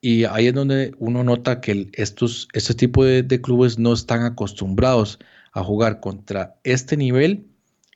Y 0.00 0.24
ahí 0.24 0.46
es 0.46 0.54
donde 0.54 0.94
uno 0.98 1.22
nota 1.22 1.60
que 1.60 1.90
estos, 1.92 2.48
este 2.54 2.72
tipo 2.72 3.04
de, 3.04 3.26
clubes 3.42 3.78
no 3.78 3.92
están 3.92 4.22
acostumbrados 4.22 5.18
a 5.52 5.62
jugar 5.62 6.00
contra 6.00 6.56
este 6.64 6.96
nivel 6.96 7.46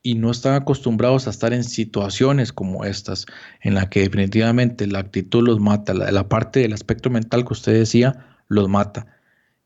y 0.02 0.16
no 0.16 0.30
están 0.30 0.52
acostumbrados 0.52 1.26
a 1.26 1.30
estar 1.30 1.54
en 1.54 1.64
situaciones 1.64 2.52
como 2.52 2.84
estas, 2.84 3.24
en 3.62 3.72
la 3.72 3.88
que 3.88 4.00
definitivamente 4.00 4.86
la 4.86 4.98
actitud 4.98 5.42
los 5.42 5.60
mata, 5.60 5.94
la 5.94 6.28
parte 6.28 6.60
del 6.60 6.74
aspecto 6.74 7.08
mental 7.08 7.46
que 7.46 7.54
usted 7.54 7.72
decía, 7.72 8.36
los 8.48 8.68
mata. 8.68 9.06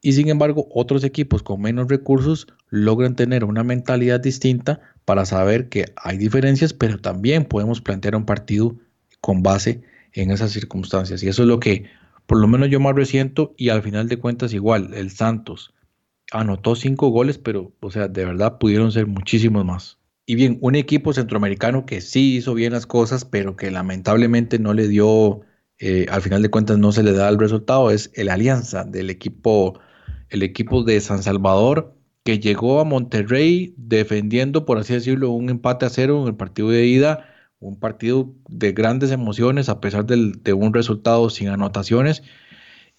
Y 0.03 0.13
sin 0.13 0.29
embargo, 0.29 0.67
otros 0.73 1.05
equipos 1.05 1.43
con 1.43 1.63
menos 1.63 1.89
recursos 1.89 2.49
logran 2.69 3.15
tener 3.15 3.45
una 3.45 3.63
mentalidad 3.63 4.21
distinta 4.21 4.81
para 5.05 5.25
saber 5.25 5.69
que 5.69 5.87
hay 5.97 6.19
diferencias, 6.19 6.75
pero 6.75 6.99
también 6.99 7.45
podemos 7.45 7.81
plantear 7.81 8.17
un 8.17 8.27
partido 8.27 8.77
con 9.21 9.43
base 9.43 9.83
en 10.13 10.33
esas 10.33 10.51
circunstancias. 10.51 11.23
Y 11.23 11.29
eso 11.29 11.43
es 11.43 11.49
lo 11.49 11.61
que 11.61 11.87
por 12.27 12.39
lo 12.39 12.49
menos 12.49 12.69
yo 12.69 12.81
más 12.81 12.95
resiento 12.95 13.55
y 13.57 13.69
al 13.69 13.83
final 13.83 14.09
de 14.09 14.19
cuentas 14.19 14.53
igual, 14.53 14.93
el 14.95 15.11
Santos 15.11 15.73
anotó 16.33 16.75
cinco 16.75 17.09
goles, 17.11 17.39
pero 17.39 17.73
o 17.81 17.91
sea, 17.91 18.09
de 18.09 18.25
verdad 18.25 18.59
pudieron 18.59 18.91
ser 18.91 19.07
muchísimos 19.07 19.65
más. 19.65 19.99
Y 20.25 20.35
bien, 20.35 20.59
un 20.61 20.75
equipo 20.75 21.13
centroamericano 21.13 21.85
que 21.85 22.01
sí 22.01 22.37
hizo 22.37 22.55
bien 22.55 22.73
las 22.73 22.87
cosas, 22.87 23.25
pero 23.25 23.57
que 23.57 23.71
lamentablemente 23.71 24.59
no 24.59 24.73
le 24.73 24.89
dio, 24.89 25.43
eh, 25.79 26.07
al 26.11 26.23
final 26.23 26.43
de 26.43 26.49
cuentas 26.49 26.79
no 26.79 26.93
se 26.93 27.03
le 27.03 27.13
da 27.13 27.29
el 27.29 27.39
resultado, 27.39 27.91
es 27.91 28.11
el 28.15 28.29
Alianza 28.29 28.85
del 28.85 29.11
equipo, 29.11 29.79
el 30.33 30.43
equipo 30.43 30.83
de 30.83 31.01
San 31.01 31.23
Salvador, 31.23 31.95
que 32.25 32.39
llegó 32.39 32.81
a 32.81 32.85
Monterrey 32.85 33.75
defendiendo, 33.77 34.65
por 34.65 34.79
así 34.79 34.95
decirlo, 34.95 35.31
un 35.31 35.51
empate 35.51 35.87
a 35.87 35.91
cero 35.91 36.23
en 36.23 36.29
el 36.29 36.37
partido 36.37 36.71
de 36.71 36.87
ida 36.87 37.29
un 37.63 37.79
partido 37.79 38.35
de 38.49 38.73
grandes 38.73 39.13
emociones 39.13 39.69
a 39.69 39.81
pesar 39.81 40.05
de 40.05 40.53
un 40.53 40.75
resultado 40.75 41.31
sin 41.31 41.49
anotaciones 41.49 42.23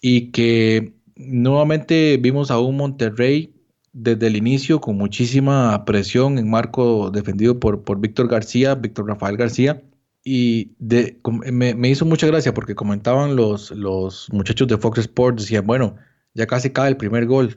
y 0.00 0.32
que 0.32 0.94
nuevamente 1.16 2.18
vimos 2.20 2.50
a 2.50 2.58
un 2.58 2.76
Monterrey 2.76 3.54
desde 3.92 4.26
el 4.26 4.36
inicio 4.36 4.80
con 4.80 4.96
muchísima 4.96 5.84
presión 5.84 6.38
en 6.38 6.50
marco 6.50 7.10
defendido 7.10 7.60
por, 7.60 7.84
por 7.84 8.00
Víctor 8.00 8.28
García, 8.28 8.74
Víctor 8.74 9.06
Rafael 9.06 9.36
García. 9.36 9.82
Y 10.24 10.72
de, 10.78 11.20
me, 11.52 11.88
hizo 11.88 12.06
mucha 12.06 12.26
gracia 12.26 12.54
porque 12.54 12.74
comentaban 12.74 13.36
los, 13.36 13.70
los 13.70 14.28
muchachos 14.32 14.66
de 14.66 14.78
Fox 14.78 14.98
Sports, 15.00 15.42
decían, 15.42 15.66
bueno, 15.66 15.96
ya 16.34 16.46
casi 16.46 16.70
cae 16.70 16.90
el 16.90 16.96
primer 16.96 17.26
gol, 17.26 17.54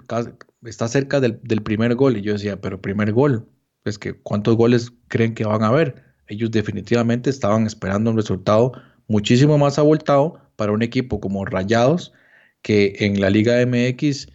está 0.63 0.87
cerca 0.87 1.19
del, 1.19 1.37
primer 1.63 1.95
gol. 1.95 2.17
Y 2.17 2.21
yo 2.21 2.33
decía, 2.33 2.61
pero 2.61 2.81
primer 2.81 3.11
gol, 3.11 3.47
pues 3.83 3.99
que 3.99 4.13
cuántos 4.13 4.55
goles 4.55 4.91
creen 5.07 5.33
que 5.33 5.45
van 5.45 5.63
a 5.63 5.67
haber 5.67 6.07
ellos 6.27 6.51
definitivamente 6.51 7.29
estaban 7.29 7.65
esperando 7.65 8.11
un 8.11 8.17
resultado 8.17 8.73
muchísimo 9.07 9.57
más 9.57 9.79
abultado 9.79 10.39
para 10.55 10.71
un 10.71 10.81
equipo 10.81 11.19
como 11.19 11.45
Rayados, 11.45 12.13
que 12.61 12.95
en 12.99 13.21
la 13.21 13.29
Liga 13.29 13.65
MX 13.65 14.27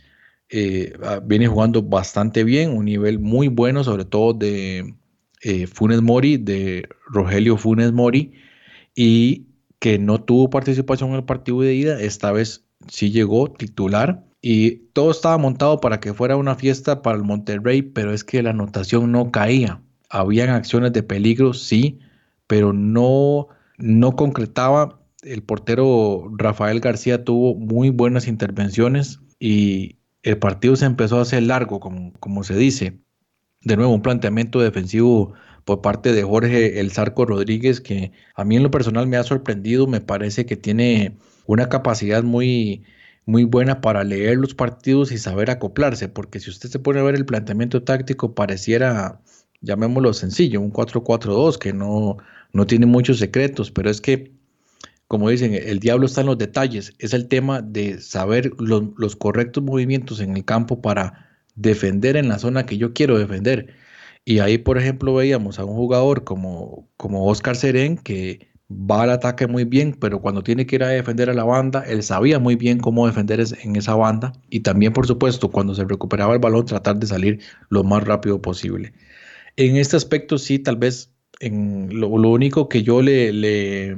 eh, 0.48 0.92
ah, 1.02 1.20
viene 1.22 1.46
jugando 1.46 1.82
bastante 1.82 2.44
bien, 2.44 2.70
un 2.70 2.86
nivel 2.86 3.18
muy 3.18 3.48
bueno, 3.48 3.84
sobre 3.84 4.04
todo 4.04 4.32
de 4.32 4.94
eh, 5.42 5.66
Funes 5.66 6.02
Mori, 6.02 6.38
de 6.38 6.88
Rogelio 7.06 7.56
Funes 7.56 7.92
Mori, 7.92 8.32
y 8.94 9.46
que 9.78 9.98
no 9.98 10.22
tuvo 10.22 10.48
participación 10.48 11.10
en 11.10 11.16
el 11.16 11.24
partido 11.24 11.60
de 11.60 11.74
ida, 11.74 12.00
esta 12.00 12.32
vez 12.32 12.64
sí 12.88 13.10
llegó 13.10 13.52
titular 13.52 14.24
y 14.42 14.88
todo 14.92 15.10
estaba 15.12 15.38
montado 15.38 15.80
para 15.80 16.00
que 16.00 16.12
fuera 16.12 16.36
una 16.36 16.56
fiesta 16.56 17.00
para 17.00 17.16
el 17.16 17.24
Monterrey, 17.24 17.82
pero 17.82 18.12
es 18.12 18.24
que 18.24 18.42
la 18.42 18.50
anotación 18.50 19.12
no 19.12 19.30
caía 19.30 19.80
habían 20.12 20.50
acciones 20.50 20.92
de 20.92 21.02
peligro, 21.02 21.54
sí, 21.54 21.98
pero 22.46 22.72
no, 22.72 23.48
no 23.78 24.14
concretaba. 24.14 25.00
El 25.22 25.42
portero 25.42 26.30
Rafael 26.36 26.80
García 26.80 27.24
tuvo 27.24 27.54
muy 27.54 27.88
buenas 27.88 28.28
intervenciones 28.28 29.20
y 29.40 29.96
el 30.22 30.38
partido 30.38 30.76
se 30.76 30.84
empezó 30.84 31.18
a 31.18 31.22
hacer 31.22 31.44
largo, 31.44 31.80
como, 31.80 32.12
como 32.20 32.44
se 32.44 32.54
dice. 32.56 32.98
De 33.62 33.76
nuevo, 33.76 33.94
un 33.94 34.02
planteamiento 34.02 34.60
defensivo 34.60 35.32
por 35.64 35.80
parte 35.80 36.12
de 36.12 36.24
Jorge 36.24 36.80
El 36.80 36.92
Zarco 36.92 37.24
Rodríguez, 37.24 37.80
que 37.80 38.12
a 38.34 38.44
mí 38.44 38.56
en 38.56 38.64
lo 38.64 38.70
personal 38.70 39.06
me 39.06 39.16
ha 39.16 39.22
sorprendido, 39.22 39.86
me 39.86 40.00
parece 40.02 40.44
que 40.44 40.56
tiene 40.56 41.16
una 41.46 41.70
capacidad 41.70 42.22
muy, 42.22 42.84
muy 43.26 43.44
buena 43.44 43.80
para 43.80 44.04
leer 44.04 44.38
los 44.38 44.54
partidos 44.54 45.12
y 45.12 45.18
saber 45.18 45.50
acoplarse, 45.50 46.08
porque 46.08 46.40
si 46.40 46.50
usted 46.50 46.68
se 46.68 46.78
pone 46.78 47.00
a 47.00 47.04
ver 47.04 47.14
el 47.14 47.24
planteamiento 47.26 47.82
táctico, 47.82 48.34
pareciera, 48.34 49.20
llamémoslo 49.60 50.12
sencillo, 50.12 50.60
un 50.60 50.72
4-4-2, 50.72 51.58
que 51.58 51.72
no, 51.72 52.18
no 52.52 52.66
tiene 52.66 52.86
muchos 52.86 53.18
secretos, 53.18 53.70
pero 53.70 53.90
es 53.90 54.00
que, 54.00 54.32
como 55.08 55.28
dicen, 55.28 55.54
el 55.54 55.78
diablo 55.78 56.06
está 56.06 56.22
en 56.22 56.28
los 56.28 56.38
detalles, 56.38 56.94
es 56.98 57.12
el 57.14 57.28
tema 57.28 57.62
de 57.62 58.00
saber 58.00 58.52
los, 58.58 58.84
los 58.96 59.16
correctos 59.16 59.62
movimientos 59.62 60.20
en 60.20 60.36
el 60.36 60.44
campo 60.44 60.80
para 60.82 61.30
defender 61.54 62.16
en 62.16 62.28
la 62.28 62.38
zona 62.38 62.66
que 62.66 62.78
yo 62.78 62.92
quiero 62.92 63.18
defender. 63.18 63.74
Y 64.24 64.38
ahí, 64.38 64.58
por 64.58 64.78
ejemplo, 64.78 65.14
veíamos 65.14 65.58
a 65.58 65.64
un 65.64 65.74
jugador 65.74 66.24
como, 66.24 66.88
como 66.96 67.26
Oscar 67.26 67.56
Serén, 67.56 67.98
que 67.98 68.51
va 68.72 69.02
al 69.02 69.10
ataque 69.10 69.46
muy 69.46 69.64
bien, 69.64 69.96
pero 69.98 70.20
cuando 70.20 70.42
tiene 70.42 70.66
que 70.66 70.76
ir 70.76 70.84
a 70.84 70.88
defender 70.88 71.30
a 71.30 71.34
la 71.34 71.44
banda, 71.44 71.84
él 71.86 72.02
sabía 72.02 72.38
muy 72.38 72.56
bien 72.56 72.78
cómo 72.78 73.06
defender 73.06 73.40
en 73.62 73.76
esa 73.76 73.94
banda. 73.94 74.32
Y 74.50 74.60
también, 74.60 74.92
por 74.92 75.06
supuesto, 75.06 75.50
cuando 75.50 75.74
se 75.74 75.84
recuperaba 75.84 76.34
el 76.34 76.40
balón, 76.40 76.66
tratar 76.66 76.96
de 76.98 77.06
salir 77.06 77.40
lo 77.68 77.84
más 77.84 78.04
rápido 78.04 78.40
posible. 78.40 78.92
En 79.56 79.76
este 79.76 79.96
aspecto, 79.96 80.38
sí, 80.38 80.58
tal 80.58 80.76
vez 80.76 81.10
en 81.40 81.88
lo, 82.00 82.08
único 82.08 82.68
que 82.68 82.82
yo 82.82 83.02
le, 83.02 83.96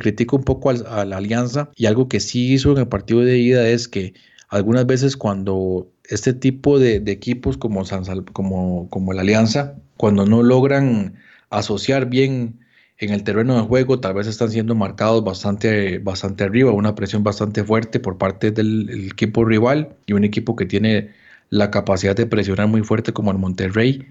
critico 0.00 0.36
un 0.36 0.44
poco 0.44 0.70
a, 0.70 1.04
la 1.04 1.16
alianza 1.16 1.70
y 1.76 1.86
algo 1.86 2.08
que 2.08 2.20
sí 2.20 2.54
hizo 2.54 2.72
en 2.72 2.78
el 2.78 2.88
partido 2.88 3.20
de 3.20 3.38
ida 3.38 3.68
es 3.68 3.86
que 3.86 4.14
algunas 4.48 4.86
veces 4.86 5.16
cuando 5.16 5.90
este 6.04 6.32
tipo 6.32 6.78
de, 6.78 6.96
equipos 7.06 7.58
como, 7.58 8.88
como 8.88 9.12
la 9.12 9.20
Alianza, 9.20 9.76
cuando 9.96 10.24
no 10.24 10.42
logran 10.42 11.14
asociar 11.50 12.06
bien 12.08 12.60
en 12.98 13.12
el 13.12 13.22
terreno 13.22 13.54
de 13.56 13.62
juego, 13.62 14.00
tal 14.00 14.14
vez 14.14 14.26
están 14.26 14.50
siendo 14.50 14.74
marcados 14.74 15.22
bastante, 15.24 15.98
bastante 15.98 16.44
arriba, 16.44 16.72
una 16.72 16.94
presión 16.94 17.22
bastante 17.22 17.62
fuerte 17.64 18.00
por 18.00 18.18
parte 18.18 18.50
del 18.50 19.08
equipo 19.12 19.44
rival 19.44 19.96
y 20.06 20.14
un 20.14 20.24
equipo 20.24 20.56
que 20.56 20.66
tiene 20.66 21.10
la 21.50 21.70
capacidad 21.70 22.16
de 22.16 22.26
presionar 22.26 22.66
muy 22.68 22.82
fuerte 22.82 23.12
como 23.12 23.30
el 23.30 23.38
Monterrey, 23.38 24.06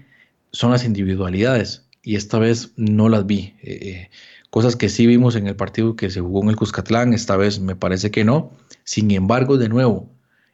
son 0.52 0.70
las 0.70 0.84
individualidades 0.84 1.86
y 2.02 2.16
esta 2.16 2.38
vez 2.38 2.72
no 2.76 3.08
las 3.08 3.26
vi. 3.26 3.54
Eh, 3.62 3.78
eh, 3.82 4.10
cosas 4.50 4.76
que 4.76 4.88
sí 4.88 5.06
vimos 5.06 5.36
en 5.36 5.46
el 5.46 5.56
partido 5.56 5.94
que 5.94 6.10
se 6.10 6.20
jugó 6.20 6.42
en 6.42 6.50
el 6.50 6.56
Cuscatlán, 6.56 7.12
esta 7.12 7.36
vez 7.36 7.60
me 7.60 7.76
parece 7.76 8.10
que 8.10 8.24
no. 8.24 8.52
Sin 8.84 9.10
embargo, 9.10 9.58
de 9.58 9.68
nuevo, 9.68 10.10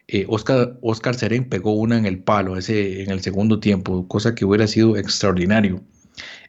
eh, 0.08 0.26
Oscar, 0.28 0.78
Oscar 0.82 1.14
Serén 1.14 1.48
pegó 1.48 1.72
una 1.72 1.96
en 1.98 2.06
el 2.06 2.18
palo 2.18 2.56
ese, 2.56 3.02
en 3.02 3.10
el 3.10 3.22
segundo 3.22 3.60
tiempo, 3.60 4.08
cosa 4.08 4.34
que 4.34 4.44
hubiera 4.44 4.66
sido 4.66 4.96
extraordinario. 4.96 5.82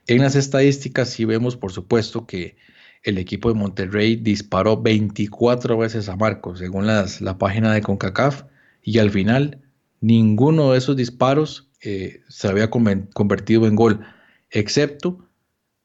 En 0.08 0.20
las 0.20 0.36
estadísticas 0.36 1.10
sí 1.10 1.26
vemos, 1.26 1.58
por 1.58 1.72
supuesto, 1.72 2.26
que 2.26 2.58
el 3.04 3.18
equipo 3.18 3.50
de 3.50 3.56
Monterrey 3.56 4.16
disparó 4.16 4.82
24 4.82 5.78
veces 5.78 6.10
a 6.10 6.16
Marcos, 6.16 6.60
según 6.60 6.88
las, 6.88 7.22
la 7.22 7.38
página 7.38 7.74
de 7.74 7.82
CONCACAF, 7.82 8.44
y 8.84 9.00
al 9.00 9.12
final 9.12 9.62
ninguno 10.02 10.72
de 10.72 10.78
esos 10.78 10.96
disparos 10.96 11.70
eh, 11.82 12.22
se 12.28 12.48
había 12.48 12.70
convertido 12.70 13.68
en 13.68 13.76
gol, 13.76 14.02
excepto, 14.50 15.28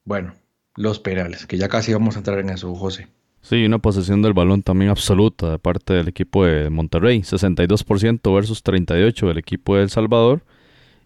bueno, 0.05 0.33
los 0.75 0.99
penales, 0.99 1.45
que 1.45 1.57
ya 1.57 1.67
casi 1.67 1.93
vamos 1.93 2.15
a 2.15 2.19
entrar 2.19 2.39
en 2.39 2.49
eso, 2.49 2.73
José. 2.75 3.07
Sí, 3.41 3.65
una 3.65 3.79
posesión 3.79 4.21
del 4.21 4.33
balón 4.33 4.61
también 4.61 4.91
absoluta 4.91 5.51
de 5.51 5.59
parte 5.59 5.93
del 5.93 6.07
equipo 6.07 6.45
de 6.45 6.69
Monterrey, 6.69 7.21
62% 7.21 8.33
versus 8.33 8.63
38% 8.63 9.27
del 9.27 9.39
equipo 9.39 9.75
de 9.75 9.83
El 9.83 9.89
Salvador. 9.89 10.43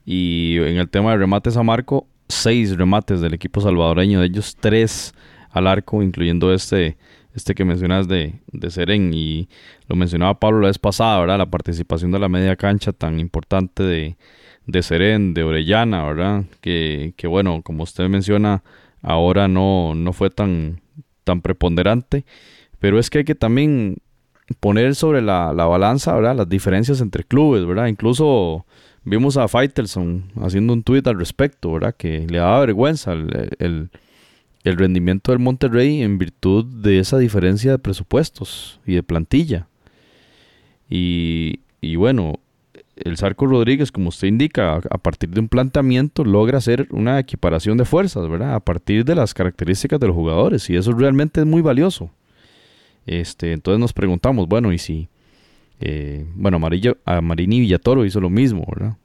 Y 0.05 0.57
en 0.57 0.77
el 0.77 0.89
tema 0.89 1.11
de 1.11 1.17
remates 1.17 1.55
a 1.57 1.63
marco, 1.63 2.07
6 2.27 2.77
remates 2.77 3.21
del 3.21 3.33
equipo 3.33 3.61
salvadoreño, 3.61 4.19
de 4.19 4.27
ellos 4.27 4.57
3 4.59 5.13
al 5.51 5.67
arco, 5.67 6.03
incluyendo 6.03 6.53
este, 6.53 6.97
este 7.33 7.55
que 7.55 7.65
mencionas 7.65 8.07
de, 8.07 8.39
de 8.51 8.71
Seren. 8.71 9.13
Y 9.13 9.47
lo 9.87 9.95
mencionaba 9.95 10.39
Pablo 10.39 10.61
la 10.61 10.67
vez 10.67 10.79
pasada, 10.79 11.19
¿verdad? 11.19 11.37
La 11.37 11.49
participación 11.49 12.11
de 12.11 12.19
la 12.19 12.29
media 12.29 12.55
cancha 12.55 12.91
tan 12.91 13.19
importante 13.19 13.83
de, 13.83 14.17
de 14.65 14.83
Seren, 14.83 15.33
de 15.33 15.43
Orellana, 15.43 16.03
¿verdad? 16.03 16.45
Que, 16.61 17.13
que 17.15 17.27
bueno, 17.27 17.61
como 17.61 17.83
usted 17.83 18.09
menciona, 18.09 18.63
ahora 19.01 19.47
no, 19.47 19.93
no 19.95 20.13
fue 20.13 20.29
tan 20.29 20.81
tan 21.25 21.41
preponderante, 21.41 22.23
pero 22.79 22.97
es 22.97 23.09
que 23.09 23.17
hay 23.17 23.23
que 23.25 23.35
también 23.35 23.97
poner 24.61 24.95
sobre 24.95 25.21
la, 25.21 25.51
balanza 25.51 26.15
¿verdad? 26.15 26.37
las 26.37 26.47
diferencias 26.47 27.01
entre 27.01 27.25
clubes, 27.25 27.65
¿verdad? 27.65 27.87
Incluso 27.87 28.65
vimos 29.05 29.37
a 29.37 29.47
Faitelson 29.47 30.25
haciendo 30.41 30.73
un 30.73 30.83
tuit 30.83 31.07
al 31.07 31.17
respecto, 31.17 31.71
¿verdad? 31.71 31.95
Que 31.95 32.27
le 32.27 32.39
daba 32.39 32.59
vergüenza 32.61 33.13
el, 33.13 33.89
rendimiento 34.63 35.31
del 35.31 35.39
Monterrey 35.39 36.01
en 36.01 36.17
virtud 36.17 36.65
de 36.65 36.99
esa 36.99 37.19
diferencia 37.19 37.71
de 37.71 37.79
presupuestos 37.79 38.79
y 38.85 38.95
de 38.95 39.03
plantilla. 39.03 39.67
Y, 40.89 41.59
y 41.81 41.95
bueno, 41.95 42.39
el 42.95 43.17
Sarco 43.17 43.45
Rodríguez, 43.45 43.91
como 43.91 44.09
usted 44.09 44.27
indica, 44.27 44.75
a 44.75 44.97
partir 44.97 45.29
de 45.29 45.39
un 45.39 45.49
planteamiento 45.49 46.23
logra 46.23 46.57
hacer 46.57 46.87
una 46.91 47.19
equiparación 47.19 47.77
de 47.77 47.85
fuerzas, 47.85 48.27
¿verdad? 48.27 48.55
A 48.55 48.59
partir 48.59 49.05
de 49.05 49.15
las 49.15 49.33
características 49.33 49.99
de 49.99 50.07
los 50.07 50.15
jugadores 50.15 50.69
y 50.69 50.75
eso 50.75 50.91
realmente 50.93 51.41
es 51.41 51.45
muy 51.45 51.61
valioso. 51.61 52.09
Este, 53.05 53.51
entonces 53.51 53.79
nos 53.79 53.93
preguntamos, 53.93 54.47
bueno, 54.47 54.73
y 54.73 54.79
si, 54.79 55.09
eh, 55.79 56.25
bueno, 56.35 56.57
Amarillo, 56.57 56.97
a 57.05 57.21
Marini 57.21 57.59
Villatoro 57.59 58.05
hizo 58.05 58.19
lo 58.19 58.29
mismo, 58.29 58.65
¿verdad? 58.67 58.97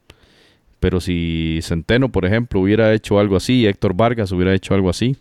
Pero 0.78 1.00
si 1.00 1.60
Centeno, 1.62 2.10
por 2.10 2.24
ejemplo, 2.24 2.60
hubiera 2.60 2.92
hecho 2.94 3.18
algo 3.18 3.36
así, 3.36 3.66
Héctor 3.66 3.94
Vargas 3.94 4.32
hubiera 4.32 4.54
hecho 4.54 4.74
algo 4.74 4.88
así, 4.88 5.16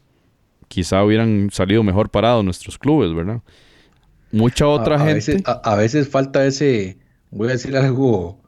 quizá 0.68 1.04
hubieran 1.04 1.50
salido 1.52 1.84
mejor 1.84 2.10
parados 2.10 2.45
nuestros 2.45 2.78
clubes, 2.78 3.14
¿verdad? 3.14 3.41
Mucha 4.32 4.68
otra 4.68 5.00
gente. 5.00 5.43
a 5.45 5.76
veces 5.76 6.08
falta 6.08 6.45
ese, 6.45 6.97
voy 7.32 7.50
a 7.50 7.52
decir 7.52 7.76
algo 7.76 8.39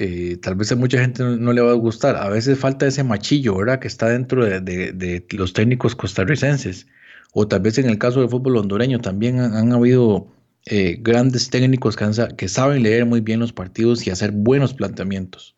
eh, 0.00 0.38
tal 0.40 0.54
vez 0.54 0.70
a 0.70 0.76
mucha 0.76 1.00
gente 1.00 1.24
no, 1.24 1.52
le 1.52 1.60
va 1.60 1.72
a 1.72 1.74
gustar. 1.74 2.16
A 2.16 2.28
veces 2.28 2.58
falta 2.58 2.86
ese 2.86 3.02
machillo, 3.02 3.56
¿verdad? 3.56 3.80
Que 3.80 3.88
está 3.88 4.08
dentro 4.08 4.44
de, 4.44 5.24
los 5.30 5.52
técnicos 5.52 5.96
costarricenses. 5.96 6.86
O 7.32 7.48
tal 7.48 7.60
vez 7.60 7.78
en 7.78 7.90
el 7.90 7.98
caso 7.98 8.20
del 8.20 8.28
fútbol 8.28 8.58
hondureño 8.58 9.00
también 9.00 9.40
han, 9.40 9.72
habido 9.72 10.28
eh, 10.66 10.98
grandes 11.00 11.50
técnicos 11.50 11.96
que, 11.96 12.48
saben 12.48 12.82
leer 12.82 13.06
muy 13.06 13.20
bien 13.20 13.40
los 13.40 13.52
partidos 13.52 14.06
y 14.06 14.10
hacer 14.10 14.32
buenos 14.32 14.74
planteamientos. 14.74 15.54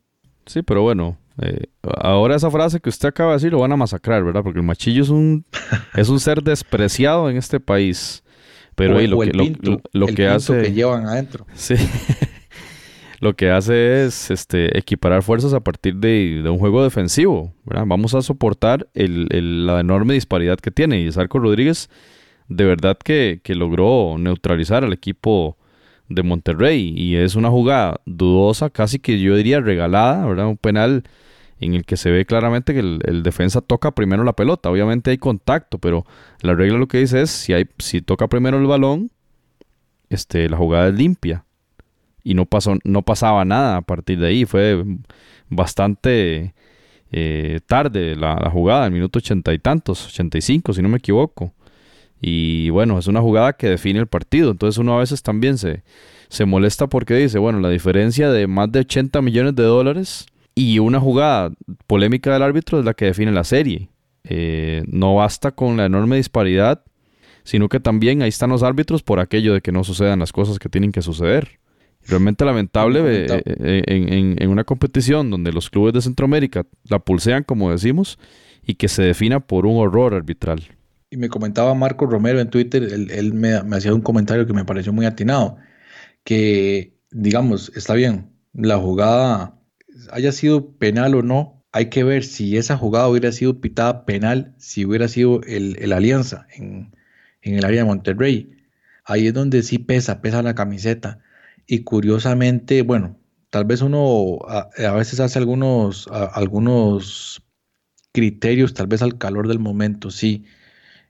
Sí, 0.46 0.62
pero 0.62 0.82
bueno, 0.82 1.18
eh, 1.40 1.66
ahora 1.82 2.36
esa 2.36 2.50
frase 2.50 2.80
que 2.80 2.88
usted 2.88 3.08
acaba 3.08 3.30
de 3.30 3.36
decir 3.36 3.52
lo 3.52 3.60
van 3.60 3.72
a 3.72 3.76
masacrar, 3.76 4.22
¿verdad? 4.24 4.42
Porque 4.42 4.60
el 4.60 4.64
machillo 4.64 5.02
es 5.02 5.08
un, 5.08 5.44
es 5.94 6.08
un 6.08 6.20
ser 6.20 6.42
despreciado 6.42 7.28
en 7.30 7.36
este 7.36 7.60
país. 7.60 8.22
Pero 8.76 8.98
ahí 8.98 9.06
lo, 9.06 9.18
que, 9.18 9.78
lo, 9.92 10.06
que 10.06 10.26
hace... 10.26 10.62
que 10.62 10.72
llevan 10.72 11.06
adentro. 11.06 11.46
Sí. 11.54 11.74
lo 13.20 13.34
que 13.36 13.50
hace 13.50 14.06
es 14.06 14.30
este, 14.30 14.76
equiparar 14.78 15.22
fuerzas 15.22 15.52
a 15.52 15.60
partir 15.60 15.96
de, 15.96 16.42
un 16.48 16.58
juego 16.58 16.82
defensivo. 16.82 17.52
Vamos 17.64 18.14
a 18.14 18.22
soportar 18.22 18.88
la 18.94 19.80
enorme 19.80 20.14
disparidad 20.14 20.58
que 20.58 20.70
tiene. 20.70 21.02
Y 21.02 21.12
Sarco 21.12 21.38
Rodríguez 21.38 21.90
de 22.50 22.64
verdad 22.64 22.98
que, 22.98 23.40
logró 23.46 24.16
neutralizar 24.18 24.84
al 24.84 24.92
equipo 24.92 25.56
de 26.08 26.22
Monterrey. 26.22 26.92
Y 26.96 27.16
es 27.16 27.36
una 27.36 27.48
jugada 27.48 28.00
dudosa, 28.04 28.68
casi 28.68 28.98
que 28.98 29.18
yo 29.20 29.36
diría 29.36 29.60
regalada, 29.60 30.26
¿verdad? 30.26 30.48
Un 30.48 30.58
penal 30.58 31.04
en 31.60 31.74
el 31.74 31.84
que 31.84 31.96
se 31.96 32.10
ve 32.10 32.26
claramente 32.26 32.74
que 32.74 32.80
el, 32.80 33.22
defensa 33.22 33.60
toca 33.60 33.92
primero 33.92 34.24
la 34.24 34.34
pelota. 34.34 34.70
Obviamente 34.70 35.10
hay 35.12 35.18
contacto, 35.18 35.78
pero 35.78 36.04
la 36.42 36.54
regla 36.54 36.76
lo 36.76 36.88
que 36.88 36.98
dice 36.98 37.22
es 37.22 37.30
si, 37.30 37.52
hay, 37.52 37.66
si 37.78 38.02
toca 38.02 38.28
primero 38.28 38.58
el 38.58 38.66
balón, 38.66 39.10
este, 40.08 40.48
la 40.48 40.56
jugada 40.56 40.88
es 40.88 40.94
limpia 40.94 41.44
y 42.24 42.34
no, 42.34 42.46
pasó, 42.46 42.76
no 42.82 43.02
pasaba 43.02 43.44
nada 43.44 43.76
a 43.76 43.82
partir 43.82 44.18
de 44.18 44.26
ahí. 44.26 44.44
Fue 44.44 44.84
bastante 45.48 46.54
eh, 47.12 47.60
tarde 47.66 48.16
la, 48.16 48.50
jugada, 48.50 48.86
el 48.86 48.92
minuto 48.92 49.20
ochenta 49.20 49.52
y 49.52 49.60
tantos, 49.60 50.06
ochenta 50.08 50.36
y 50.36 50.40
cinco, 50.40 50.72
si 50.72 50.82
no 50.82 50.88
me 50.88 50.98
equivoco. 50.98 51.54
Y 52.20 52.70
bueno, 52.70 52.98
es 52.98 53.06
una 53.06 53.20
jugada 53.20 53.54
que 53.54 53.68
define 53.68 53.98
el 53.98 54.06
partido. 54.06 54.50
Entonces 54.50 54.78
uno 54.78 54.96
a 54.96 55.00
veces 55.00 55.22
también 55.22 55.58
se, 55.58 55.82
se 56.28 56.44
molesta 56.44 56.88
porque 56.88 57.14
dice, 57.14 57.38
bueno, 57.38 57.60
la 57.60 57.70
diferencia 57.70 58.30
de 58.30 58.46
más 58.46 58.70
de 58.70 58.80
80 58.80 59.22
millones 59.22 59.54
de 59.56 59.64
dólares 59.64 60.26
y 60.54 60.78
una 60.78 61.00
jugada 61.00 61.52
polémica 61.86 62.32
del 62.32 62.42
árbitro 62.42 62.78
es 62.78 62.84
la 62.84 62.94
que 62.94 63.06
define 63.06 63.32
la 63.32 63.44
serie. 63.44 63.88
Eh, 64.24 64.82
no 64.86 65.14
basta 65.16 65.52
con 65.52 65.76
la 65.76 65.86
enorme 65.86 66.16
disparidad, 66.16 66.82
sino 67.42 67.68
que 67.68 67.80
también 67.80 68.22
ahí 68.22 68.28
están 68.28 68.50
los 68.50 68.62
árbitros 68.62 69.02
por 69.02 69.18
aquello 69.18 69.54
de 69.54 69.60
que 69.60 69.72
no 69.72 69.84
sucedan 69.84 70.18
las 70.18 70.32
cosas 70.32 70.58
que 70.58 70.68
tienen 70.68 70.92
que 70.92 71.02
suceder. 71.02 71.58
Realmente 72.06 72.44
lamentable, 72.44 73.00
eh, 73.04 73.42
eh, 73.44 73.82
en, 73.86 74.36
en, 74.40 74.48
una 74.50 74.64
competición 74.64 75.30
donde 75.30 75.52
los 75.52 75.68
clubes 75.68 75.92
de 75.92 76.00
Centroamérica 76.00 76.64
la 76.84 76.98
pulsean, 76.98 77.44
como 77.44 77.70
decimos, 77.70 78.18
y 78.64 78.74
que 78.74 78.88
se 78.88 79.02
defina 79.02 79.40
por 79.40 79.66
un 79.66 79.76
horror 79.78 80.14
arbitral. 80.14 80.62
Y 81.10 81.16
me 81.16 81.28
comentaba 81.28 81.74
Marco 81.74 82.06
Romero 82.06 82.40
en 82.40 82.50
Twitter, 82.50 82.84
él, 82.84 83.34
me, 83.34 83.54
hacía 83.54 83.94
un 83.94 84.00
comentario 84.00 84.46
que 84.46 84.52
me 84.52 84.64
pareció 84.64 84.92
muy 84.92 85.06
atinado, 85.06 85.56
que 86.24 86.96
digamos, 87.10 87.72
está 87.74 87.94
bien, 87.94 88.30
la 88.52 88.78
jugada 88.78 89.58
haya 90.12 90.32
sido 90.32 90.76
penal 90.78 91.14
o 91.14 91.22
no, 91.22 91.64
hay 91.72 91.90
que 91.90 92.04
ver 92.04 92.24
si 92.24 92.56
esa 92.56 92.76
jugada 92.76 93.08
hubiera 93.08 93.32
sido 93.32 93.60
pitada 93.60 94.04
penal, 94.04 94.54
si 94.58 94.84
hubiera 94.84 95.08
sido 95.08 95.40
el, 95.42 95.92
Alianza 95.92 96.46
en, 96.54 96.92
el 97.42 97.64
área 97.64 97.82
de 97.82 97.86
Monterrey. 97.86 98.56
Ahí 99.04 99.28
es 99.28 99.34
donde 99.34 99.62
sí 99.62 99.78
pesa, 99.78 100.20
pesa 100.20 100.42
la 100.42 100.54
camiseta. 100.54 101.20
Y 101.66 101.84
curiosamente, 101.84 102.82
bueno, 102.82 103.18
tal 103.50 103.64
vez 103.64 103.82
uno 103.82 104.38
a, 104.48 104.68
veces 104.94 105.20
hace 105.20 105.38
algunos, 105.38 106.08
algunos 106.08 107.42
criterios, 108.12 108.74
tal 108.74 108.88
vez 108.88 109.02
al 109.02 109.18
calor 109.18 109.48
del 109.48 109.60
momento, 109.60 110.10
sí. 110.10 110.44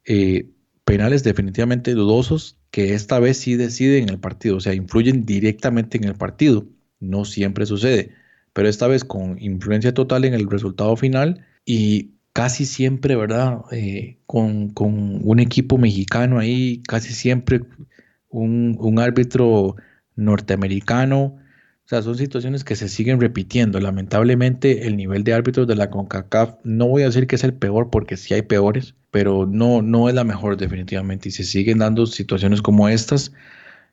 Eh, 0.05 0.49
penales 0.85 1.23
definitivamente 1.25 1.95
dudosos 1.95 2.59
que 2.71 2.95
esta 2.95 3.19
vez 3.19 3.39
sí 3.39 3.57
deciden 3.57 4.09
el 4.09 4.19
partido, 4.19 4.57
o 4.57 4.61
sea, 4.61 4.75
influyen 4.75 5.25
directamente 5.27 5.99
en 5.99 6.05
el 6.05 6.15
partido. 6.15 6.67
No 7.01 7.25
siempre 7.25 7.67
sucede 7.67 8.11
pero 8.53 8.69
esta 8.69 8.87
vez 8.87 9.05
con 9.05 9.41
influencia 9.41 9.95
total 9.95 10.25
en 10.25 10.35
el 10.35 10.49
resultado 10.51 10.97
final 10.97 11.47
y 11.65 12.13
casi 12.33 12.67
siempre, 12.67 13.17
¿verdad? 13.17 13.61
Eh, 13.73 14.19
con, 14.27 14.73
un 14.77 15.41
equipo 15.41 15.79
mexicano 15.79 16.39
ahí, 16.39 16.83
casi 16.87 17.13
siempre 17.13 17.61
un, 18.29 18.99
árbitro 18.99 19.77
norteamericano. 20.17 21.37
Sea, 21.91 22.03
son 22.03 22.17
situaciones 22.17 22.63
que 22.63 22.77
se 22.77 22.89
siguen 22.89 23.21
repitiendo. 23.21 23.81
Lamentablemente, 23.81 24.87
el 24.87 24.97
nivel 24.97 25.25
de 25.25 25.35
árbitros 25.35 25.67
de 25.67 25.75
la 25.75 25.91
CONCACAF, 25.91 26.55
no 26.63 26.87
voy 26.87 27.03
a 27.03 27.07
decir 27.07 27.27
que 27.27 27.35
es 27.35 27.43
el 27.43 27.53
peor, 27.53 27.91
porque 27.91 28.17
sí 28.17 28.33
hay 28.33 28.43
peores, 28.43 28.95
pero 29.11 29.45
no, 29.45 29.83
no 29.83 30.09
es 30.09 30.15
la 30.15 30.23
mejor 30.23 30.57
definitivamente. 30.57 31.31
Y 31.31 31.33
se 31.33 31.43
siguen 31.43 31.79
dando 31.79 32.07
situaciones 32.07 32.63
como 32.63 32.89
estas, 32.89 33.33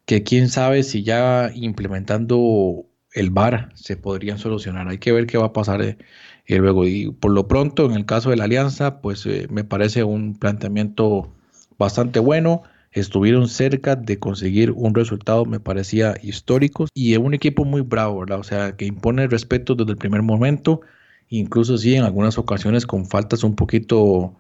que 0.06 0.22
quién 0.22 0.50
sabe 0.50 0.84
si 0.84 1.02
ya 1.02 1.50
implementando 1.56 2.86
el 3.14 3.32
VAR 3.32 3.72
se 3.74 3.98
podrían 3.98 4.38
solucionar. 4.38 4.88
Hay 4.90 5.00
que 5.00 5.12
ver 5.12 5.26
qué 5.26 5.40
va 5.40 5.48
a 5.48 5.54
pasar 5.54 5.82
eh, 5.82 5.98
eh, 6.46 6.58
luego. 6.60 6.86
Y 6.86 7.10
por 7.10 7.32
lo 7.32 7.48
pronto, 7.48 7.88
en 7.88 7.94
el 7.94 8.06
caso 8.06 8.30
de 8.30 8.36
la 8.36 8.44
alianza, 8.44 9.02
pues 9.02 9.26
eh, 9.26 9.48
me 9.50 9.64
parece 9.64 10.04
un 10.04 10.38
planteamiento 10.38 11.34
bastante 11.80 12.20
bueno. 12.20 12.62
Estuvieron 13.00 13.48
cerca 13.48 13.96
de 13.96 14.20
conseguir 14.20 14.72
un 14.72 14.96
resultado, 14.96 15.46
me 15.46 15.60
parecía 15.60 16.16
histórico. 16.22 16.88
Y 16.94 17.14
es 17.14 17.20
un 17.20 17.34
equipo 17.34 17.66
muy 17.66 17.82
bravo, 17.82 18.20
¿verdad? 18.20 18.40
O 18.40 18.44
sea, 18.44 18.76
que 18.76 18.86
impone 18.86 19.28
respeto 19.28 19.76
desde 19.76 19.92
el 19.92 19.98
primer 19.98 20.22
momento. 20.22 20.82
Incluso 21.30 21.78
sí, 21.78 21.96
en 21.96 22.04
algunas 22.04 22.38
ocasiones 22.38 22.86
con 22.86 23.06
faltas 23.06 23.44
un 23.44 23.56
poquito 23.56 24.36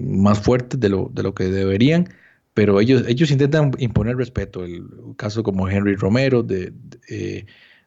más 0.00 0.40
fuertes 0.40 0.78
de 0.78 0.90
lo, 0.90 1.10
de 1.14 1.22
lo 1.22 1.34
que 1.34 1.44
deberían 1.44 2.08
pero 2.54 2.80
ellos, 2.80 3.04
ellos 3.08 3.30
intentan 3.32 3.72
imponer 3.78 4.16
respeto. 4.16 4.64
El 4.64 4.86
caso 5.16 5.42
como 5.42 5.68
Henry 5.68 5.96
Romero, 5.96 6.42
de, 6.42 6.72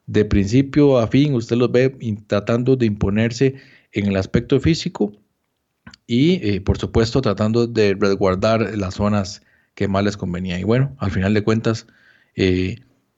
de 0.07 0.25
principio 0.25 0.97
a 0.99 1.07
fin, 1.07 1.33
usted 1.35 1.57
los 1.57 1.71
ve 1.71 1.95
tratando 2.27 2.75
de 2.75 2.85
imponerse 2.85 3.55
en 3.91 4.07
el 4.07 4.17
aspecto 4.17 4.59
físico 4.59 5.13
y, 6.05 6.35
eh, 6.47 6.61
por 6.61 6.77
supuesto, 6.77 7.21
tratando 7.21 7.65
de 7.67 7.95
resguardar 7.99 8.77
las 8.77 8.95
zonas 8.95 9.41
que 9.77 9.87
más 9.87 10.03
les 10.03 10.17
convenía. 10.17 10.59
Y 10.59 10.63
bueno, 10.63 10.95
al 10.97 11.11
final 11.11 11.35
de 11.35 11.43
cuentas, 11.43 11.85
eh, 12.35 12.77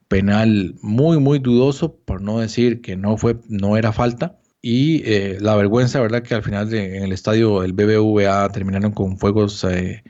penal 0.10 0.76
muy, 0.82 1.18
muy 1.18 1.40
dudoso, 1.40 1.96
por 1.96 2.22
no 2.22 2.40
decir 2.40 2.82
que 2.82 2.98
no, 2.98 3.16
fue, 3.16 3.38
no 3.48 3.78
era 3.78 3.94
falta. 3.94 4.38
Y 4.62 5.02
eh, 5.06 5.38
la 5.40 5.56
vergüenza, 5.56 6.02
¿verdad? 6.02 6.22
Que 6.22 6.36
al 6.36 6.44
final 6.44 6.74
en 6.74 7.02
el 7.02 7.14
estadio 7.14 7.64
el 7.64 7.72
BBVA 7.72 8.50
terminaron 8.50 8.92
con 8.92 9.18
fuegos 9.18 9.64
eh, 9.64 10.04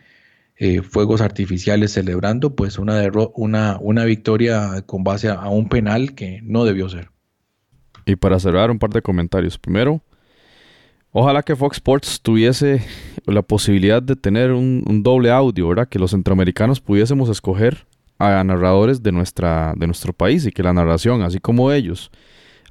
fuegos 0.82 1.22
artificiales 1.22 1.94
celebrando 1.94 2.56
pues 2.56 2.80
una, 2.80 3.00
una, 3.36 3.78
una 3.80 4.06
victoria 4.06 4.84
con 4.88 5.04
base 5.04 5.30
a, 5.30 5.48
un 5.50 5.70
penal 5.70 6.16
que 6.16 6.42
no 6.42 6.66
debió 6.66 6.90
ser. 6.90 7.12
Y 8.08 8.16
para 8.16 8.40
cerrar 8.40 8.72
un 8.72 8.80
par 8.80 8.90
de 8.90 9.04
comentarios. 9.04 9.60
Primero, 9.60 10.02
ojalá 11.12 11.44
que 11.44 11.56
Fox 11.56 11.78
Sports 11.78 12.22
tuviese 12.22 12.84
la 13.26 13.42
posibilidad 13.42 14.02
de 14.02 14.16
tener 14.16 14.52
un, 14.52 15.04
doble 15.04 15.32
audio, 15.32 15.68
¿verdad? 15.68 15.88
Que 15.88 16.00
los 16.00 16.12
centroamericanos 16.12 16.80
pudiésemos 16.80 17.30
escoger 17.30 17.86
a 18.18 18.44
narradores 18.44 19.02
de, 19.02 19.12
nuestra, 19.12 19.74
de 19.78 19.88
nuestro 19.88 20.12
país 20.14 20.46
y 20.46 20.52
que 20.52 20.64
la 20.64 20.74
narración, 20.74 21.22
así 21.22 21.40
como 21.40 21.72
ellos 21.72 22.12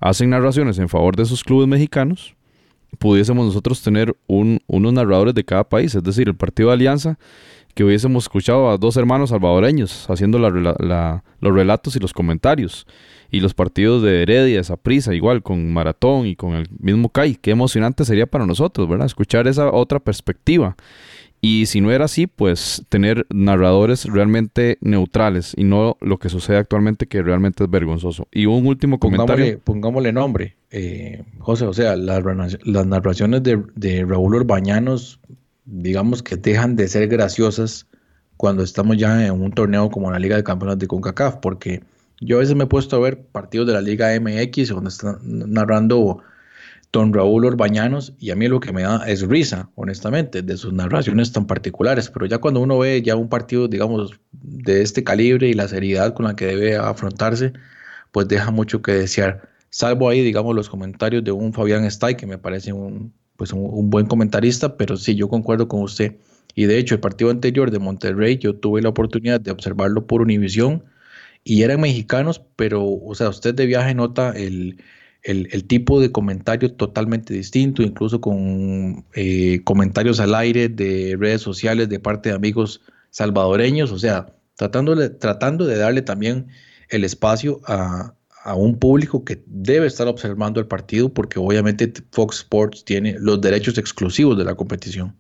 hacen 0.01 0.31
narraciones 0.31 0.79
en 0.79 0.89
favor 0.89 1.17
de 1.17 1.25
sus 1.25 1.43
clubes 1.43 1.67
mexicanos, 1.67 2.35
pudiésemos 2.99 3.47
nosotros 3.47 3.83
tener 3.83 4.15
un, 4.27 4.61
unos 4.67 4.93
narradores 4.93 5.35
de 5.35 5.45
cada 5.45 5.65
país. 5.65 5.95
Es 5.95 6.03
decir, 6.03 6.29
el 6.29 6.37
partido 6.37 6.69
de 6.69 6.75
Alianza 6.75 7.19
que 7.75 7.85
hubiésemos 7.85 8.25
escuchado 8.25 8.71
a 8.71 8.77
dos 8.77 8.97
hermanos 8.97 9.31
salvadoreños 9.31 10.11
haciendo 10.11 10.39
los 10.41 11.55
relatos 11.55 11.95
y 11.95 12.01
los 12.01 12.13
comentarios. 12.13 12.89
Y 13.31 13.41
los 13.41 13.55
partidos 13.55 14.03
de 14.03 14.23
Heredia, 14.23 14.61
esa 14.61 14.77
prisa, 14.77 15.15
igual 15.15 15.43
con 15.43 15.73
Maratón 15.73 16.27
y 16.27 16.37
con 16.37 16.55
el 16.55 16.69
mismo 16.79 17.11
CAI. 17.11 17.37
Qué 17.37 17.51
emocionante 17.51 18.05
sería 18.05 18.27
para 18.27 18.47
nosotros, 18.47 18.89
¿verdad? 18.89 19.07
Escuchar 19.07 19.47
esa 19.49 19.71
otra 19.71 20.01
perspectiva. 20.01 20.77
Y 21.41 21.67
si 21.67 21.81
no 21.81 21.93
era 21.93 22.07
así, 22.07 22.27
pues 22.27 22.85
tener 22.89 23.27
narradores 23.31 24.07
realmente 24.07 24.79
neutrales 24.81 25.53
y 25.57 25.65
no 25.65 25.97
lo 26.01 26.19
que 26.19 26.31
sucede 26.31 26.57
actualmente 26.57 27.07
que 27.07 27.23
realmente 27.23 27.65
es 27.65 27.71
vergonzoso. 27.71 28.27
Y 28.33 28.47
un 28.47 28.67
último 28.67 28.99
comentario. 28.99 29.61
Pongámosle, 29.63 30.13
nombre, 30.13 30.57
eh, 30.71 31.23
José, 31.39 31.67
o 31.67 31.73
sea, 31.73 31.95
las, 31.95 32.25
narraciones 32.87 33.43
de, 33.45 33.63
de 33.77 34.05
Raúl 34.05 34.35
Orbañanos 34.35 35.21
digamos 35.71 36.23
que 36.23 36.37
dejan 36.37 36.77
de 36.77 36.89
ser 36.89 37.09
graciosas 37.09 37.87
cuando 38.37 38.63
estamos 38.63 38.97
ya 38.97 39.27
en 39.27 39.33
un 39.33 39.53
torneo 39.53 39.91
como 39.91 40.11
la 40.11 40.19
Liga 40.19 40.37
de 40.37 40.45
Campeones 40.45 40.79
de 40.79 40.87
CONCACAF, 40.87 41.37
porque 41.37 41.83
yo 42.21 42.37
a 42.37 42.41
veces 42.41 42.55
me 42.55 42.65
he 42.65 42.67
puesto 42.67 42.97
a 42.97 43.01
ver 43.01 43.27
partidos 43.27 43.67
de 43.67 43.73
la 43.73 43.81
Liga 43.81 44.09
MX 44.19 44.69
donde 44.69 44.91
está 44.91 45.19
narrando 45.23 46.23
Don 46.91 47.13
Raúl 47.13 47.45
Orbañanos 47.45 48.15
y 48.19 48.31
a 48.31 48.37
mí 48.37 48.49
lo 48.49 48.61
que 48.61 48.73
me 48.73 48.83
da 48.83 49.07
es 49.07 49.23
risa, 49.23 49.71
honestamente, 49.75 50.43
de 50.43 50.57
sus 50.57 50.73
narraciones 50.73 51.33
tan 51.33 51.47
particulares, 51.47 52.11
pero 52.11 52.27
ya 52.27 52.39
cuando 52.39 52.61
uno 52.61 52.79
ve 52.79 53.03
ya 53.03 53.15
un 53.15 53.29
partido, 53.29 53.69
digamos, 53.69 54.19
de 54.33 54.83
este 54.83 55.05
calibre 55.05 55.49
y 55.49 55.53
la 55.53 55.69
seriedad 55.69 56.15
con 56.15 56.27
la 56.27 56.35
que 56.35 56.47
debe 56.47 56.77
afrontarse, 56.77 57.53
pues 58.11 58.27
deja 58.29 58.51
mucho 58.51 58.81
que 58.81 58.93
desear. 58.93 59.51
Salvo 59.71 60.09
ahí, 60.09 60.23
digamos, 60.23 60.55
los 60.57 60.71
comentarios 60.71 61.23
de 61.25 61.33
un 61.33 61.53
Fabián 61.53 61.85
Stay, 61.85 62.15
que 62.17 62.27
me 62.27 62.39
parece 62.39 62.73
un, 62.73 63.13
pues 63.37 63.53
un, 63.53 63.91
buen 63.91 64.07
comentarista, 64.07 64.77
pero 64.79 64.97
sí, 64.97 65.15
yo 65.15 65.29
concuerdo 65.29 65.69
con 65.69 65.83
usted. 65.83 66.17
Y 66.55 66.65
de 66.65 66.79
hecho, 66.79 66.95
el 66.95 67.01
partido 67.01 67.31
anterior 67.31 67.71
de 67.71 67.79
Monterrey, 67.79 68.39
yo 68.39 68.57
tuve 68.57 68.81
la 68.81 68.89
oportunidad 68.89 69.41
de 69.41 69.51
observarlo 69.51 70.07
por 70.07 70.23
Univisión 70.23 70.85
y 71.45 71.63
eran 71.63 71.81
mexicanos, 71.81 72.43
pero, 72.57 72.85
o 72.85 73.15
sea, 73.15 73.29
usted 73.29 73.55
de 73.55 73.67
viaje 73.67 73.95
nota 73.95 74.31
el, 74.31 74.83
el, 75.23 75.65
tipo 75.65 76.01
de 76.01 76.13
comentario 76.13 76.73
totalmente 76.73 77.35
distinto, 77.35 77.83
incluso 77.83 78.21
con 78.21 79.05
eh, 79.15 79.61
comentarios 79.65 80.21
al 80.21 80.35
aire 80.35 80.69
de 80.69 81.17
redes 81.19 81.43
sociales 81.43 81.89
de 81.89 82.01
parte 82.01 82.29
de 82.31 82.35
amigos 82.35 82.81
salvadoreños, 83.11 83.93
o 83.93 83.99
sea, 83.99 84.27
tratando 84.57 84.95
de, 84.95 85.11
tratando 85.11 85.67
de 85.67 85.77
darle 85.77 86.03
también 86.03 86.49
el 86.91 87.05
espacio 87.05 87.61
a, 87.67 88.15
a 88.45 88.55
un 88.55 88.79
público 88.79 89.25
que 89.25 89.43
debe 89.47 89.87
estar 89.87 90.09
observando 90.09 90.61
el 90.61 90.67
partido 90.67 91.13
porque 91.13 91.39
obviamente 91.39 91.93
Fox 92.13 92.39
Sports 92.39 92.85
tiene 92.85 93.17
los 93.19 93.41
derechos 93.41 93.77
exclusivos 93.79 94.39
de 94.39 94.45
la 94.45 94.55
competición. 94.55 95.15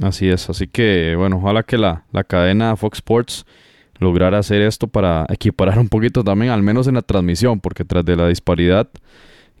Así 0.00 0.28
es, 0.28 0.48
así 0.48 0.66
que 0.66 1.14
bueno, 1.16 1.36
ojalá 1.36 1.62
que 1.64 1.76
la, 1.76 2.06
cadena 2.26 2.76
Fox 2.76 2.98
Sports 2.98 3.44
lograra 4.02 4.38
hacer 4.38 4.62
esto 4.62 4.88
para 4.88 5.26
equiparar 5.28 5.78
un 5.78 5.88
poquito 5.88 6.22
también, 6.24 6.52
al 6.52 6.62
menos 6.62 6.86
en 6.88 6.94
la 6.94 7.02
transmisión, 7.02 7.60
porque 7.60 7.84
tras 7.84 8.04
de 8.04 8.16
la 8.16 8.28
disparidad 8.28 8.88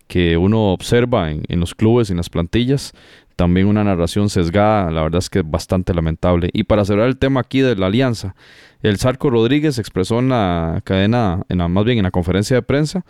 que 0.06 0.36
uno 0.36 0.72
observa 0.72 1.30
en, 1.30 1.60
los 1.60 1.74
clubes 1.74 2.10
en 2.10 2.18
las 2.18 2.28
plantillas, 2.28 2.92
también 3.36 3.66
una 3.66 3.82
narración 3.82 4.28
sesgada, 4.28 4.90
la 4.90 5.02
verdad 5.02 5.20
es 5.20 5.30
que 5.30 5.38
es 5.38 5.50
bastante 5.50 5.94
lamentable. 5.94 6.50
Y 6.52 6.64
para 6.64 6.84
cerrar 6.84 7.08
el 7.08 7.16
tema 7.16 7.40
aquí 7.40 7.60
de 7.60 7.76
la 7.76 7.86
alianza, 7.86 8.34
el 8.82 8.98
Sarco 8.98 9.30
Rodríguez 9.30 9.78
expresó 9.78 10.18
en 10.18 10.28
la 10.28 10.82
cadena, 10.84 11.44
en 11.48 11.58
más 11.72 11.84
bien 11.84 11.98
en 11.98 12.04
la 12.04 12.10
conferencia 12.10 12.56
de 12.56 12.62
prensa, 12.62 13.06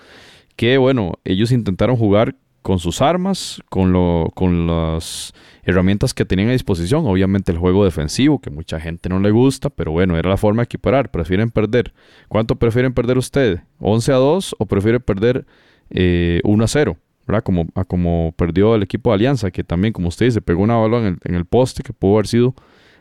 que 0.54 0.78
bueno, 0.78 1.14
ellos 1.24 1.50
intentaron 1.50 1.96
jugar 1.96 2.36
con 2.62 2.78
sus 2.78 3.02
armas, 3.02 3.60
con, 3.68 3.92
lo, 3.92 4.30
con 4.34 4.66
las 4.66 5.34
herramientas 5.64 6.14
que 6.14 6.24
tenían 6.24 6.48
a 6.48 6.52
disposición. 6.52 7.06
Obviamente 7.06 7.52
el 7.52 7.58
juego 7.58 7.84
defensivo, 7.84 8.40
que 8.40 8.50
mucha 8.50 8.80
gente 8.80 9.08
no 9.08 9.18
le 9.18 9.30
gusta, 9.30 9.68
pero 9.68 9.92
bueno, 9.92 10.16
era 10.16 10.30
la 10.30 10.36
forma 10.36 10.62
de 10.62 10.64
equiparar. 10.64 11.10
Prefieren 11.10 11.50
perder. 11.50 11.92
¿Cuánto 12.28 12.56
prefieren 12.56 12.94
perder 12.94 13.18
ustedes? 13.18 13.60
¿11 13.80 14.12
a 14.12 14.16
2 14.16 14.56
o 14.58 14.66
prefieren 14.66 15.02
perder 15.02 15.44
eh, 15.90 16.40
1 16.44 16.64
a 16.64 16.68
0? 16.68 16.96
¿verdad? 17.26 17.42
Como, 17.42 17.66
como 17.86 18.34
perdió 18.36 18.74
el 18.74 18.82
equipo 18.82 19.10
de 19.10 19.14
Alianza, 19.14 19.50
que 19.50 19.62
también, 19.62 19.92
como 19.92 20.08
usted 20.08 20.26
dice, 20.26 20.40
pegó 20.40 20.62
una 20.62 20.76
bola 20.76 20.98
en 20.98 21.04
el, 21.04 21.18
en 21.24 21.34
el 21.34 21.44
poste 21.44 21.82
que 21.82 21.92
pudo 21.92 22.14
haber 22.14 22.26
sido 22.26 22.54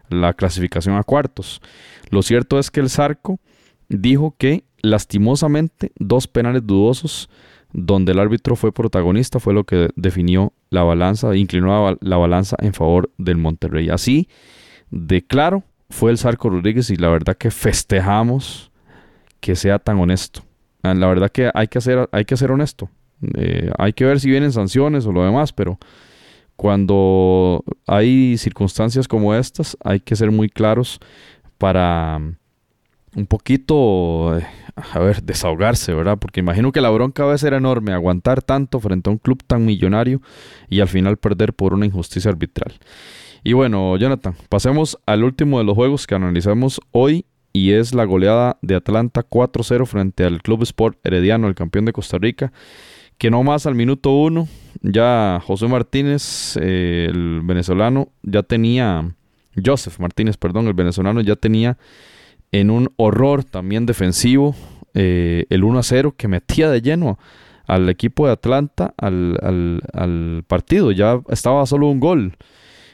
la 0.10 0.34
clasificación 0.34 0.96
a 0.96 1.04
cuartos. 1.04 1.62
Lo 2.10 2.22
cierto 2.22 2.60
es 2.60 2.70
que 2.70 2.82
el 2.82 2.90
Zarco 2.90 3.40
dijo 3.90 4.36
que 4.38 4.64
lastimosamente 4.82 5.92
dos 5.98 6.28
penales 6.28 6.66
dudosos 6.66 7.30
donde 7.74 8.12
el 8.12 8.20
árbitro 8.20 8.56
fue 8.56 8.72
protagonista 8.72 9.40
fue 9.40 9.54
lo 9.54 9.64
que 9.64 9.90
definió 9.96 10.54
la 10.70 10.84
balanza, 10.84 11.36
inclinó 11.36 11.98
la 12.00 12.18
balanza 12.18 12.58
en 12.60 12.74
favor 12.74 13.12
del 13.18 13.38
Monterrey. 13.38 13.90
Así 13.90 14.28
de 14.90 15.26
claro 15.26 15.64
fue 15.90 16.12
el 16.12 16.18
Sarco 16.18 16.50
Rodríguez 16.50 16.90
y 16.90 16.96
la 16.96 17.10
verdad 17.10 17.38
que 17.38 17.52
festejamos 17.52 18.72
que 19.40 19.56
sea 19.56 19.80
tan 19.80 20.00
honesto. 20.00 20.42
Ah, 20.84 20.94
la 20.94 21.08
verdad 21.08 21.30
que 21.30 21.52
hay 21.54 21.68
que, 21.68 21.78
hacer, 21.78 22.10
hay 22.12 22.26
que 22.26 22.38
ser 22.38 22.52
honesto. 22.52 22.90
Eh, 23.36 23.72
hay 23.78 23.94
que 23.94 24.06
ver 24.06 24.20
si 24.20 24.30
vienen 24.30 24.52
sanciones 24.52 25.06
o 25.06 25.12
lo 25.12 25.24
demás, 25.24 25.54
pero 25.54 25.78
cuando 26.56 27.64
hay 27.88 28.38
circunstancias 28.38 29.08
como 29.08 29.34
estas, 29.34 29.78
hay 29.84 30.00
que 30.00 30.16
ser 30.16 30.32
muy 30.32 30.50
claros 30.50 31.00
para 31.58 32.20
un 33.16 33.26
poquito, 33.26 34.38
eh, 34.38 34.46
a 34.76 35.00
ver, 35.00 35.24
desahogarse, 35.24 35.94
¿verdad? 35.94 36.18
Porque 36.18 36.40
imagino 36.40 36.72
que 36.72 36.82
la 36.82 36.90
bronca 36.90 37.26
va 37.26 37.34
a 37.34 37.38
ser 37.38 37.54
enorme, 37.54 37.94
aguantar 37.94 38.42
tanto 38.42 38.80
frente 38.80 39.10
a 39.10 39.14
un 39.14 39.18
club 39.18 39.44
tan 39.46 39.66
millonario 39.66 40.22
y 40.70 40.80
al 40.80 40.88
final 40.88 41.18
perder 41.18 41.54
por 41.54 41.74
una 41.74 41.86
injusticia 41.86 42.32
arbitral. 42.32 42.74
Y 43.44 43.54
bueno, 43.54 43.98
Jonathan, 43.98 44.36
pasemos 44.50 45.00
al 45.06 45.24
último 45.24 45.58
de 45.58 45.66
los 45.66 45.76
juegos 45.76 46.08
que 46.08 46.16
analizamos 46.16 46.80
hoy 46.92 47.26
y 47.54 47.72
es 47.72 47.94
la 47.94 48.06
goleada 48.06 48.58
de 48.62 48.76
Atlanta 48.76 49.26
4-0 49.28 49.86
frente 49.86 50.24
al 50.24 50.42
Club 50.42 50.64
Sport 50.64 51.00
Herediano, 51.04 51.48
el 51.48 51.56
campeón 51.56 51.86
de 51.86 51.94
Costa 51.94 52.18
Rica, 52.18 52.54
que 53.18 53.30
no 53.30 53.44
más 53.44 53.66
al 53.66 53.76
minuto 53.76 54.12
uno, 54.12 54.48
ya 54.82 55.42
José 55.46 55.68
Martínez, 55.68 56.58
eh, 56.62 57.08
el 57.10 57.42
venezolano, 57.44 58.10
ya 58.24 58.44
tenía, 58.44 59.14
Joseph 59.64 60.00
Martínez, 60.00 60.38
perdón, 60.38 60.68
el 60.68 60.74
venezolano 60.74 61.20
ya 61.22 61.36
tenía 61.36 61.78
en 62.52 62.70
un 62.70 62.90
horror 62.98 63.44
también 63.44 63.86
defensivo 63.86 64.56
eh, 64.94 65.46
el 65.50 65.64
1-0 65.64 66.16
que 66.16 66.28
metía 66.28 66.70
de 66.70 66.82
lleno 66.82 67.18
al 67.66 67.88
equipo 67.90 68.26
de 68.26 68.34
Atlanta 68.34 68.94
al, 68.98 69.40
al, 69.94 70.44
partido, 70.48 70.92
ya 70.92 71.22
estaba 71.30 71.66
solo 71.66 71.88
un 71.88 72.02
gol. 72.02 72.36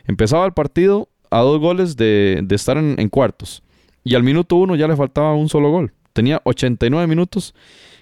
Empezaba 0.06 0.46
el 0.46 0.54
partido 0.54 1.10
a 1.32 1.40
dos 1.40 1.60
goles 1.60 1.98
de, 1.98 2.46
estar 2.52 2.78
en, 2.78 2.96
en 3.00 3.10
cuartos. 3.10 3.64
Y 4.04 4.14
al 4.14 4.24
minuto 4.24 4.56
uno 4.56 4.76
ya 4.76 4.88
le 4.88 4.96
faltaba 4.96 5.34
un 5.34 5.50
solo 5.50 5.72
gol. 5.72 5.94
Tenía 6.14 6.42
89 6.44 7.08
minutos 7.08 7.56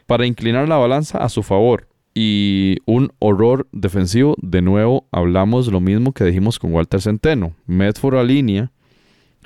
para 0.06 0.26
inclinar 0.26 0.68
la 0.68 0.78
balanza 0.78 1.20
a 1.20 1.30
su 1.30 1.43
favor. 1.43 1.88
Y 2.14 2.78
un 2.86 3.12
horror 3.20 3.68
defensivo. 3.72 4.36
De 4.41 4.62
nuevo, 4.62 5.08
hablamos 5.12 5.72
lo 5.72 5.80
mismo 5.80 6.12
que 6.12 6.26
dijimos 6.26 6.60
con 6.60 6.74
Walter 6.74 7.01
Centeno. 7.01 7.53
Medford 7.66 8.18
a 8.18 8.24
línea 8.24 8.72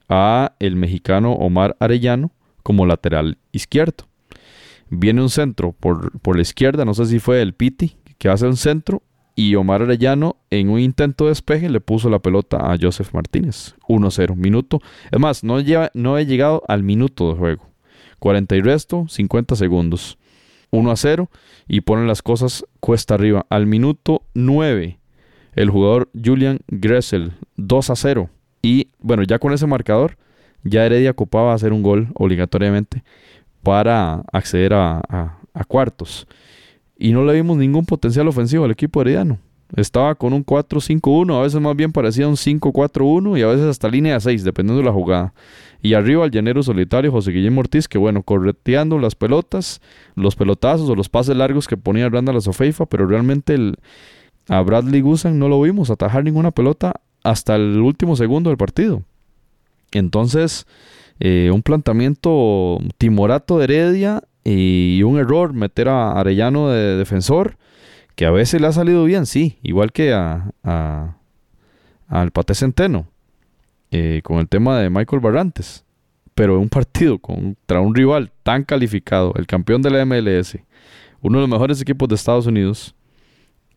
a 0.09 0.53
el 0.59 0.75
mexicano 0.75 1.33
Omar 1.33 1.77
Arellano 1.79 2.31
como 2.63 2.85
lateral 2.85 3.37
izquierdo. 3.51 4.05
Viene 4.89 5.21
un 5.21 5.29
centro 5.29 5.71
por, 5.71 6.19
por 6.19 6.35
la 6.35 6.41
izquierda, 6.41 6.83
no 6.83 6.93
sé 6.93 7.05
si 7.05 7.19
fue 7.19 7.41
el 7.41 7.53
Piti, 7.53 7.95
que 8.17 8.29
hace 8.29 8.47
un 8.47 8.57
centro 8.57 9.03
y 9.35 9.55
Omar 9.55 9.83
Arellano 9.83 10.35
en 10.49 10.69
un 10.69 10.79
intento 10.79 11.23
de 11.23 11.29
despeje 11.29 11.69
le 11.69 11.79
puso 11.79 12.09
la 12.09 12.19
pelota 12.19 12.57
a 12.57 12.77
Joseph 12.79 13.13
Martínez. 13.13 13.75
1-0, 13.87 14.35
minuto. 14.35 14.81
Es 15.11 15.19
más, 15.19 15.45
no, 15.45 15.61
lleva, 15.61 15.91
no 15.93 16.17
he 16.17 16.25
llegado 16.25 16.63
al 16.67 16.83
minuto 16.83 17.31
de 17.31 17.37
juego. 17.37 17.69
40 18.19 18.57
y 18.57 18.61
resto, 18.61 19.05
50 19.07 19.55
segundos. 19.55 20.17
1 20.71 20.95
0 20.95 21.29
y 21.67 21.81
ponen 21.81 22.07
las 22.07 22.21
cosas 22.21 22.65
cuesta 22.79 23.13
arriba. 23.13 23.45
Al 23.49 23.65
minuto 23.65 24.23
9, 24.33 24.99
el 25.53 25.69
jugador 25.69 26.09
Julian 26.13 26.59
Gressel, 26.67 27.33
2 27.55 27.91
0. 27.95 28.29
Y 28.61 28.87
bueno, 28.99 29.23
ya 29.23 29.39
con 29.39 29.53
ese 29.53 29.67
marcador, 29.67 30.17
ya 30.63 30.85
Heredia 30.85 31.11
ocupaba 31.11 31.53
hacer 31.53 31.73
un 31.73 31.83
gol 31.83 32.09
obligatoriamente 32.15 33.03
para 33.63 34.23
acceder 34.31 34.73
a, 34.73 35.01
a 35.53 35.63
cuartos 35.65 36.27
y 36.99 37.13
no 37.13 37.23
le 37.23 37.33
vimos 37.33 37.57
ningún 37.57 37.85
potencial 37.85 38.27
ofensivo 38.27 38.65
al 38.65 38.71
equipo 38.71 39.01
herediano. 39.01 39.39
Estaba 39.75 40.15
con 40.15 40.33
un 40.33 40.43
4-5-1, 40.45 41.37
a 41.37 41.43
veces 41.43 41.61
más 41.61 41.75
bien 41.75 41.91
parecía 41.91 42.27
un 42.27 42.35
5-4-1 42.35 43.37
y 43.39 43.43
a 43.43 43.47
veces 43.47 43.65
hasta 43.67 43.87
línea 43.87 44.15
de 44.15 44.19
6, 44.19 44.43
dependiendo 44.43 44.81
de 44.81 44.85
la 44.85 44.91
jugada. 44.91 45.33
Y 45.81 45.93
arriba 45.93 46.25
el 46.25 46.31
llanero 46.31 46.61
solitario 46.61 47.11
José 47.11 47.31
Guillermo 47.31 47.61
Ortiz, 47.61 47.87
que 47.87 47.97
bueno, 47.97 48.23
correteando 48.23 48.99
las 48.99 49.15
pelotas, 49.15 49.79
los 50.15 50.35
pelotazos 50.35 50.89
o 50.89 50.95
los 50.95 51.07
pases 51.07 51.37
largos 51.37 51.67
que 51.67 51.77
ponía 51.77 52.09
Randall 52.09 52.41
Sofeifa, 52.41 52.87
pero 52.87 53.05
realmente 53.05 53.53
el, 53.53 53.77
a 54.49 54.61
Bradley 54.61 55.01
Gusan 55.01 55.39
no 55.39 55.47
lo 55.47 55.61
vimos 55.61 55.89
atajar 55.91 56.23
ninguna 56.23 56.51
pelota 56.51 56.99
hasta 57.23 57.55
el 57.55 57.79
último 57.79 58.15
segundo 58.15 58.49
del 58.49 58.57
partido. 58.57 59.03
Entonces, 59.91 60.65
eh, 61.19 61.51
un 61.53 61.61
planteamiento 61.61 62.79
timorato 62.97 63.57
de 63.57 63.65
Heredia 63.65 64.23
y 64.43 65.03
un 65.03 65.17
error 65.17 65.53
meter 65.53 65.89
a 65.89 66.13
Arellano 66.13 66.69
de 66.69 66.95
defensor, 66.95 67.57
que 68.15 68.25
a 68.25 68.31
veces 68.31 68.61
le 68.61 68.67
ha 68.67 68.71
salido 68.71 69.03
bien, 69.03 69.25
sí, 69.25 69.57
igual 69.63 69.91
que 69.91 70.13
a, 70.13 70.51
al 72.07 72.31
Pate 72.31 72.55
Centeno, 72.55 73.07
eh, 73.91 74.21
con 74.23 74.39
el 74.39 74.47
tema 74.47 74.79
de 74.79 74.89
Michael 74.89 75.21
Barrantes. 75.21 75.85
Pero 76.35 76.59
un 76.59 76.69
partido 76.69 77.19
contra 77.19 77.81
un 77.81 77.93
rival 77.93 78.31
tan 78.43 78.63
calificado, 78.63 79.33
el 79.35 79.45
campeón 79.45 79.81
de 79.81 79.89
la 79.89 80.05
MLS, 80.05 80.57
uno 81.21 81.37
de 81.37 81.41
los 81.41 81.49
mejores 81.49 81.81
equipos 81.81 82.07
de 82.07 82.15
Estados 82.15 82.47
Unidos, 82.47 82.95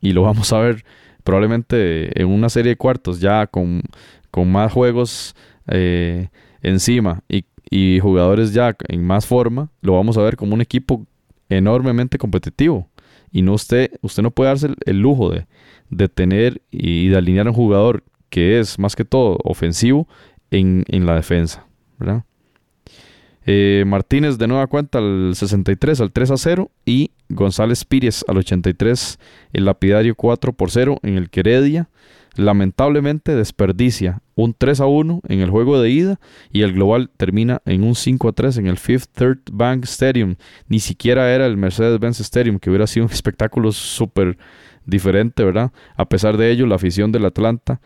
y 0.01 0.13
lo 0.13 0.23
vamos 0.23 0.53
a 0.53 0.59
ver 0.59 0.85
probablemente 1.25 2.21
en 2.21 2.29
una 2.29 2.49
serie 2.49 2.71
de 2.71 2.77
cuartos 2.77 3.21
ya 3.21 3.47
con, 3.47 3.83
con 4.31 4.51
más 4.51 4.73
juegos 4.73 5.35
eh, 5.69 6.29
encima 6.63 7.23
y 7.29 7.45
y 7.73 8.01
jugadores 8.01 8.53
ya 8.53 8.77
en 8.89 9.03
más 9.03 9.25
forma, 9.25 9.71
lo 9.81 9.95
vamos 9.95 10.19
a 10.19 10.23
ver 10.23 10.37
como 10.37 10.53
un 10.53 10.61
equipo 10.61 11.07
enormemente 11.49 12.19
competitivo. 12.19 12.87
Y 13.31 13.41
no 13.41 13.55
usted, 13.55 13.93
usted 14.03 14.23
no 14.23 14.31
puede 14.31 14.51
darse 14.51 14.69
el, 14.85 15.01
lujo 15.01 15.31
de, 15.31 15.47
de, 15.89 16.11
tener 16.11 16.61
y 16.71 17.09
de 17.09 17.17
alinear 17.17 17.47
a 17.47 17.51
un 17.51 17.57
jugador 17.57 18.05
que 18.29 18.61
es 18.61 18.79
más 18.79 18.95
que 18.95 19.07
todo 19.07 19.39
ofensivo 19.43 20.07
en, 20.51 20.85
en 20.89 21.07
la 21.07 21.15
defensa. 21.15 21.67
Eh, 23.47 23.85
Martínez 23.87 24.39
de 24.39 24.47
nueva 24.47 24.67
cuenta 24.69 24.99
al 24.99 25.33
63 25.35 26.01
al 26.01 26.13
3 26.13 26.31
a 26.31 26.37
0 26.37 26.71
y 26.85 27.11
González 27.29 27.85
Pires 27.85 28.25
al 28.29 28.39
83 28.39 29.19
el 29.53 29.65
lapidario 29.65 30.15
4 30.15 30.53
por 30.53 30.71
0 30.71 31.01
en 31.03 31.17
el 31.17 31.29
Queredia 31.29 31.89
lamentablemente 32.37 33.35
desperdicia 33.35 34.23
un 34.35 34.55
3 34.57 34.81
a 34.81 34.87
1 34.87 35.23
en 35.29 35.41
el 35.41 35.51
juego 35.51 35.81
de 35.81 35.91
ida 35.91 36.21
y 36.51 36.63
el 36.63 36.73
global 36.73 37.11
termina 37.17 37.61
en 37.67 37.85
un 37.85 37.95
5 37.95 38.29
a 38.29 38.33
3 38.33 38.59
en 38.59 38.67
el 38.67 38.79
Fifth 38.79 39.11
Third 39.13 39.41
Bank 39.53 39.85
Stadium. 39.85 40.37
Ni 40.69 40.81
siquiera 40.81 41.33
era 41.35 41.47
el 41.47 41.57
Mercedes-Benz 41.57 42.21
Stadium, 42.21 42.59
que 42.59 42.71
hubiera 42.71 42.87
sido 42.87 43.07
un 43.07 43.13
espectáculo 43.13 43.73
súper 43.73 44.39
diferente, 44.87 45.45
¿verdad? 45.45 45.73
A 45.97 46.09
pesar 46.09 46.37
de 46.37 46.51
ello, 46.51 46.67
la 46.67 46.77
afición 46.77 47.13
del 47.13 47.27
Atlanta, 47.27 47.81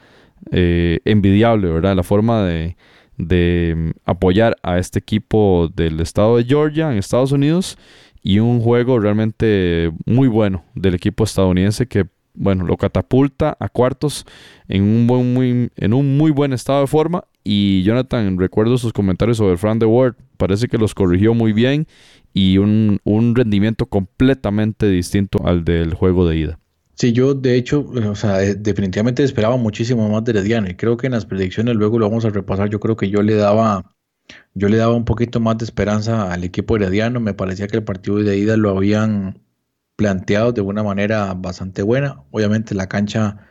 eh, 0.53 1.01
envidiable, 1.05 1.69
¿verdad? 1.69 1.97
La 1.97 2.03
forma 2.03 2.45
de, 2.45 2.77
de 3.17 3.75
mm, 3.77 3.91
apoyar 4.05 4.57
a 4.63 4.79
este 4.79 4.99
equipo 4.99 5.71
del 5.75 6.01
estado 6.01 6.37
de 6.37 6.45
Georgia 6.45 6.91
en 6.91 6.99
Estados 6.99 7.33
Unidos 7.33 7.79
y 8.23 8.39
un 8.41 8.61
juego 8.61 8.99
realmente 8.99 9.93
muy 10.05 10.29
bueno 10.29 10.65
del 10.75 10.95
equipo 10.95 11.25
estadounidense 11.25 11.87
que 11.87 12.07
bueno, 12.37 12.65
lo 12.65 12.77
catapulta 12.77 13.57
a 13.59 13.69
cuartos 13.69 14.27
en 14.69 14.83
un, 14.83 15.07
buen, 15.07 15.33
muy, 15.33 15.71
en 15.77 15.95
un 15.95 16.17
muy 16.17 16.31
buen 16.31 16.53
estado 16.53 16.83
de 16.83 16.87
forma. 16.87 17.25
Y 17.43 17.83
Jonathan, 17.83 18.39
recuerdo 18.39 18.77
sus 18.79 18.93
comentarios 18.93 19.39
sobre 19.39 19.57
Fran 19.57 19.79
de 19.79 19.87
Ward, 19.87 20.17
parece 20.37 20.69
que 20.69 20.79
los 20.79 20.95
corrigió 20.95 21.35
muy 21.35 21.53
bien 21.53 21.87
y 22.35 22.59
un, 22.59 23.01
rendimiento 23.35 23.87
completamente 23.87 24.89
distinto 24.89 25.47
al 25.47 25.65
del 25.65 25.95
juego 25.95 26.29
de 26.29 26.37
ida. 26.37 26.59
Sí, 26.99 27.13
yo 27.13 27.35
de 27.35 27.57
hecho, 27.57 27.81
o 27.83 28.15
sea, 28.15 28.39
definitivamente 28.39 29.23
esperaba 29.23 29.57
muchísimo 29.59 30.09
más 30.09 30.25
de 30.25 30.31
Herediano 30.33 30.69
y 30.71 30.77
creo 30.77 30.97
que 30.97 31.07
en 31.07 31.13
las 31.13 31.27
predicciones 31.27 31.77
luego 31.77 31.99
lo 31.99 32.09
vamos 32.09 32.25
a 32.25 32.31
repasar. 32.31 32.71
Yo 32.71 32.81
creo 32.81 32.97
que 32.97 33.11
yo 33.11 33.23
le 33.23 33.35
daba, 33.35 33.95
yo 34.55 34.69
le 34.69 34.79
daba 34.79 34.95
un 34.95 35.05
poquito 35.05 35.39
más 35.41 35.59
de 35.59 35.67
esperanza 35.67 36.33
al 36.33 36.45
equipo 36.45 36.77
herediano. 36.77 37.21
Me 37.21 37.35
parecía 37.35 37.69
que 37.69 37.77
el 37.77 37.85
partido 37.85 38.17
de 38.19 38.39
ida 38.39 38.57
lo 38.57 38.71
habían 38.71 39.43
planteados 39.97 40.55
de 40.55 40.63
una 40.63 40.83
manera 40.83 41.35
bastante 41.35 41.83
buena. 41.83 42.25
Obviamente 42.31 42.75
la 42.75 42.89
cancha, 42.89 43.47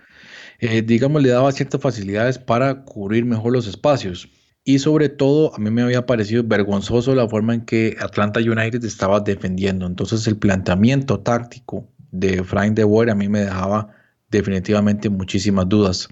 eh, 0.59 0.81
digamos, 0.81 1.21
le 1.23 1.29
daba 1.29 1.51
ciertas 1.51 1.81
facilidades 1.81 2.39
para 2.39 2.83
cubrir 2.85 3.25
mejor 3.25 3.53
los 3.53 3.67
espacios. 3.67 4.29
Y 4.63 4.79
sobre 4.79 5.09
todo, 5.09 5.55
a 5.55 5.59
mí 5.59 5.69
me 5.71 5.83
había 5.83 6.07
parecido 6.07 6.43
vergonzoso 6.43 7.13
la 7.15 7.29
forma 7.29 7.53
en 7.53 7.65
que 7.65 7.95
Atlanta 8.01 8.39
United 8.39 8.83
estaba 8.83 9.19
defendiendo. 9.19 9.85
Entonces 9.85 10.27
el 10.27 10.37
planteamiento 10.37 11.19
táctico 11.19 11.94
de 12.19 12.43
Frank 12.43 12.73
de 12.73 12.83
Boer 12.83 13.09
a 13.09 13.15
mí 13.15 13.29
me 13.29 13.41
dejaba 13.41 13.89
definitivamente 14.29 15.09
muchísimas 15.09 15.67
dudas. 15.69 16.07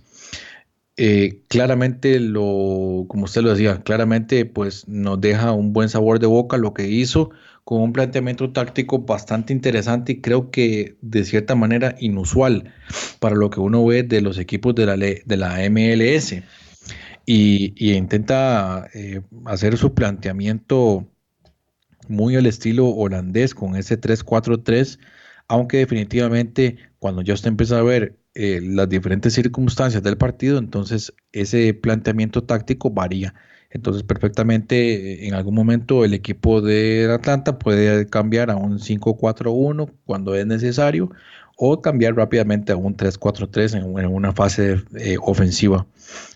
Eh, 0.96 1.42
claramente 1.48 2.20
lo, 2.20 3.06
como 3.08 3.26
usted 3.26 3.42
lo 3.42 3.50
decía, 3.50 3.82
claramente 3.82 4.46
pues 4.46 4.88
nos 4.88 5.20
deja 5.20 5.52
un 5.52 5.74
buen 5.74 5.90
sabor 5.90 6.20
de 6.20 6.28
boca 6.28 6.58
lo 6.58 6.76
que 6.76 6.88
hizo 6.88 7.32
con 7.64 7.82
un 7.82 7.94
planteamiento 7.94 8.52
táctico 8.52 9.00
bastante 9.00 9.54
interesante 9.54 10.14
y 10.14 10.22
creo 10.22 10.52
que 10.52 10.98
de 11.02 11.24
cierta 11.24 11.56
manera 11.56 11.96
inusual 12.00 12.74
para 13.20 13.36
lo 13.36 13.50
que 13.50 13.60
uno 13.60 13.84
ve 13.86 14.04
de 14.04 14.22
los 14.22 14.38
equipos 14.38 14.76
de 14.76 14.86
la, 14.86 14.98
de 14.98 15.38
la 15.38 15.58
MLS. 15.70 16.36
Y, 17.26 17.96
intenta 17.96 18.90
eh, 18.94 19.22
hacer 19.46 19.78
su 19.78 19.94
planteamiento 19.94 21.08
muy 22.10 22.36
al 22.36 22.46
estilo 22.46 22.90
holandés 22.90 23.56
con 23.56 23.78
ese 23.78 24.00
3-4-3, 24.00 25.00
aunque 25.48 25.78
definitivamente 25.78 26.78
cuando 27.00 27.22
ya 27.22 27.34
usted 27.34 27.50
empieza 27.50 27.80
a 27.80 27.84
ver 27.84 28.18
eh, 28.36 28.60
las 28.64 28.90
diferentes 28.90 29.34
circunstancias 29.34 30.02
del 30.02 30.18
partido, 30.18 30.58
entonces 30.58 31.14
ese 31.32 31.74
planteamiento 31.74 32.44
táctico 32.44 32.90
varía. 32.90 33.34
Entonces 33.70 34.04
perfectamente 34.04 35.24
eh, 35.24 35.28
en 35.28 35.34
algún 35.34 35.56
momento 35.56 36.06
el 36.06 36.14
equipo 36.14 36.62
de 36.62 37.12
Atlanta 37.12 37.60
puede 37.60 38.08
cambiar 38.08 38.52
a 38.52 38.56
un 38.56 38.80
5-4-1 38.80 39.92
cuando 40.06 40.36
es 40.36 40.46
necesario 40.46 41.12
o 41.58 41.82
cambiar 41.82 42.16
rápidamente 42.16 42.72
a 42.72 42.76
un 42.76 42.96
3-4-3 42.96 43.78
en, 43.78 44.08
una 44.08 44.32
fase 44.32 44.84
eh, 44.96 45.18
ofensiva. 45.22 45.86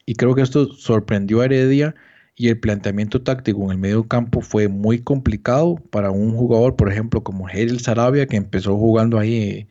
Y 0.06 0.16
creo 0.16 0.36
que 0.36 0.42
esto 0.42 0.74
sorprendió 0.74 1.42
a 1.42 1.46
Heredia 1.46 1.96
y 2.38 2.50
el 2.50 2.60
planteamiento 2.60 3.24
táctico 3.24 3.64
en 3.66 3.72
el 3.72 3.78
medio 3.80 4.08
campo 4.08 4.42
fue 4.42 4.68
muy 4.68 5.00
complicado 5.00 5.76
para 5.90 6.12
un 6.12 6.38
jugador, 6.38 6.76
por 6.76 6.92
ejemplo, 6.92 7.24
como 7.24 7.50
Heril 7.50 7.80
Sarabia, 7.80 8.28
que 8.28 8.38
empezó 8.38 8.78
jugando 8.78 9.18
ahí 9.18 9.68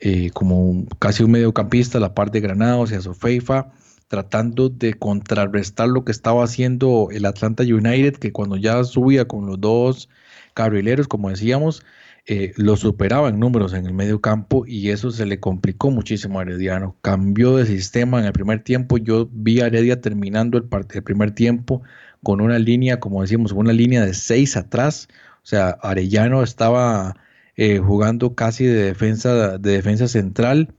eh, 0.00 0.30
como 0.34 0.84
casi 0.98 1.22
un 1.22 1.30
mediocampista 1.30 1.98
a 1.98 2.00
la 2.00 2.14
par 2.14 2.32
de 2.32 2.40
Granados 2.40 2.90
y 2.90 2.96
a 2.96 3.00
Sofeifa, 3.00 3.70
tratando 4.08 4.68
de 4.68 4.94
contrarrestar 4.94 5.88
lo 5.88 6.04
que 6.04 6.10
estaba 6.10 6.42
haciendo 6.42 7.08
el 7.12 7.24
Atlanta 7.24 7.62
United, 7.62 8.14
que 8.16 8.32
cuando 8.32 8.56
ya 8.56 8.82
subía 8.82 9.26
con 9.28 9.46
los 9.46 9.60
dos 9.60 10.08
carrileros, 10.54 11.06
como 11.06 11.30
decíamos, 11.30 11.84
eh, 12.30 12.52
lo 12.56 12.76
superaba 12.76 13.28
en 13.30 13.38
números 13.38 13.72
en 13.72 13.86
el 13.86 13.94
medio 13.94 14.20
campo 14.20 14.66
y 14.66 14.90
eso 14.90 15.10
se 15.10 15.24
le 15.24 15.40
complicó 15.40 15.90
muchísimo 15.90 16.38
a 16.38 16.42
Herediano. 16.42 16.96
Cambió 17.00 17.56
de 17.56 17.64
sistema 17.64 18.18
en 18.20 18.26
el 18.26 18.32
primer 18.32 18.62
tiempo. 18.62 18.98
Yo 18.98 19.28
vi 19.32 19.60
a 19.60 19.66
Heredia 19.68 20.00
terminando 20.02 20.58
el, 20.58 20.68
el 20.92 21.02
primer 21.02 21.30
tiempo 21.30 21.82
con 22.22 22.40
una 22.40 22.58
línea, 22.58 23.00
como 23.00 23.22
decíamos, 23.22 23.52
una 23.52 23.72
línea 23.72 24.04
de 24.04 24.14
seis 24.14 24.56
atrás. 24.56 25.08
O 25.42 25.46
sea, 25.46 25.70
Arellano 25.82 26.42
estaba 26.42 27.16
eh, 27.56 27.78
jugando 27.78 28.34
casi 28.34 28.64
de 28.64 28.84
defensa, 28.84 29.58
de 29.58 29.72
defensa 29.72 30.08
central 30.08 30.74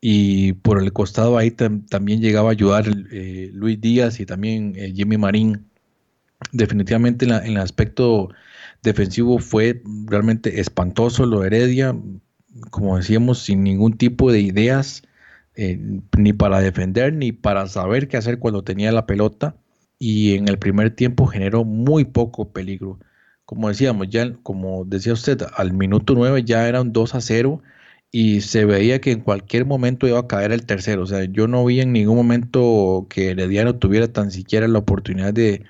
y 0.00 0.52
por 0.54 0.82
el 0.82 0.92
costado 0.92 1.38
ahí 1.38 1.50
también 1.50 2.20
llegaba 2.20 2.50
a 2.50 2.52
ayudar 2.52 2.84
eh, 3.10 3.50
Luis 3.54 3.80
Díaz 3.80 4.20
y 4.20 4.26
también 4.26 4.74
Jimmy 4.94 5.16
Marín. 5.16 5.66
Definitivamente 6.52 7.24
en, 7.24 7.32
el 7.32 7.56
aspecto 7.56 8.28
defensivo 8.82 9.38
fue 9.38 9.82
realmente 10.06 10.60
espantoso 10.60 11.26
lo 11.26 11.40
de 11.40 11.46
Heredia, 11.48 11.96
como 12.70 12.96
decíamos, 12.96 13.40
sin 13.40 13.64
ningún 13.64 13.96
tipo 13.96 14.30
de 14.30 14.40
ideas, 14.40 15.02
eh, 15.56 15.78
ni 16.16 16.32
para 16.32 16.60
defender, 16.60 17.12
ni 17.12 17.32
para 17.32 17.66
saber 17.66 18.08
qué 18.08 18.16
hacer 18.16 18.38
cuando 18.38 18.62
tenía 18.62 18.92
la 18.92 19.06
pelota. 19.06 19.56
Y 20.06 20.34
en 20.34 20.48
el 20.48 20.58
primer 20.58 20.90
tiempo 20.94 21.26
generó 21.26 21.64
muy 21.64 22.04
poco 22.04 22.52
peligro. 22.52 22.98
Como 23.46 23.70
decíamos, 23.70 24.08
ya, 24.10 24.34
como 24.42 24.84
decía 24.84 25.14
usted, 25.14 25.42
al 25.56 25.72
minuto 25.72 26.14
9 26.14 26.44
ya 26.44 26.68
era 26.68 26.82
un 26.82 26.92
2 26.92 27.14
a 27.14 27.22
0 27.22 27.62
y 28.10 28.42
se 28.42 28.66
veía 28.66 29.00
que 29.00 29.12
en 29.12 29.20
cualquier 29.22 29.64
momento 29.64 30.06
iba 30.06 30.18
a 30.18 30.26
caer 30.28 30.52
el 30.52 30.66
tercero. 30.66 31.04
O 31.04 31.06
sea, 31.06 31.24
yo 31.24 31.48
no 31.48 31.64
vi 31.64 31.80
en 31.80 31.92
ningún 31.92 32.16
momento 32.16 33.06
que 33.08 33.30
Herediano 33.30 33.76
tuviera 33.78 34.08
tan 34.12 34.30
siquiera 34.30 34.68
la 34.68 34.80
oportunidad 34.80 35.32
de, 35.32 35.64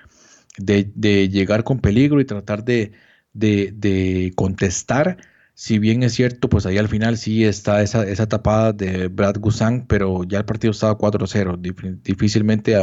de, 0.58 1.28
llegar 1.28 1.62
con 1.62 1.78
peligro 1.80 2.20
y 2.20 2.24
tratar 2.24 2.64
de, 2.64 2.90
de, 3.34 4.32
contestar. 4.34 5.18
Si 5.54 5.78
bien 5.78 6.02
es 6.02 6.14
cierto, 6.14 6.48
pues 6.48 6.66
ahí 6.66 6.78
al 6.78 6.88
final 6.88 7.18
sí 7.18 7.44
está 7.44 7.82
esa, 7.82 8.04
esa 8.04 8.26
tapada 8.28 8.72
de 8.72 9.06
Brad 9.08 9.36
Gusang, 9.38 9.86
pero 9.86 10.24
ya 10.24 10.38
el 10.38 10.44
partido 10.44 10.72
estaba 10.72 10.98
4-0. 10.98 12.02
Difícilmente 12.02 12.74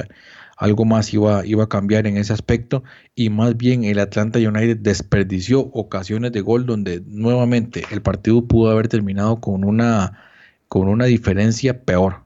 algo 0.61 0.85
más 0.85 1.11
iba, 1.11 1.43
iba 1.43 1.63
a 1.63 1.69
cambiar 1.69 2.05
en 2.05 2.17
ese 2.17 2.33
aspecto. 2.33 2.83
Y 3.15 3.31
más 3.31 3.57
bien 3.57 3.83
el 3.83 3.97
Atlanta 3.97 4.37
United 4.37 4.77
desperdició 4.77 5.61
ocasiones 5.73 6.31
de 6.33 6.41
gol 6.41 6.67
donde 6.67 7.01
nuevamente 7.07 7.83
el 7.89 8.03
partido 8.03 8.45
pudo 8.45 8.69
haber 8.69 8.87
terminado 8.87 9.41
con 9.41 9.65
una, 9.65 10.19
con 10.67 10.87
una 10.87 11.05
diferencia 11.05 11.83
peor. 11.83 12.25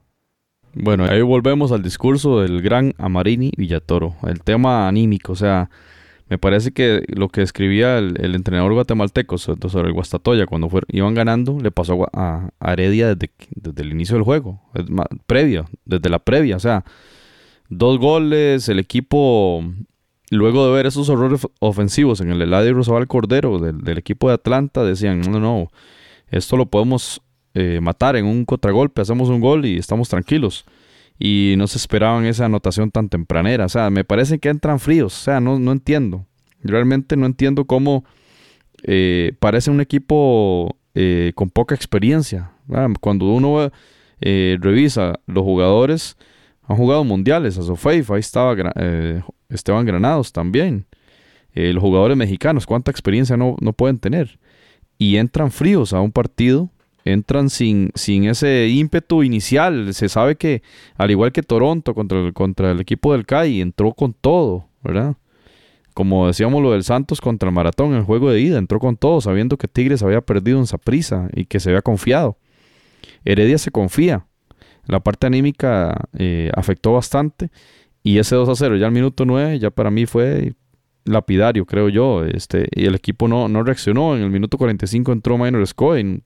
Bueno, 0.74 1.06
ahí 1.06 1.22
volvemos 1.22 1.72
al 1.72 1.82
discurso 1.82 2.42
del 2.42 2.60
gran 2.60 2.92
Amarini 2.98 3.52
Villatoro, 3.56 4.16
el 4.26 4.42
tema 4.42 4.86
anímico, 4.86 5.32
o 5.32 5.36
sea, 5.36 5.70
me 6.28 6.36
parece 6.36 6.72
que 6.72 7.04
lo 7.08 7.30
que 7.30 7.40
escribía 7.40 7.96
el, 7.96 8.34
entrenador 8.34 8.74
guatemalteco 8.74 9.38
sobre, 9.38 9.88
el 9.88 9.94
Guastatoya 9.94 10.44
cuando 10.44 10.68
iban 10.88 11.14
ganando, 11.14 11.58
le 11.58 11.70
pasó 11.70 12.06
a, 12.12 12.50
Heredia 12.60 13.14
desde, 13.14 13.32
desde, 13.54 13.82
el 13.82 13.92
inicio 13.92 14.16
del 14.16 14.24
juego, 14.24 14.60
desde 14.74 16.10
la 16.10 16.18
previa, 16.18 16.56
o 16.56 16.60
sea, 16.60 16.84
dos 17.68 17.98
goles, 17.98 18.68
el 18.68 18.78
equipo, 18.78 19.64
luego 20.30 20.66
de 20.66 20.72
ver 20.72 20.86
esos 20.86 21.08
horrores 21.08 21.46
ofensivos 21.60 22.20
en 22.20 22.30
el 22.30 22.42
Eladio 22.42 22.74
Rosabal 22.74 23.06
Cordero 23.06 23.58
del, 23.58 23.98
equipo 23.98 24.28
de 24.28 24.34
Atlanta, 24.34 24.84
decían, 24.84 25.20
no, 25.20 25.40
no, 25.40 25.70
esto 26.28 26.56
lo 26.56 26.66
podemos 26.66 27.22
eh, 27.54 27.80
matar 27.80 28.16
en 28.16 28.26
un 28.26 28.44
contragolpe, 28.44 29.02
hacemos 29.02 29.28
un 29.28 29.40
gol 29.40 29.64
y 29.66 29.76
estamos 29.76 30.08
tranquilos. 30.08 30.64
Y 31.18 31.54
no 31.56 31.66
se 31.66 31.78
esperaban 31.78 32.26
esa 32.26 32.44
anotación 32.44 32.90
tan 32.90 33.08
tempranera. 33.08 33.64
O 33.64 33.68
sea, 33.70 33.88
me 33.88 34.04
parece 34.04 34.38
que 34.38 34.50
entran 34.50 34.78
fríos. 34.78 35.18
O 35.18 35.24
sea, 35.24 35.40
no, 35.40 35.58
no 35.58 35.72
entiendo. 35.72 36.26
Realmente 36.62 37.16
no 37.16 37.24
entiendo 37.24 37.64
cómo 37.64 38.04
eh, 38.82 39.32
parece 39.38 39.70
un 39.70 39.80
equipo 39.80 40.76
eh, 40.94 41.32
con 41.34 41.48
poca 41.48 41.74
experiencia. 41.74 42.50
Cuando 43.00 43.32
uno 43.32 43.70
revisa 44.20 45.20
los 45.26 45.42
jugadores, 45.42 46.18
han 46.66 46.76
jugado 46.76 47.04
mundiales. 47.04 47.58
A 47.58 47.62
Sofeifa, 47.62 48.14
ahí 48.14 48.20
estaba 48.20 48.54
Esteban 49.48 49.86
Granados 49.86 50.32
también. 50.32 50.86
los 51.54 51.82
jugadores 51.82 52.16
mexicanos, 52.16 52.66
¿cuánta 52.66 52.90
experiencia 52.90 53.36
no, 53.36 53.56
no 53.60 53.72
pueden 53.72 53.98
tener? 53.98 54.38
Y 54.98 55.16
entran 55.16 55.50
fríos 55.50 55.92
a 55.92 56.00
un 56.00 56.12
partido 56.12 56.70
entran 57.06 57.50
sin, 57.50 57.92
sin 57.94 58.24
ese 58.24 58.68
ímpetu 58.68 59.22
inicial. 59.22 59.94
Se 59.94 60.08
sabe 60.08 60.36
que, 60.36 60.62
al 60.96 61.10
igual 61.10 61.32
que 61.32 61.42
Toronto 61.42 61.94
contra 61.94 62.18
el, 62.18 62.34
contra 62.34 62.72
el 62.72 62.80
equipo 62.80 63.12
del 63.12 63.24
CAI, 63.24 63.60
entró 63.60 63.94
con 63.94 64.12
todo, 64.12 64.68
¿verdad? 64.82 65.16
Como 65.94 66.26
decíamos 66.26 66.62
lo 66.62 66.72
del 66.72 66.84
Santos 66.84 67.20
contra 67.20 67.48
el 67.48 67.54
Maratón 67.54 67.94
el 67.94 68.02
juego 68.02 68.30
de 68.30 68.40
ida, 68.40 68.58
entró 68.58 68.80
con 68.80 68.96
todo, 68.96 69.20
sabiendo 69.20 69.56
que 69.56 69.68
Tigres 69.68 70.02
había 70.02 70.20
perdido 70.20 70.58
en 70.58 70.66
prisa 70.78 71.30
y 71.32 71.46
que 71.46 71.58
se 71.58 71.70
había 71.70 71.80
confiado. 71.80 72.36
Heredia 73.24 73.56
se 73.56 73.70
confía. 73.70 74.26
La 74.86 75.00
parte 75.00 75.26
anímica 75.26 76.08
eh, 76.16 76.50
afectó 76.54 76.92
bastante. 76.92 77.50
Y 78.02 78.18
ese 78.18 78.36
2 78.36 78.48
a 78.48 78.54
0 78.54 78.76
ya 78.76 78.86
al 78.86 78.92
minuto 78.92 79.24
9 79.24 79.58
ya 79.58 79.70
para 79.70 79.90
mí 79.90 80.06
fue 80.06 80.54
lapidario, 81.04 81.66
creo 81.66 81.88
yo. 81.88 82.24
Este, 82.24 82.68
y 82.72 82.86
el 82.86 82.94
equipo 82.94 83.28
no, 83.28 83.48
no 83.48 83.62
reaccionó. 83.62 84.16
En 84.16 84.22
el 84.22 84.30
minuto 84.30 84.58
45 84.58 85.12
entró 85.12 85.38
Minor 85.38 85.66
Scoy 85.66 86.22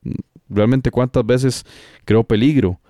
realmente 0.49 0.91
cuántas 0.91 1.25
veces 1.25 1.65
creó 2.05 2.25
peligro. 2.25 2.81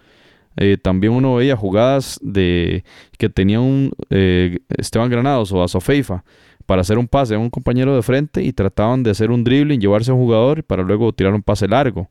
Eh, 0.57 0.77
también 0.77 1.13
uno 1.13 1.37
veía 1.37 1.57
jugadas 1.57 2.19
de 2.23 2.85
que 3.19 3.29
tenía 3.29 3.61
un 3.61 3.93
eh, 4.11 4.59
Esteban 4.69 5.09
Granados 5.09 5.53
o 5.53 5.63
Azofeifa 5.63 6.25
para 6.67 6.83
hacer 6.83 6.99
un 6.99 7.07
pase 7.07 7.35
a 7.35 7.39
un 7.39 7.51
compañero 7.51 7.95
de 7.95 8.03
frente 8.03 8.43
y 8.43 8.53
trataban 8.53 9.03
de 9.03 9.11
hacer 9.11 9.31
un 9.31 9.45
dribbling, 9.45 9.81
llevarse 9.81 10.11
a 10.11 10.15
un 10.15 10.21
jugador 10.21 10.65
para 10.65 10.83
luego 10.83 11.13
tirar 11.13 11.35
un 11.35 11.43
pase 11.43 11.69
largo. 11.69 12.09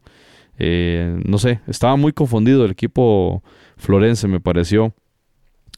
Eh, 0.59 1.19
no 1.25 1.37
sé, 1.39 1.61
estaba 1.67 1.95
muy 1.95 2.13
confundido 2.13 2.65
el 2.65 2.71
equipo 2.71 3.43
florense, 3.77 4.27
me 4.27 4.39
pareció. 4.39 4.93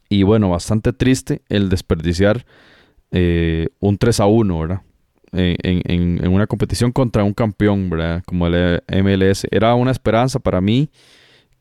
Y 0.09 0.23
bueno, 0.23 0.49
bastante 0.49 0.91
triste 0.91 1.41
el 1.47 1.69
desperdiciar 1.69 2.45
un 3.11 3.97
3 3.97 4.19
a 4.19 4.25
1, 4.25 4.59
¿verdad? 4.59 4.81
en, 5.33 6.27
una 6.27 6.47
competición 6.47 6.91
contra 6.91 7.23
un 7.23 7.33
campeón, 7.33 7.89
¿verdad? 7.89 8.23
Como 8.25 8.47
el 8.47 8.81
MLS. 8.87 9.47
Era 9.51 9.75
una 9.75 9.91
esperanza 9.91 10.39
para 10.39 10.61
mí 10.61 10.89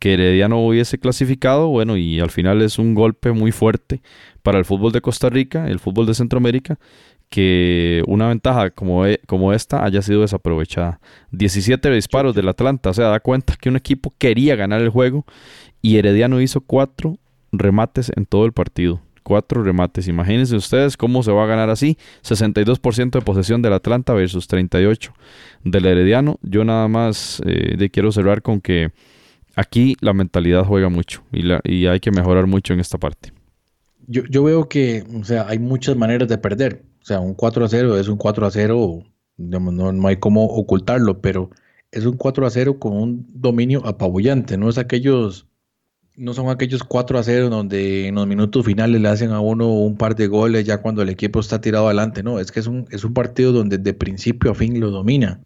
que 0.01 0.15
Herediano 0.15 0.67
hubiese 0.67 0.99
clasificado, 0.99 1.69
bueno, 1.69 1.97
y 1.97 2.21
al 2.21 2.31
final 2.31 2.63
es 2.63 2.79
un 2.79 2.95
golpe 2.95 3.33
muy 3.33 3.53
fuerte 3.53 4.01
para 4.43 4.59
el 4.59 4.65
fútbol 4.65 4.93
de 4.93 5.03
Costa 5.03 5.29
Rica, 5.29 5.69
el 5.69 5.79
fútbol 5.79 6.07
de 6.07 6.15
Centroamérica, 6.15 6.79
que 7.31 8.03
una 8.07 8.29
ventaja 8.29 8.71
como, 8.71 9.07
e, 9.07 9.21
como 9.27 9.53
esta 9.53 9.85
haya 9.85 10.03
sido 10.03 10.21
desaprovechada. 10.23 11.01
17 11.31 11.91
disparos 11.91 12.35
del 12.35 12.49
Atlanta, 12.49 12.91
o 12.91 12.95
sea, 12.95 13.09
da 13.09 13.21
cuenta 13.21 13.57
que 13.59 13.69
un 13.69 13.77
equipo 13.77 14.13
quería 14.19 14.57
ganar 14.57 14.83
el 14.83 14.91
juego 14.91 15.25
y 15.81 15.97
Herediano 15.97 16.41
hizo 16.41 16.61
cuatro 16.61 17.17
remates 17.53 18.13
en 18.15 18.27
todo 18.27 18.45
el 18.45 18.53
partido 18.53 19.01
cuatro 19.23 19.63
remates. 19.63 20.09
Imagínense 20.09 20.57
ustedes 20.57 20.97
cómo 20.97 21.23
se 21.23 21.31
va 21.31 21.45
a 21.45 21.47
ganar 21.47 21.71
así. 21.71 21.97
62% 22.25 23.11
de 23.11 23.21
posesión 23.21 23.63
del 23.63 23.75
Atlanta 23.75 24.13
versus 24.13 24.49
38 24.49 25.13
del 25.63 25.87
Herediano. 25.87 26.41
Yo 26.43 26.65
nada 26.65 26.89
más 26.89 27.41
eh, 27.47 27.91
quiero 27.91 28.11
cerrar 28.11 28.43
con 28.43 28.61
que 28.61 28.91
aquí 29.55 29.97
la 30.01 30.13
mentalidad 30.13 30.65
juega 30.65 30.89
mucho 30.89 31.23
y, 31.31 31.43
la, 31.43 31.61
y 31.63 31.87
hay 31.87 32.01
que 32.01 32.11
mejorar 32.11 32.49
mucho 32.49 32.73
en 32.73 32.81
esta 32.81 32.99
parte. 32.99 33.33
Yo, 34.09 34.23
yo, 34.29 34.43
veo 34.43 34.69
que, 34.69 35.05
o 35.15 35.23
sea, 35.23 35.47
hay 35.49 35.61
muchas 35.61 35.97
maneras 35.97 36.29
de 36.29 36.37
perder. 36.37 36.83
O 37.03 37.05
sea, 37.05 37.21
un 37.21 37.35
4 37.35 37.65
a 37.65 37.69
0 37.69 37.99
es 37.99 38.09
un 38.09 38.17
4 38.17 38.47
a 38.47 38.51
0, 38.51 39.03
no, 39.39 39.93
no 39.93 40.09
hay 40.09 40.17
cómo 40.17 40.45
ocultarlo, 40.45 41.21
pero 41.21 41.51
es 41.93 42.05
un 42.07 42.17
4 42.17 42.47
a 42.47 42.51
0 42.51 42.79
con 42.79 42.93
un 42.97 43.27
dominio 43.33 43.85
apabullante, 43.87 44.57
no 44.57 44.69
es 44.69 44.79
aquellos 44.79 45.47
no 46.17 46.35
son 46.35 46.51
aquellos 46.51 46.83
4 46.83 47.19
a 47.19 47.23
0 47.23 47.49
donde 47.49 48.09
en 48.09 48.17
los 48.17 48.27
minutos 48.27 48.67
finales 48.67 49.01
le 49.01 49.09
hacen 49.09 49.31
a 49.31 49.41
uno 49.41 49.73
un 49.73 49.97
par 49.97 50.17
de 50.17 50.27
goles 50.27 50.67
ya 50.67 50.83
cuando 50.83 51.01
el 51.01 51.09
equipo 51.09 51.41
está 51.41 51.63
tirado 51.63 51.87
adelante. 51.87 52.23
No, 52.23 52.39
es 52.39 52.53
que 52.53 52.61
es 52.61 52.67
un, 52.67 52.87
es 52.91 53.05
un 53.05 53.15
partido 53.15 53.53
donde 53.53 53.79
de 53.79 53.95
principio 53.95 54.51
a 54.51 54.55
fin 54.55 54.79
lo 54.81 54.91
domina 54.91 55.41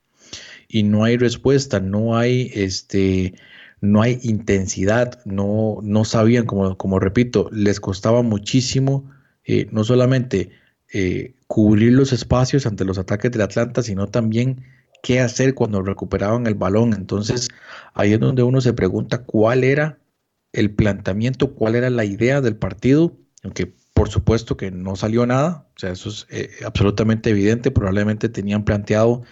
y 0.68 0.82
no 0.82 1.04
hay 1.04 1.16
respuesta, 1.16 1.80
no 1.80 2.16
hay 2.16 2.50
este 2.54 3.34
no 3.80 4.02
hay 4.02 4.18
intensidad, 4.22 5.20
no, 5.26 5.78
no 5.82 6.04
sabían, 6.04 6.46
como, 6.46 6.76
como 6.78 6.98
repito, 6.98 7.50
les 7.52 7.80
costaba 7.80 8.22
muchísimo 8.22 9.10
eh, 9.44 9.68
no 9.72 9.84
solamente 9.84 10.50
eh, 10.96 11.34
cubrir 11.48 11.92
los 11.92 12.12
espacios 12.12 12.66
ante 12.66 12.84
los 12.84 12.98
ataques 12.98 13.32
del 13.32 13.42
Atlanta, 13.42 13.82
sino 13.82 14.06
también 14.06 14.62
qué 15.02 15.18
hacer 15.18 15.54
cuando 15.54 15.82
recuperaban 15.82 16.46
el 16.46 16.54
balón. 16.54 16.94
Entonces, 16.94 17.48
ahí 17.94 18.12
es 18.12 18.20
donde 18.20 18.44
uno 18.44 18.60
se 18.60 18.74
pregunta 18.74 19.24
cuál 19.24 19.64
era 19.64 19.98
el 20.52 20.70
planteamiento, 20.70 21.52
cuál 21.52 21.74
era 21.74 21.90
la 21.90 22.04
idea 22.04 22.40
del 22.40 22.54
partido, 22.54 23.16
aunque 23.42 23.74
por 23.92 24.08
supuesto 24.08 24.56
que 24.56 24.70
no 24.70 24.94
salió 24.94 25.26
nada, 25.26 25.66
o 25.74 25.80
sea, 25.80 25.90
eso 25.90 26.10
es 26.10 26.28
eh, 26.30 26.50
absolutamente 26.64 27.30
evidente, 27.30 27.72
probablemente 27.72 28.28
tenían 28.28 28.64
planteado 28.64 29.22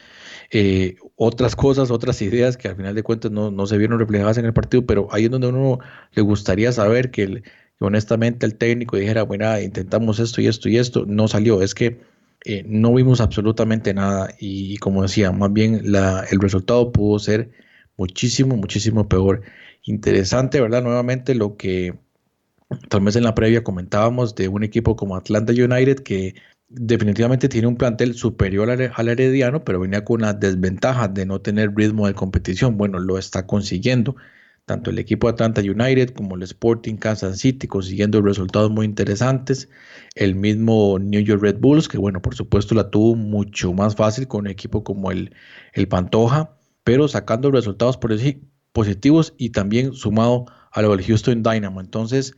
eh, 0.51 0.97
otras 1.15 1.55
cosas, 1.55 1.93
otras 1.93 2.21
ideas 2.23 2.57
que 2.57 2.69
al 2.69 2.77
final 2.77 2.97
de 2.97 3.05
cuentas 3.05 3.31
no, 3.31 3.67
se 3.69 3.79
vieron 3.79 4.01
reflejadas 4.01 4.39
en 4.39 4.47
el 4.47 4.53
partido, 4.53 4.85
pero 4.85 5.07
ahí 5.13 5.27
es 5.27 5.31
donde 5.31 5.47
uno 5.47 5.79
le 6.11 6.23
gustaría 6.23 6.73
saber 6.73 7.13
que, 7.13 7.45
honestamente 7.85 8.47
el 8.47 8.57
técnico 8.57 8.97
dijera, 8.97 9.23
bueno, 9.23 9.61
intentamos 9.61 10.19
esto 10.19 10.41
y 10.41 10.47
esto 10.47 10.69
y 10.69 10.79
esto, 10.79 11.05
no 11.07 11.29
salió, 11.29 11.63
es 11.63 11.75
que 11.75 12.01
eh, 12.45 12.65
no 12.67 12.93
vimos 12.95 13.21
absolutamente 13.21 13.95
nada 13.95 14.35
y, 14.39 14.77
como 14.79 15.03
decía, 15.03 15.31
más 15.33 15.53
bien 15.53 15.83
el 15.85 16.41
resultado 16.41 16.91
pudo 16.91 17.19
ser 17.19 17.51
muchísimo, 17.97 18.57
muchísimo 18.57 19.09
peor. 19.09 19.43
Interesante, 19.85 20.61
¿verdad? 20.61 20.83
Nuevamente 20.83 21.35
lo 21.35 21.57
que 21.57 21.95
tal 22.89 23.03
vez 23.03 23.17
en 23.17 23.25
la 23.25 23.35
previa 23.35 23.63
comentábamos 23.63 24.35
de 24.35 24.49
un 24.49 24.65
equipo 24.65 24.97
como 24.97 25.17
Atlanta 25.17 25.53
United 25.53 26.01
que 26.01 26.35
definitivamente 26.69 27.49
tiene 27.49 27.69
un 27.69 27.77
plantel 27.77 28.15
superior 28.15 28.71
al, 28.71 29.09
Herediano, 29.09 29.63
pero 29.63 29.81
venía 29.81 30.05
con 30.05 30.23
una 30.23 30.33
desventaja 30.33 31.07
de 31.09 31.27
no 31.27 31.41
tener 31.41 31.73
ritmo 31.75 32.07
de 32.07 32.15
competición. 32.15 32.77
Bueno, 32.77 32.99
lo 32.99 33.19
está 33.19 33.47
consiguiendo 33.47 34.17
tanto 34.67 34.91
el 34.91 34.99
equipo 34.99 35.29
Atlanta 35.29 35.61
United 35.61 36.11
como 36.11 36.37
el 36.37 36.43
Sporting 36.43 36.97
Kansas 36.97 37.39
City 37.39 37.67
consiguiendo 37.67 38.23
resultados 38.23 38.71
muy 38.71 38.87
interesantes. 38.87 39.69
El 40.15 40.35
mismo 40.35 40.99
New 40.99 41.21
York 41.23 41.43
Red 41.43 41.59
Bulls, 41.59 41.89
que 41.89 41.99
bueno, 41.99 42.23
por 42.23 42.35
supuesto 42.35 42.75
la 42.75 42.91
tuvo 42.91 43.17
mucho 43.17 43.73
más 43.73 43.97
fácil 43.97 44.29
con 44.29 44.43
un 44.43 44.49
equipo 44.49 44.85
como 44.85 45.11
el, 45.11 45.35
el 45.73 45.89
Pantoja, 45.89 46.57
pero 46.85 47.09
sacando 47.09 47.51
resultados 47.51 47.99
positivos 48.73 49.35
y 49.37 49.51
también 49.51 49.95
sumado 49.95 50.47
a 50.71 50.83
lo 50.83 50.97
del 50.97 51.05
Houston 51.05 51.43
Dynamo. 51.43 51.81
Entonces, 51.81 52.35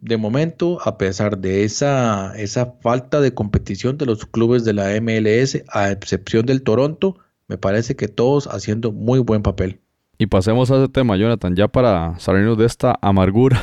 de 0.00 0.16
momento, 0.16 0.78
a 0.84 0.98
pesar 0.98 1.38
de 1.38 1.64
esa, 1.64 2.34
esa 2.36 2.74
falta 2.80 3.20
de 3.20 3.34
competición 3.34 3.98
de 3.98 4.06
los 4.06 4.26
clubes 4.26 4.64
de 4.64 4.72
la 4.72 5.00
MLS, 5.00 5.62
a 5.68 5.90
excepción 5.90 6.46
del 6.46 6.62
Toronto, 6.62 7.18
me 7.48 7.58
parece 7.58 7.96
que 7.96 8.08
todos 8.08 8.46
haciendo 8.46 8.92
muy 8.92 9.20
buen 9.20 9.42
papel. 9.42 9.81
Y 10.22 10.26
pasemos 10.26 10.70
a 10.70 10.76
ese 10.76 10.88
tema, 10.88 11.16
Jonathan, 11.16 11.56
ya 11.56 11.66
para 11.66 12.16
salirnos 12.20 12.56
de 12.56 12.64
esta 12.64 12.96
amargura 13.02 13.60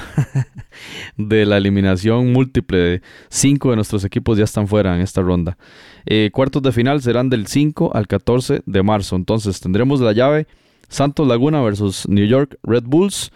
de 1.18 1.46
la 1.46 1.56
eliminación 1.56 2.34
múltiple. 2.34 2.78
De 2.78 3.02
cinco 3.30 3.70
de 3.70 3.78
nuestros 3.78 4.04
equipos 4.04 4.38
ya 4.38 4.44
están 4.44 4.68
fuera 4.68 4.94
en 4.94 5.00
esta 5.00 5.22
ronda. 5.22 5.58
Eh, 6.06 6.32
cuartos 6.34 6.62
de 6.62 6.74
final 6.74 7.02
serán 7.02 7.30
del 7.30 7.48
5 7.48 7.92
al 7.96 8.08
14 8.08 8.64
de 8.66 8.84
marzo. 8.84 9.16
Entonces 9.16 9.62
tendremos 9.62 10.02
la 10.02 10.12
llave 10.12 10.48
Santos 10.90 11.26
Laguna 11.26 11.62
versus 11.62 12.06
New 12.10 12.26
York 12.26 12.60
Red 12.64 12.84
Bulls 12.84 13.32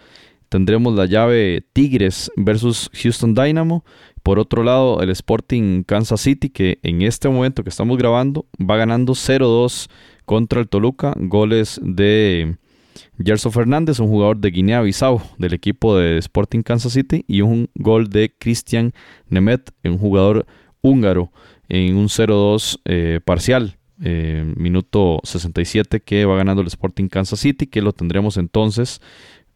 tendremos 0.50 0.94
la 0.94 1.06
llave 1.06 1.64
Tigres 1.72 2.30
versus 2.36 2.90
Houston 2.92 3.34
Dynamo. 3.34 3.84
Por 4.22 4.38
otro 4.38 4.62
lado, 4.62 5.00
el 5.02 5.10
Sporting 5.10 5.82
Kansas 5.82 6.20
City, 6.20 6.48
que 6.50 6.78
en 6.82 7.02
este 7.02 7.28
momento 7.28 7.64
que 7.64 7.70
estamos 7.70 7.96
grabando 7.98 8.46
va 8.60 8.76
ganando 8.76 9.14
0-2 9.14 9.88
contra 10.26 10.60
el 10.60 10.68
Toluca. 10.68 11.12
Goles 11.16 11.80
de 11.82 12.56
Gerson 13.22 13.52
Fernández, 13.52 13.98
un 14.00 14.08
jugador 14.08 14.38
de 14.38 14.50
Guinea-Bissau 14.50 15.20
del 15.38 15.54
equipo 15.54 15.96
de 15.96 16.18
Sporting 16.18 16.62
Kansas 16.62 16.92
City, 16.92 17.24
y 17.26 17.40
un 17.40 17.68
gol 17.74 18.08
de 18.08 18.34
Christian 18.38 18.92
Nemet, 19.28 19.70
un 19.84 19.98
jugador 19.98 20.46
húngaro, 20.82 21.30
en 21.68 21.96
un 21.96 22.08
0-2 22.08 22.80
eh, 22.84 23.20
parcial. 23.24 23.78
Eh, 24.02 24.52
minuto 24.56 25.20
67 25.22 26.00
que 26.00 26.24
va 26.24 26.36
ganando 26.36 26.60
el 26.62 26.66
Sporting 26.66 27.06
Kansas 27.06 27.38
City, 27.38 27.68
que 27.68 27.80
lo 27.80 27.92
tendremos 27.92 28.36
entonces 28.36 29.00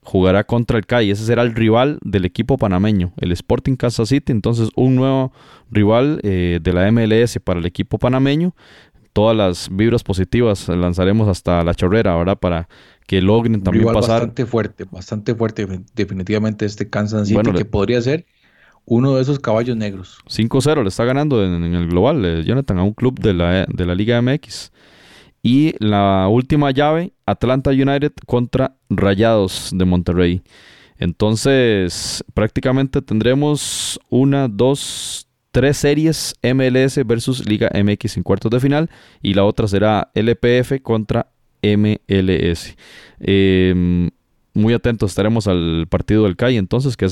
jugará 0.09 0.45
contra 0.45 0.78
el 0.78 0.86
CAI. 0.86 1.11
Ese 1.11 1.24
será 1.24 1.43
el 1.43 1.55
rival 1.55 1.99
del 2.03 2.24
equipo 2.24 2.57
panameño, 2.57 3.12
el 3.18 3.32
Sporting 3.32 3.76
Kansas 3.76 4.09
City. 4.09 4.32
Entonces, 4.32 4.70
un 4.74 4.95
nuevo 4.95 5.32
rival 5.70 6.20
eh, 6.22 6.61
de 6.62 6.72
la 6.72 6.91
MLS 6.91 7.39
para 7.45 7.61
el 7.61 7.66
equipo 7.66 7.99
panameño. 7.99 8.55
Todas 9.12 9.36
las 9.36 9.68
vibras 9.70 10.03
positivas 10.03 10.68
lanzaremos 10.68 11.28
hasta 11.28 11.62
la 11.64 11.74
chorrera, 11.74 12.16
¿verdad? 12.16 12.39
Para 12.39 12.68
que 13.09 13.23
logren 13.23 13.63
también 13.63 13.85
rival 13.85 13.95
pasar. 13.95 14.21
Bastante 14.21 14.45
fuerte, 14.45 14.85
bastante 14.85 15.35
fuerte, 15.35 15.67
definitivamente 15.95 16.67
este 16.67 16.91
Kansas 16.91 17.27
City, 17.27 17.53
que 17.57 17.65
podría 17.65 18.03
ser 18.03 18.27
uno 18.85 19.17
de 19.17 19.23
esos 19.23 19.39
caballos 19.39 19.79
negros. 19.79 20.19
5-0 20.29 20.83
le 20.83 20.89
está 20.91 21.07
ganando 21.07 21.43
en, 21.43 21.65
el 21.75 21.89
global, 21.89 22.23
eh, 22.23 22.45
Jonathan, 22.45 22.79
a 22.79 22.83
un 22.83 22.93
club 22.93 23.19
de 23.19 23.33
la, 23.33 23.65
de 23.65 23.87
la 23.87 23.95
Liga 23.95 24.21
MX. 24.21 24.73
Y 25.43 25.75
la 25.79 26.29
última 26.29 26.71
llave, 26.71 27.15
Atlanta 27.25 27.71
United 27.71 28.13
contra 28.27 28.77
Rayados 28.91 29.71
de 29.73 29.87
Monterrey. 29.87 30.43
Entonces, 30.99 32.23
prácticamente 32.35 33.01
tendremos 33.01 33.99
una, 34.11 34.49
dos, 34.49 35.27
tres 35.51 35.79
series 35.79 36.35
MLS 36.43 37.01
versus 37.07 37.49
Liga 37.49 37.71
MX 37.73 38.19
en 38.19 38.23
cuartos 38.23 38.51
de 38.51 38.61
final 38.61 38.91
y 39.23 39.33
la 39.33 39.45
otra 39.45 39.67
será 39.67 40.11
LPF 40.13 40.83
contra 40.83 41.31
MLS. 41.63 42.77
Em, 43.21 44.11
muy 44.55 44.75
atentos 44.75 45.11
estaremos 45.11 45.47
al 45.47 45.87
partido 45.89 46.25
del 46.25 46.37
CAI, 46.37 46.57
entonces 46.57 46.97
que 46.97 47.07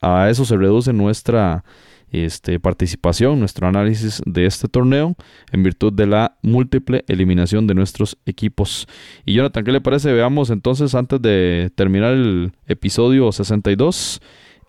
a 0.00 0.30
eso 0.30 0.44
se 0.44 0.56
reduce 0.56 0.92
nuestra 0.92 1.64
este, 2.12 2.60
participación, 2.60 3.40
nuestro 3.40 3.66
análisis 3.66 4.22
de 4.26 4.46
este 4.46 4.68
torneo 4.68 5.16
en 5.50 5.62
virtud 5.62 5.92
de 5.92 6.06
la 6.06 6.36
múltiple 6.42 7.04
eliminación 7.08 7.66
de 7.66 7.74
nuestros 7.74 8.18
equipos. 8.26 8.86
Y 9.24 9.34
Jonathan, 9.34 9.64
¿qué 9.64 9.72
le 9.72 9.80
parece? 9.80 10.12
Veamos 10.12 10.50
entonces 10.50 10.94
antes 10.94 11.20
de 11.22 11.70
terminar 11.74 12.12
el 12.12 12.52
episodio 12.66 13.32
62 13.32 14.20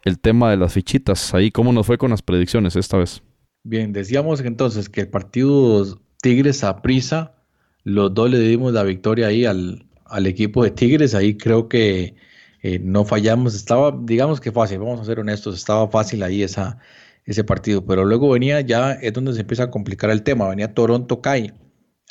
el 0.06 0.20
tema 0.20 0.52
de 0.52 0.58
las 0.58 0.74
fichitas. 0.74 1.34
Ahí 1.34 1.52
cómo 1.52 1.72
nos 1.74 1.86
fue 1.86 1.98
con 1.98 2.12
las 2.12 2.22
predicciones 2.22 2.76
esta 2.76 2.98
vez. 2.98 3.22
Bien, 3.64 3.94
decíamos 3.94 4.42
entonces 4.42 4.90
que 4.90 5.02
el 5.02 5.10
partido 5.10 5.86
Tigres 6.22 6.64
a 6.64 6.82
prisa, 6.82 7.36
los 7.84 8.14
dos 8.14 8.30
le 8.30 8.40
dimos 8.40 8.74
la 8.74 8.84
victoria 8.84 9.28
ahí 9.28 9.46
al, 9.46 9.86
al 10.06 10.28
equipo 10.28 10.64
de 10.64 10.72
Tigres. 10.72 11.16
Ahí 11.16 11.38
creo 11.38 11.68
que 11.70 12.16
eh, 12.62 12.80
no 12.80 13.06
fallamos. 13.06 13.56
Estaba, 13.56 13.98
digamos 14.04 14.40
que 14.40 14.52
fácil, 14.52 14.80
vamos 14.80 15.02
a 15.02 15.06
ser 15.06 15.20
honestos, 15.20 15.56
estaba 15.56 15.88
fácil 15.90 16.24
ahí 16.24 16.44
esa, 16.44 16.80
ese 17.26 17.44
partido. 17.44 17.86
Pero 17.86 18.06
luego 18.06 18.30
venía 18.30 18.62
ya, 18.62 18.94
es 18.94 19.14
donde 19.14 19.34
se 19.34 19.42
empieza 19.42 19.64
a 19.64 19.72
complicar 19.72 20.10
el 20.10 20.24
tema. 20.24 20.50
Venía 20.50 20.74
Toronto 20.74 21.22
CAI. 21.22 21.54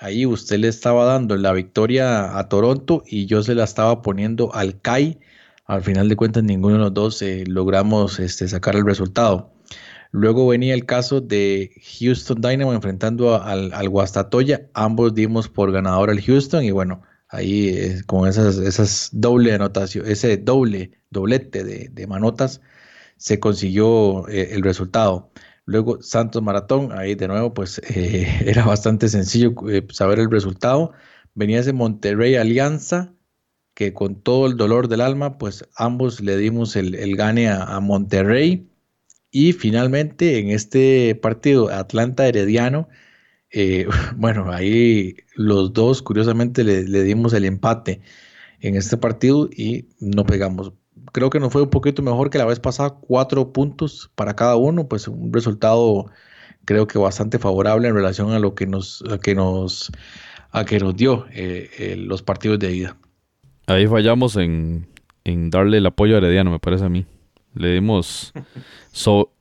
Ahí 0.00 0.26
usted 0.26 0.58
le 0.58 0.68
estaba 0.68 1.04
dando 1.04 1.36
la 1.36 1.52
victoria 1.52 2.38
a 2.38 2.48
Toronto 2.48 3.02
y 3.06 3.26
yo 3.26 3.42
se 3.42 3.54
la 3.54 3.64
estaba 3.64 4.02
poniendo 4.02 4.54
al 4.54 4.80
CAI. 4.80 5.20
Al 5.66 5.82
final 5.82 6.08
de 6.08 6.16
cuentas, 6.16 6.42
ninguno 6.44 6.74
de 6.74 6.80
los 6.80 6.94
dos 6.94 7.22
eh, 7.22 7.44
logramos 7.46 8.18
este, 8.18 8.48
sacar 8.48 8.76
el 8.76 8.84
resultado. 8.84 9.51
Luego 10.12 10.46
venía 10.46 10.74
el 10.74 10.86
caso 10.86 11.20
de 11.20 11.72
Houston 11.98 12.40
Dynamo 12.40 12.72
enfrentando 12.74 13.42
al, 13.42 13.72
al 13.72 13.88
Guastatoya. 13.88 14.68
Ambos 14.74 15.14
dimos 15.14 15.48
por 15.48 15.72
ganador 15.72 16.10
al 16.10 16.20
Houston 16.20 16.64
y 16.64 16.70
bueno, 16.70 17.02
ahí 17.28 17.68
eh, 17.70 18.02
con 18.06 18.28
esas, 18.28 18.58
esas 18.58 19.10
doble 19.12 19.54
anotación, 19.54 20.06
ese 20.06 20.36
doble, 20.36 20.92
doblete 21.10 21.64
de, 21.64 21.88
de 21.88 22.06
manotas, 22.06 22.60
se 23.16 23.40
consiguió 23.40 24.28
eh, 24.28 24.50
el 24.52 24.62
resultado. 24.62 25.32
Luego 25.64 26.02
Santos 26.02 26.42
Maratón, 26.42 26.92
ahí 26.92 27.14
de 27.14 27.28
nuevo, 27.28 27.54
pues 27.54 27.80
eh, 27.94 28.28
era 28.46 28.64
bastante 28.64 29.08
sencillo 29.08 29.54
saber 29.90 30.18
el 30.18 30.30
resultado. 30.30 30.92
Venía 31.34 31.60
ese 31.60 31.72
Monterrey 31.72 32.36
Alianza, 32.36 33.14
que 33.74 33.94
con 33.94 34.20
todo 34.22 34.46
el 34.46 34.56
dolor 34.56 34.88
del 34.88 35.00
alma, 35.00 35.38
pues 35.38 35.64
ambos 35.76 36.20
le 36.20 36.36
dimos 36.36 36.76
el, 36.76 37.16
gane 37.16 37.48
a, 37.48 37.80
Monterrey. 37.80 38.68
Y 39.32 39.52
finalmente 39.52 40.38
en 40.38 40.50
este 40.50 41.16
partido 41.16 41.70
Atlanta 41.70 42.28
Herediano, 42.28 42.88
bueno, 44.16 44.52
ahí 44.52 45.16
los 45.34 45.72
dos 45.72 46.02
curiosamente 46.02 46.62
le, 46.62 46.84
le 46.84 47.02
dimos 47.02 47.32
el 47.32 47.44
empate 47.44 48.00
en 48.60 48.76
este 48.76 48.96
partido 48.96 49.50
y 49.50 49.88
no 49.98 50.24
pegamos 50.24 50.72
creo 51.12 51.30
que 51.30 51.38
nos 51.38 51.52
fue 51.52 51.62
un 51.62 51.70
poquito 51.70 52.02
mejor 52.02 52.30
que 52.30 52.38
la 52.38 52.46
vez 52.46 52.58
pasada, 52.58 52.90
cuatro 53.00 53.52
puntos 53.52 54.10
para 54.14 54.34
cada 54.34 54.56
uno, 54.56 54.88
pues 54.88 55.06
un 55.06 55.32
resultado 55.32 56.06
creo 56.64 56.86
que 56.86 56.98
bastante 56.98 57.38
favorable 57.38 57.88
en 57.88 57.94
relación 57.94 58.32
a 58.32 58.38
lo 58.38 58.54
que 58.54 58.66
nos, 58.66 59.04
a 59.10 59.18
que 59.18 59.34
nos, 59.34 59.92
a 60.50 60.64
que 60.64 60.78
nos 60.78 60.96
dio 60.96 61.26
eh, 61.32 61.70
eh, 61.78 61.96
los 61.96 62.22
partidos 62.22 62.58
de 62.58 62.74
ida. 62.74 62.96
Ahí 63.66 63.86
fallamos 63.86 64.36
en, 64.36 64.86
en, 65.24 65.50
darle 65.50 65.78
el 65.78 65.86
apoyo 65.86 66.14
a 66.14 66.18
Herediano, 66.18 66.50
me 66.50 66.58
parece 66.58 66.84
a 66.84 66.88
mí. 66.88 67.06
Le 67.54 67.74
dimos, 67.74 68.32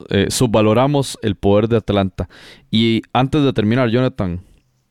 eh, 0.09 0.27
subvaloramos 0.29 1.17
el 1.21 1.35
poder 1.35 1.67
de 1.67 1.77
Atlanta. 1.77 2.27
Y 2.69 3.01
antes 3.13 3.43
de 3.43 3.53
terminar, 3.53 3.89
Jonathan, 3.89 4.41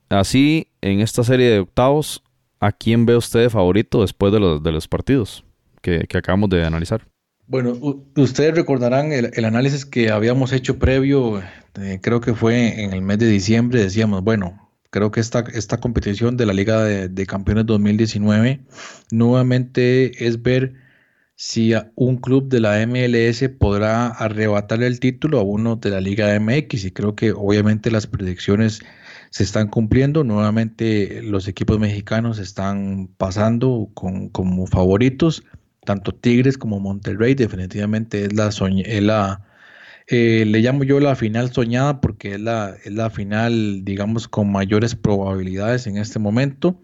así 0.08 0.68
en 0.80 1.00
esta 1.00 1.22
serie 1.22 1.50
de 1.50 1.58
octavos, 1.60 2.22
¿a 2.60 2.72
quién 2.72 3.06
ve 3.06 3.16
usted 3.16 3.50
favorito 3.50 4.00
después 4.00 4.32
de 4.32 4.40
los, 4.40 4.62
de 4.62 4.72
los 4.72 4.88
partidos 4.88 5.44
que, 5.82 6.06
acabamos 6.14 6.50
de 6.50 6.64
analizar? 6.64 7.06
Bueno, 7.46 7.76
ustedes 8.16 8.54
recordarán 8.54 9.12
el, 9.12 9.44
análisis 9.44 9.84
que 9.84 10.10
habíamos 10.10 10.52
hecho 10.52 10.78
previo, 10.78 11.42
eh, 11.80 11.98
creo 12.00 12.20
que 12.20 12.34
fue 12.34 12.84
en 12.84 12.92
el 12.92 13.02
mes 13.02 13.18
de 13.18 13.26
diciembre, 13.26 13.82
decíamos, 13.82 14.22
bueno, 14.22 14.70
creo 14.90 15.10
que 15.10 15.20
esta, 15.20 15.44
esta 15.52 15.78
competición 15.78 16.36
de 16.36 16.46
la 16.46 16.52
Liga 16.52 16.84
de 16.84 17.26
Campeones 17.26 17.66
2019 17.66 18.60
nuevamente 19.10 20.26
es 20.26 20.40
ver 20.42 20.74
si 21.42 21.72
un 21.94 22.18
club 22.18 22.50
de 22.50 22.60
la 22.60 22.86
MLS 22.86 23.48
podrá 23.58 24.08
arrebatarle 24.08 24.86
el 24.86 25.00
título 25.00 25.38
a 25.38 25.42
uno 25.42 25.76
de 25.76 25.88
la 25.88 25.98
Liga 25.98 26.38
MX 26.38 26.84
y 26.84 26.90
creo 26.90 27.16
que 27.16 27.32
obviamente 27.32 27.90
las 27.90 28.06
predicciones 28.06 28.80
se 29.30 29.44
están 29.44 29.68
cumpliendo. 29.68 30.22
Nuevamente 30.22 31.22
los 31.22 31.48
equipos 31.48 31.78
mexicanos 31.78 32.38
están 32.38 33.08
pasando 33.16 33.88
con, 33.94 34.28
como 34.28 34.66
favoritos, 34.66 35.42
tanto 35.86 36.14
Tigres 36.14 36.58
como 36.58 36.78
Monterrey. 36.78 37.34
Definitivamente 37.34 38.26
es 38.26 38.34
la, 38.34 38.50
la 39.00 39.42
eh, 40.08 40.44
le 40.46 40.58
llamo 40.60 40.84
yo 40.84 41.00
la 41.00 41.16
final 41.16 41.50
soñada 41.50 42.02
porque 42.02 42.34
es 42.34 42.40
la, 42.40 42.76
es 42.84 42.92
la 42.92 43.08
final, 43.08 43.82
digamos, 43.82 44.28
con 44.28 44.52
mayores 44.52 44.94
probabilidades 44.94 45.86
en 45.86 45.96
este 45.96 46.18
momento. 46.18 46.78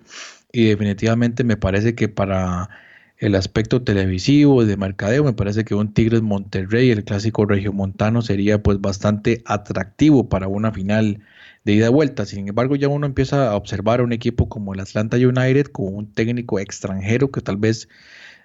Y 0.50 0.68
definitivamente 0.68 1.44
me 1.44 1.58
parece 1.58 1.94
que 1.94 2.08
para 2.08 2.70
el 3.18 3.34
aspecto 3.34 3.82
televisivo, 3.82 4.64
de 4.64 4.76
mercadeo, 4.76 5.24
me 5.24 5.32
parece 5.32 5.64
que 5.64 5.74
un 5.74 5.92
Tigres 5.92 6.22
Monterrey, 6.22 6.90
el 6.90 7.04
clásico 7.04 7.46
regiomontano, 7.46 8.22
sería 8.22 8.62
pues 8.62 8.80
bastante 8.80 9.42
atractivo 9.46 10.28
para 10.28 10.48
una 10.48 10.72
final 10.72 11.20
de 11.64 11.72
ida 11.74 11.86
y 11.86 11.90
vuelta. 11.90 12.26
Sin 12.26 12.48
embargo, 12.48 12.76
ya 12.76 12.88
uno 12.88 13.06
empieza 13.06 13.50
a 13.50 13.56
observar 13.56 14.00
a 14.00 14.04
un 14.04 14.12
equipo 14.12 14.48
como 14.48 14.74
el 14.74 14.80
Atlanta 14.80 15.16
United 15.16 15.66
con 15.66 15.94
un 15.94 16.12
técnico 16.12 16.58
extranjero 16.60 17.30
que 17.30 17.40
tal 17.40 17.56
vez 17.56 17.88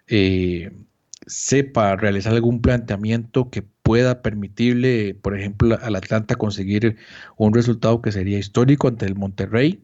eh, 0.07 0.71
sepa 1.27 1.95
realizar 1.97 2.33
algún 2.33 2.61
planteamiento 2.61 3.49
que 3.49 3.63
pueda 3.63 4.21
permitirle, 4.21 5.15
por 5.15 5.37
ejemplo, 5.37 5.77
al 5.81 5.95
Atlanta 5.95 6.35
conseguir 6.35 6.97
un 7.37 7.53
resultado 7.53 8.01
que 8.01 8.11
sería 8.11 8.39
histórico 8.39 8.87
ante 8.87 9.05
el 9.05 9.15
Monterrey 9.15 9.83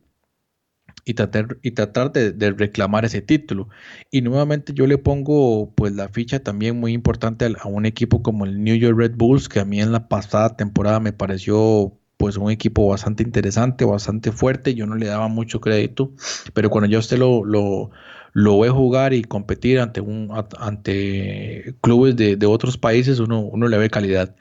y 1.08 1.14
tratar, 1.14 1.58
y 1.62 1.72
tratar 1.72 2.12
de, 2.12 2.52
reclamar 2.52 3.06
ese 3.06 3.22
título. 3.22 3.70
Y 4.12 4.22
nuevamente 4.22 4.74
yo 4.74 4.88
le 4.88 4.98
pongo 4.98 5.74
pues 5.74 5.94
la 5.94 6.10
ficha 6.10 6.40
también 6.44 6.80
muy 6.80 6.92
importante 6.92 7.46
a, 7.46 7.68
un 7.68 7.86
equipo 7.86 8.22
como 8.22 8.46
el 8.46 8.62
New 8.62 8.76
York 8.76 8.98
Red 8.98 9.14
Bulls, 9.16 9.48
que 9.48 9.62
a 9.62 9.66
mí 9.66 9.80
en 9.80 9.94
la 9.94 10.10
pasada 10.10 10.58
temporada 10.58 11.00
me 11.00 11.14
pareció 11.14 11.98
pues 12.18 12.36
un 12.36 12.52
equipo 12.52 12.90
bastante 12.90 13.24
interesante, 13.24 13.86
bastante 13.86 14.32
fuerte, 14.34 14.76
yo 14.76 14.86
no 14.86 14.96
le 14.96 15.06
daba 15.06 15.30
mucho 15.30 15.62
crédito, 15.62 16.14
pero 16.54 16.70
cuando 16.70 16.90
yo 16.90 17.00
usted 17.00 17.18
lo, 17.18 17.46
lo, 17.46 17.92
lo 18.34 18.60
ve 18.60 18.70
jugar 18.70 19.14
y 19.14 19.24
competir 19.24 19.80
ante, 19.80 20.02
un, 20.02 20.30
ante 20.60 21.76
clubes 21.82 22.18
de, 22.18 22.36
de 22.36 22.46
otros 22.48 22.78
países, 22.78 23.20
uno, 23.20 23.42
uno 23.42 23.68
le 23.70 23.78
ve 23.78 23.90
calidad. 23.90 24.36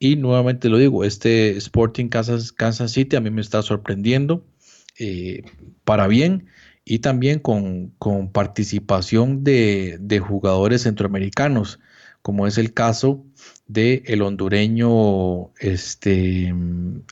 Y 0.00 0.16
nuevamente 0.16 0.68
lo 0.68 0.78
digo, 0.78 1.04
este 1.04 1.56
Sporting 1.56 2.08
Kansas, 2.08 2.52
Kansas 2.52 2.92
City 2.92 3.16
a 3.16 3.20
mí 3.20 3.30
me 3.30 3.40
está 3.40 3.62
sorprendiendo. 3.62 4.44
Eh, 4.98 5.44
para 5.84 6.08
bien 6.08 6.46
y 6.84 7.00
también 7.00 7.38
con, 7.38 7.92
participación 8.32 9.44
de, 9.44 10.22
jugadores 10.26 10.82
centroamericanos, 10.82 11.80
como 12.22 12.46
es 12.46 12.56
el 12.56 12.72
caso 12.72 13.24
de 13.66 14.02
el 14.06 14.22
hondureño 14.22 15.50
este, 15.60 16.54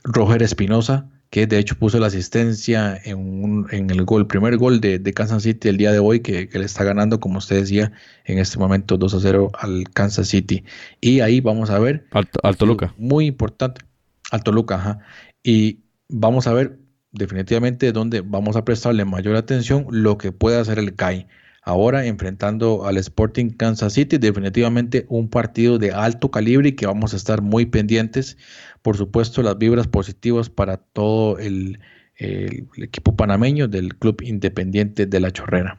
Roger 0.02 0.42
Espinosa, 0.42 1.10
que 1.28 1.46
de 1.46 1.58
hecho 1.58 1.78
puso 1.78 1.98
la 1.98 2.06
asistencia 2.06 2.98
en, 3.04 3.66
el 3.70 4.04
gol, 4.04 4.26
primer 4.26 4.56
gol 4.56 4.80
de, 4.80 5.12
Kansas 5.14 5.42
City 5.42 5.68
el 5.68 5.76
día 5.76 5.92
de 5.92 5.98
hoy, 5.98 6.20
que, 6.20 6.48
le 6.50 6.64
está 6.64 6.82
ganando, 6.82 7.20
como 7.20 7.38
usted 7.38 7.60
decía, 7.60 7.92
en 8.24 8.38
este 8.38 8.58
momento 8.58 8.96
2 8.96 9.14
a 9.14 9.20
0 9.20 9.52
al 9.58 9.84
Kansas 9.90 10.28
City. 10.28 10.64
Y 11.02 11.20
ahí 11.20 11.40
vamos 11.40 11.68
a 11.68 11.78
ver. 11.78 12.06
Al, 12.42 12.56
Toluca. 12.56 12.94
Muy 12.96 13.26
importante. 13.26 13.82
Al 14.30 14.42
Toluca, 14.42 14.76
ajá. 14.76 14.98
Y 15.42 15.80
vamos 16.08 16.46
a 16.46 16.54
ver 16.54 16.78
definitivamente 17.16 17.92
donde 17.92 18.20
vamos 18.20 18.56
a 18.56 18.64
prestarle 18.64 19.04
mayor 19.04 19.36
atención 19.36 19.86
lo 19.90 20.18
que 20.18 20.32
puede 20.32 20.58
hacer 20.58 20.78
el 20.78 20.94
CAI. 20.94 21.26
Ahora 21.62 22.06
enfrentando 22.06 22.86
al 22.86 22.96
Sporting 22.96 23.50
Kansas 23.50 23.94
City, 23.94 24.18
definitivamente 24.18 25.04
un 25.08 25.28
partido 25.28 25.78
de 25.78 25.90
alto 25.90 26.30
calibre 26.30 26.68
y 26.68 26.72
que 26.72 26.86
vamos 26.86 27.12
a 27.12 27.16
estar 27.16 27.42
muy 27.42 27.66
pendientes. 27.66 28.38
Por 28.82 28.96
supuesto, 28.96 29.42
las 29.42 29.58
vibras 29.58 29.88
positivas 29.88 30.48
para 30.48 30.76
todo 30.76 31.38
el, 31.38 31.80
equipo 32.18 33.16
panameño 33.16 33.68
del 33.68 33.96
Club 33.96 34.22
Independiente 34.22 35.06
de 35.06 35.20
la 35.20 35.32
Chorrera. 35.32 35.78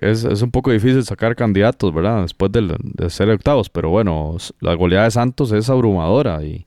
Es, 0.00 0.24
un 0.24 0.50
poco 0.50 0.70
difícil 0.70 1.02
sacar 1.04 1.34
candidatos, 1.34 1.92
¿verdad? 1.92 2.22
Después 2.22 2.52
de, 2.52 2.76
de 2.78 3.10
ser 3.10 3.30
octavos, 3.30 3.70
pero 3.70 3.88
bueno, 3.88 4.36
la 4.60 4.74
goleada 4.74 5.06
de 5.06 5.10
Santos 5.10 5.50
es 5.52 5.68
abrumadora 5.70 6.44
y, 6.44 6.66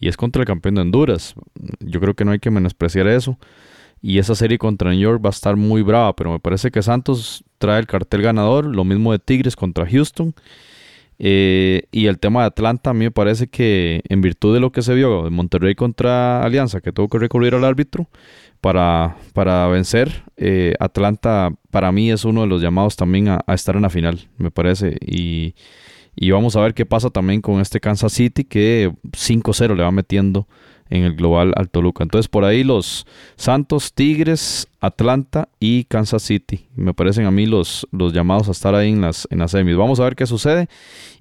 y 0.00 0.08
es 0.08 0.16
contra 0.16 0.42
el 0.42 0.46
campeón 0.46 0.76
de 0.76 0.80
Honduras. 0.80 1.34
Yo 1.80 2.00
creo 2.00 2.14
que 2.14 2.24
no 2.24 2.32
hay 2.32 2.38
que 2.38 2.50
menospreciar 2.50 3.06
eso. 3.06 3.38
Y 4.02 4.18
esa 4.18 4.34
serie 4.34 4.56
contra 4.56 4.90
New 4.90 4.98
York 4.98 5.22
va 5.22 5.28
a 5.28 5.30
estar 5.30 5.56
muy 5.56 5.82
brava, 5.82 6.16
pero 6.16 6.32
me 6.32 6.40
parece 6.40 6.70
que 6.70 6.82
Santos 6.82 7.44
trae 7.58 7.78
el 7.78 7.86
cartel 7.86 8.22
ganador, 8.22 8.64
lo 8.64 8.84
mismo 8.84 9.12
de 9.12 9.18
Tigres 9.18 9.56
contra 9.56 9.86
Houston. 9.86 10.34
Eh, 11.18 11.82
y 11.92 12.06
el 12.06 12.18
tema 12.18 12.40
de 12.40 12.46
Atlanta, 12.46 12.90
a 12.90 12.94
mí 12.94 13.04
me 13.04 13.10
parece 13.10 13.48
que 13.48 14.00
en 14.08 14.22
virtud 14.22 14.54
de 14.54 14.60
lo 14.60 14.72
que 14.72 14.80
se 14.80 14.94
vio 14.94 15.24
de 15.24 15.28
Monterrey 15.28 15.74
contra 15.74 16.42
Alianza, 16.42 16.80
que 16.80 16.92
tuvo 16.92 17.08
que 17.08 17.18
recurrir 17.18 17.54
al 17.54 17.64
árbitro 17.64 18.08
para, 18.62 19.18
para 19.34 19.66
vencer, 19.66 20.24
eh, 20.38 20.72
Atlanta 20.80 21.52
para 21.70 21.92
mí 21.92 22.10
es 22.10 22.24
uno 22.24 22.40
de 22.40 22.46
los 22.46 22.62
llamados 22.62 22.96
también 22.96 23.28
a, 23.28 23.40
a 23.46 23.52
estar 23.52 23.76
en 23.76 23.82
la 23.82 23.90
final, 23.90 24.30
me 24.38 24.50
parece. 24.50 24.96
Y 25.02 25.54
y 26.16 26.30
vamos 26.30 26.56
a 26.56 26.60
ver 26.60 26.74
qué 26.74 26.86
pasa 26.86 27.10
también 27.10 27.40
con 27.40 27.60
este 27.60 27.80
Kansas 27.80 28.12
City 28.12 28.44
que 28.44 28.92
5-0 29.12 29.76
le 29.76 29.82
va 29.82 29.90
metiendo 29.90 30.46
en 30.90 31.04
el 31.04 31.14
global 31.14 31.52
al 31.56 31.70
Toluca. 31.70 32.02
Entonces 32.02 32.28
por 32.28 32.44
ahí 32.44 32.64
los 32.64 33.06
Santos, 33.36 33.94
Tigres, 33.94 34.68
Atlanta 34.80 35.48
y 35.60 35.84
Kansas 35.84 36.22
City. 36.22 36.66
Me 36.74 36.92
parecen 36.92 37.26
a 37.26 37.30
mí 37.30 37.46
los, 37.46 37.86
los 37.92 38.12
llamados 38.12 38.48
a 38.48 38.50
estar 38.50 38.74
ahí 38.74 38.90
en 38.90 39.00
las, 39.00 39.26
en 39.30 39.38
las 39.38 39.52
semis. 39.52 39.76
Vamos 39.76 40.00
a 40.00 40.04
ver 40.04 40.16
qué 40.16 40.26
sucede 40.26 40.68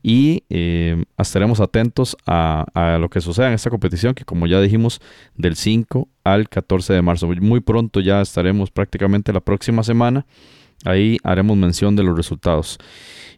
y 0.02 0.44
eh, 0.50 1.04
estaremos 1.18 1.60
atentos 1.60 2.18
a, 2.26 2.66
a, 2.74 2.98
lo 2.98 3.10
que 3.10 3.22
suceda 3.22 3.48
en 3.48 3.54
esta 3.54 3.70
competición 3.70 4.16
que 4.16 4.26
como 4.26 4.48
ya 4.48 4.60
dijimos 4.60 5.02
del 5.36 5.56
5 5.56 6.08
al 6.24 6.50
14 6.50 6.94
de 6.94 7.02
marzo. 7.02 7.28
Muy 7.28 7.60
pronto 7.60 8.00
ya 8.00 8.22
estaremos 8.22 8.72
prácticamente 8.72 9.32
la 9.32 9.40
próxima 9.40 9.84
semana. 9.84 10.26
Ahí 10.86 11.18
haremos 11.24 11.58
mención 11.58 11.96
de 11.96 12.04
los 12.04 12.16
resultados. 12.16 12.78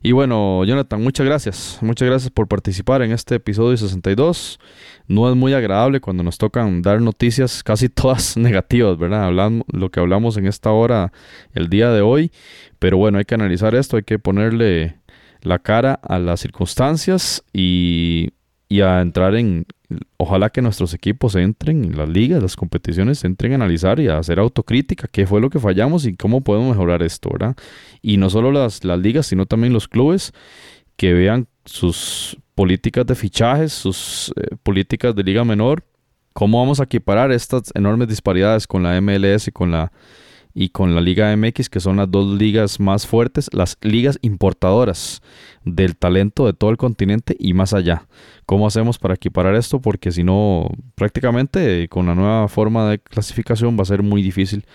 Y 0.04 0.14
bueno, 0.14 0.64
Jonathan, 0.66 1.02
muchas 1.02 1.26
gracias. 1.26 1.78
Muchas 1.82 2.08
gracias 2.08 2.32
por 2.32 2.48
participar 2.48 3.04
en 3.04 3.12
este 3.12 3.36
episodio 3.36 3.78
62. 3.78 4.60
No 5.08 5.30
es 5.30 5.36
muy 5.36 5.54
agradable 5.54 6.02
cuando 6.02 6.24
nos 6.24 6.38
tocan 6.38 6.82
dar 6.82 7.02
noticias 7.02 7.64
casi 7.64 7.90
todas 7.90 8.36
negativas, 8.38 8.98
¿verdad? 8.98 9.26
Hablamos, 9.26 9.64
lo 9.72 9.90
que 9.90 10.00
hablamos 10.00 10.38
en 10.38 10.48
esta 10.48 10.72
hora 10.72 11.12
el 11.54 11.70
día 11.70 11.92
de 11.92 12.02
hoy. 12.02 12.32
Pero 12.80 12.98
bueno, 12.98 13.20
hay 13.20 13.26
que 13.26 13.36
analizar 13.36 13.76
esto, 13.76 13.98
hay 13.98 14.04
que 14.04 14.18
ponerle 14.18 14.98
la 15.42 15.60
cara 15.60 16.00
a 16.04 16.20
las 16.20 16.40
circunstancias 16.40 17.44
y, 17.54 18.30
y 18.72 18.80
a 18.80 19.02
entrar 19.02 19.36
en, 19.36 19.66
ojalá 20.16 20.50
que 20.50 20.62
nuestros 20.62 20.94
equipos 20.94 21.36
entren 21.36 21.84
en 21.84 21.98
las 21.98 22.08
ligas, 22.08 22.42
las 22.42 22.56
competiciones, 22.56 23.26
entren 23.26 23.52
a 23.52 23.56
analizar 23.56 24.00
y 24.00 24.08
a 24.08 24.18
hacer 24.18 24.40
autocrítica, 24.40 25.10
qué 25.12 25.28
fue 25.28 25.42
lo 25.42 25.50
que 25.50 25.60
fallamos 25.60 26.06
y 26.06 26.16
cómo 26.16 26.40
podemos 26.40 26.70
mejorar 26.70 27.04
esto, 27.04 27.32
¿verdad? 27.34 27.58
Y 28.02 28.16
no 28.16 28.30
solo 28.30 28.50
las, 28.50 28.86
las 28.86 28.98
ligas, 28.98 29.26
sino 29.28 29.46
también 29.46 29.74
los 29.74 29.90
clubes 29.90 30.32
que 30.96 31.12
vean 31.12 31.48
sus 31.66 32.38
políticas 32.56 33.06
de 33.06 33.16
fichajes, 33.16 33.74
sus 33.74 34.34
eh, 34.38 34.56
políticas 34.64 35.14
de 35.18 35.24
liga 35.24 35.44
menor, 35.44 35.84
cómo 36.32 36.60
vamos 36.60 36.80
a 36.80 36.84
equiparar 36.84 37.34
estas 37.34 37.72
enormes 37.76 38.08
disparidades 38.08 38.68
con 38.68 38.84
la 38.84 39.02
MLS 39.02 39.50
y 39.50 39.52
con 39.52 39.72
la 39.72 39.92
y 40.54 40.70
con 40.70 40.96
la 40.96 41.02
Liga 41.02 41.36
MX, 41.36 41.70
que 41.70 41.80
son 41.80 41.98
las 41.98 42.10
dos 42.10 42.38
ligas 42.38 42.80
más 42.80 43.08
fuertes, 43.08 43.50
las 43.54 43.78
ligas 43.82 44.20
importadoras 44.22 45.22
del 45.64 45.96
talento 45.96 46.46
de 46.46 46.54
todo 46.54 46.70
el 46.70 46.78
continente 46.78 47.36
y 47.40 47.54
más 47.54 47.74
allá. 47.74 48.08
¿Cómo 48.46 48.68
hacemos 48.68 48.98
para 48.98 49.14
equiparar 49.14 49.56
esto? 49.56 49.80
Porque 49.80 50.12
si 50.12 50.24
no, 50.24 50.70
prácticamente 50.96 51.88
con 51.90 52.08
la 52.08 52.16
nueva 52.16 52.48
forma 52.48 52.90
de 52.90 53.00
clasificación 53.00 53.78
va 53.78 53.84
a 53.84 53.86
ser 53.86 54.04
muy 54.04 54.22
difícil 54.22 54.66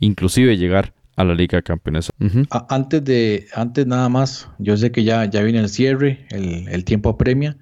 inclusive 0.00 0.56
llegar 0.56 0.94
a 1.16 1.24
la 1.24 1.34
Liga 1.34 1.56
de 1.56 1.62
Campeones. 1.62 2.10
Antes 2.68 3.04
de, 3.04 3.46
antes 3.54 3.86
nada 3.86 4.08
más, 4.08 4.50
yo 4.58 4.76
sé 4.76 4.92
que 4.92 5.02
ya, 5.02 5.24
ya 5.24 5.42
viene 5.42 5.60
el 5.60 5.68
cierre, 5.68 6.26
el, 6.30 6.68
el 6.68 6.84
tiempo 6.84 7.08
apremia. 7.08 7.56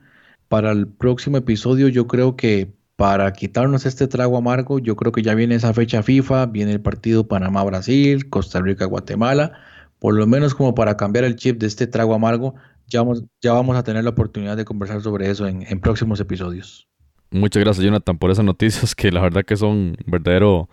Para 0.48 0.72
el 0.72 0.88
próximo 0.88 1.36
episodio 1.36 1.88
yo 1.88 2.06
creo 2.06 2.36
que 2.36 2.72
para 2.96 3.32
quitarnos 3.32 3.86
este 3.86 4.06
trago 4.06 4.36
amargo, 4.36 4.78
yo 4.78 4.96
creo 4.96 5.12
que 5.12 5.22
ya 5.22 5.34
viene 5.34 5.56
esa 5.56 5.74
fecha 5.74 6.02
FIFA, 6.02 6.46
viene 6.46 6.72
el 6.72 6.80
partido 6.80 7.26
Panamá-Brasil, 7.26 8.28
Costa 8.28 8.60
Rica-Guatemala, 8.60 9.52
por 9.98 10.14
lo 10.14 10.26
menos 10.26 10.54
como 10.54 10.74
para 10.74 10.96
cambiar 10.96 11.24
el 11.24 11.36
chip 11.36 11.58
de 11.58 11.66
este 11.66 11.86
trago 11.86 12.14
amargo, 12.14 12.54
ya 12.86 13.00
vamos, 13.00 13.24
ya 13.40 13.52
vamos 13.52 13.76
a 13.76 13.82
tener 13.82 14.04
la 14.04 14.10
oportunidad 14.10 14.56
de 14.56 14.64
conversar 14.64 15.00
sobre 15.00 15.30
eso 15.30 15.46
en, 15.46 15.64
en 15.68 15.80
próximos 15.80 16.20
episodios. 16.20 16.88
Muchas 17.30 17.64
gracias, 17.64 17.84
Jonathan, 17.84 18.18
por 18.18 18.30
esas 18.30 18.44
noticias 18.44 18.94
que 18.94 19.10
la 19.10 19.20
verdad 19.20 19.44
que 19.44 19.56
son 19.56 19.96
verdadero 20.06 20.68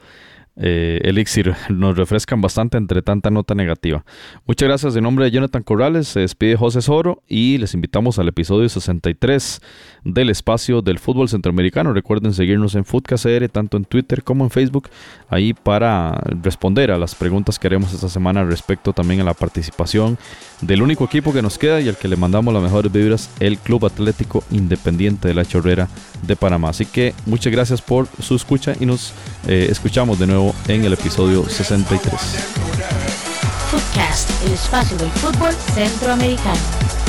eh, 0.63 1.01
Elixir 1.03 1.55
nos 1.69 1.97
refrescan 1.97 2.39
bastante 2.39 2.77
entre 2.77 3.01
tanta 3.01 3.31
nota 3.31 3.55
negativa. 3.55 4.05
Muchas 4.45 4.67
gracias 4.67 4.95
en 4.95 5.03
nombre 5.03 5.25
de 5.25 5.31
Jonathan 5.31 5.63
Corrales, 5.63 6.07
se 6.07 6.21
despide 6.21 6.55
José 6.55 6.81
Soro 6.81 7.23
y 7.27 7.57
les 7.57 7.73
invitamos 7.73 8.19
al 8.19 8.27
episodio 8.27 8.69
63 8.69 9.59
del 10.03 10.29
espacio 10.29 10.81
del 10.81 10.99
fútbol 10.99 11.29
centroamericano. 11.29 11.93
Recuerden 11.93 12.33
seguirnos 12.33 12.75
en 12.75 12.85
FootCasR, 12.85 13.49
tanto 13.49 13.77
en 13.77 13.85
Twitter 13.85 14.23
como 14.23 14.43
en 14.43 14.51
Facebook, 14.51 14.89
ahí 15.29 15.53
para 15.53 16.21
responder 16.43 16.91
a 16.91 16.97
las 16.97 17.15
preguntas 17.15 17.57
que 17.57 17.67
haremos 17.67 17.93
esta 17.93 18.09
semana 18.09 18.43
respecto 18.43 18.93
también 18.93 19.21
a 19.21 19.23
la 19.23 19.33
participación 19.33 20.17
del 20.61 20.83
único 20.83 21.05
equipo 21.05 21.33
que 21.33 21.41
nos 21.41 21.57
queda 21.57 21.81
y 21.81 21.89
al 21.89 21.97
que 21.97 22.07
le 22.07 22.15
mandamos 22.15 22.53
las 22.53 22.61
mejores 22.61 22.91
vibras, 22.91 23.31
el 23.39 23.57
Club 23.57 23.85
Atlético 23.85 24.43
Independiente 24.51 25.27
de 25.27 25.33
la 25.33 25.45
Chorrera 25.45 25.87
de 26.21 26.35
Panamá. 26.35 26.69
Así 26.69 26.85
que 26.85 27.15
muchas 27.25 27.51
gracias 27.51 27.81
por 27.81 28.07
su 28.19 28.35
escucha 28.35 28.73
y 28.79 28.85
nos 28.85 29.13
eh, 29.47 29.67
escuchamos 29.69 30.19
de 30.19 30.27
nuevo 30.27 30.50
en 30.67 30.85
el 30.85 30.93
episodio 30.93 31.47
63. 31.47 32.13
Footcast, 33.69 34.29
el 34.45 34.53
espacio 34.53 34.97
del 34.97 35.09
fútbol 35.11 35.53
centroamericano. 35.73 37.00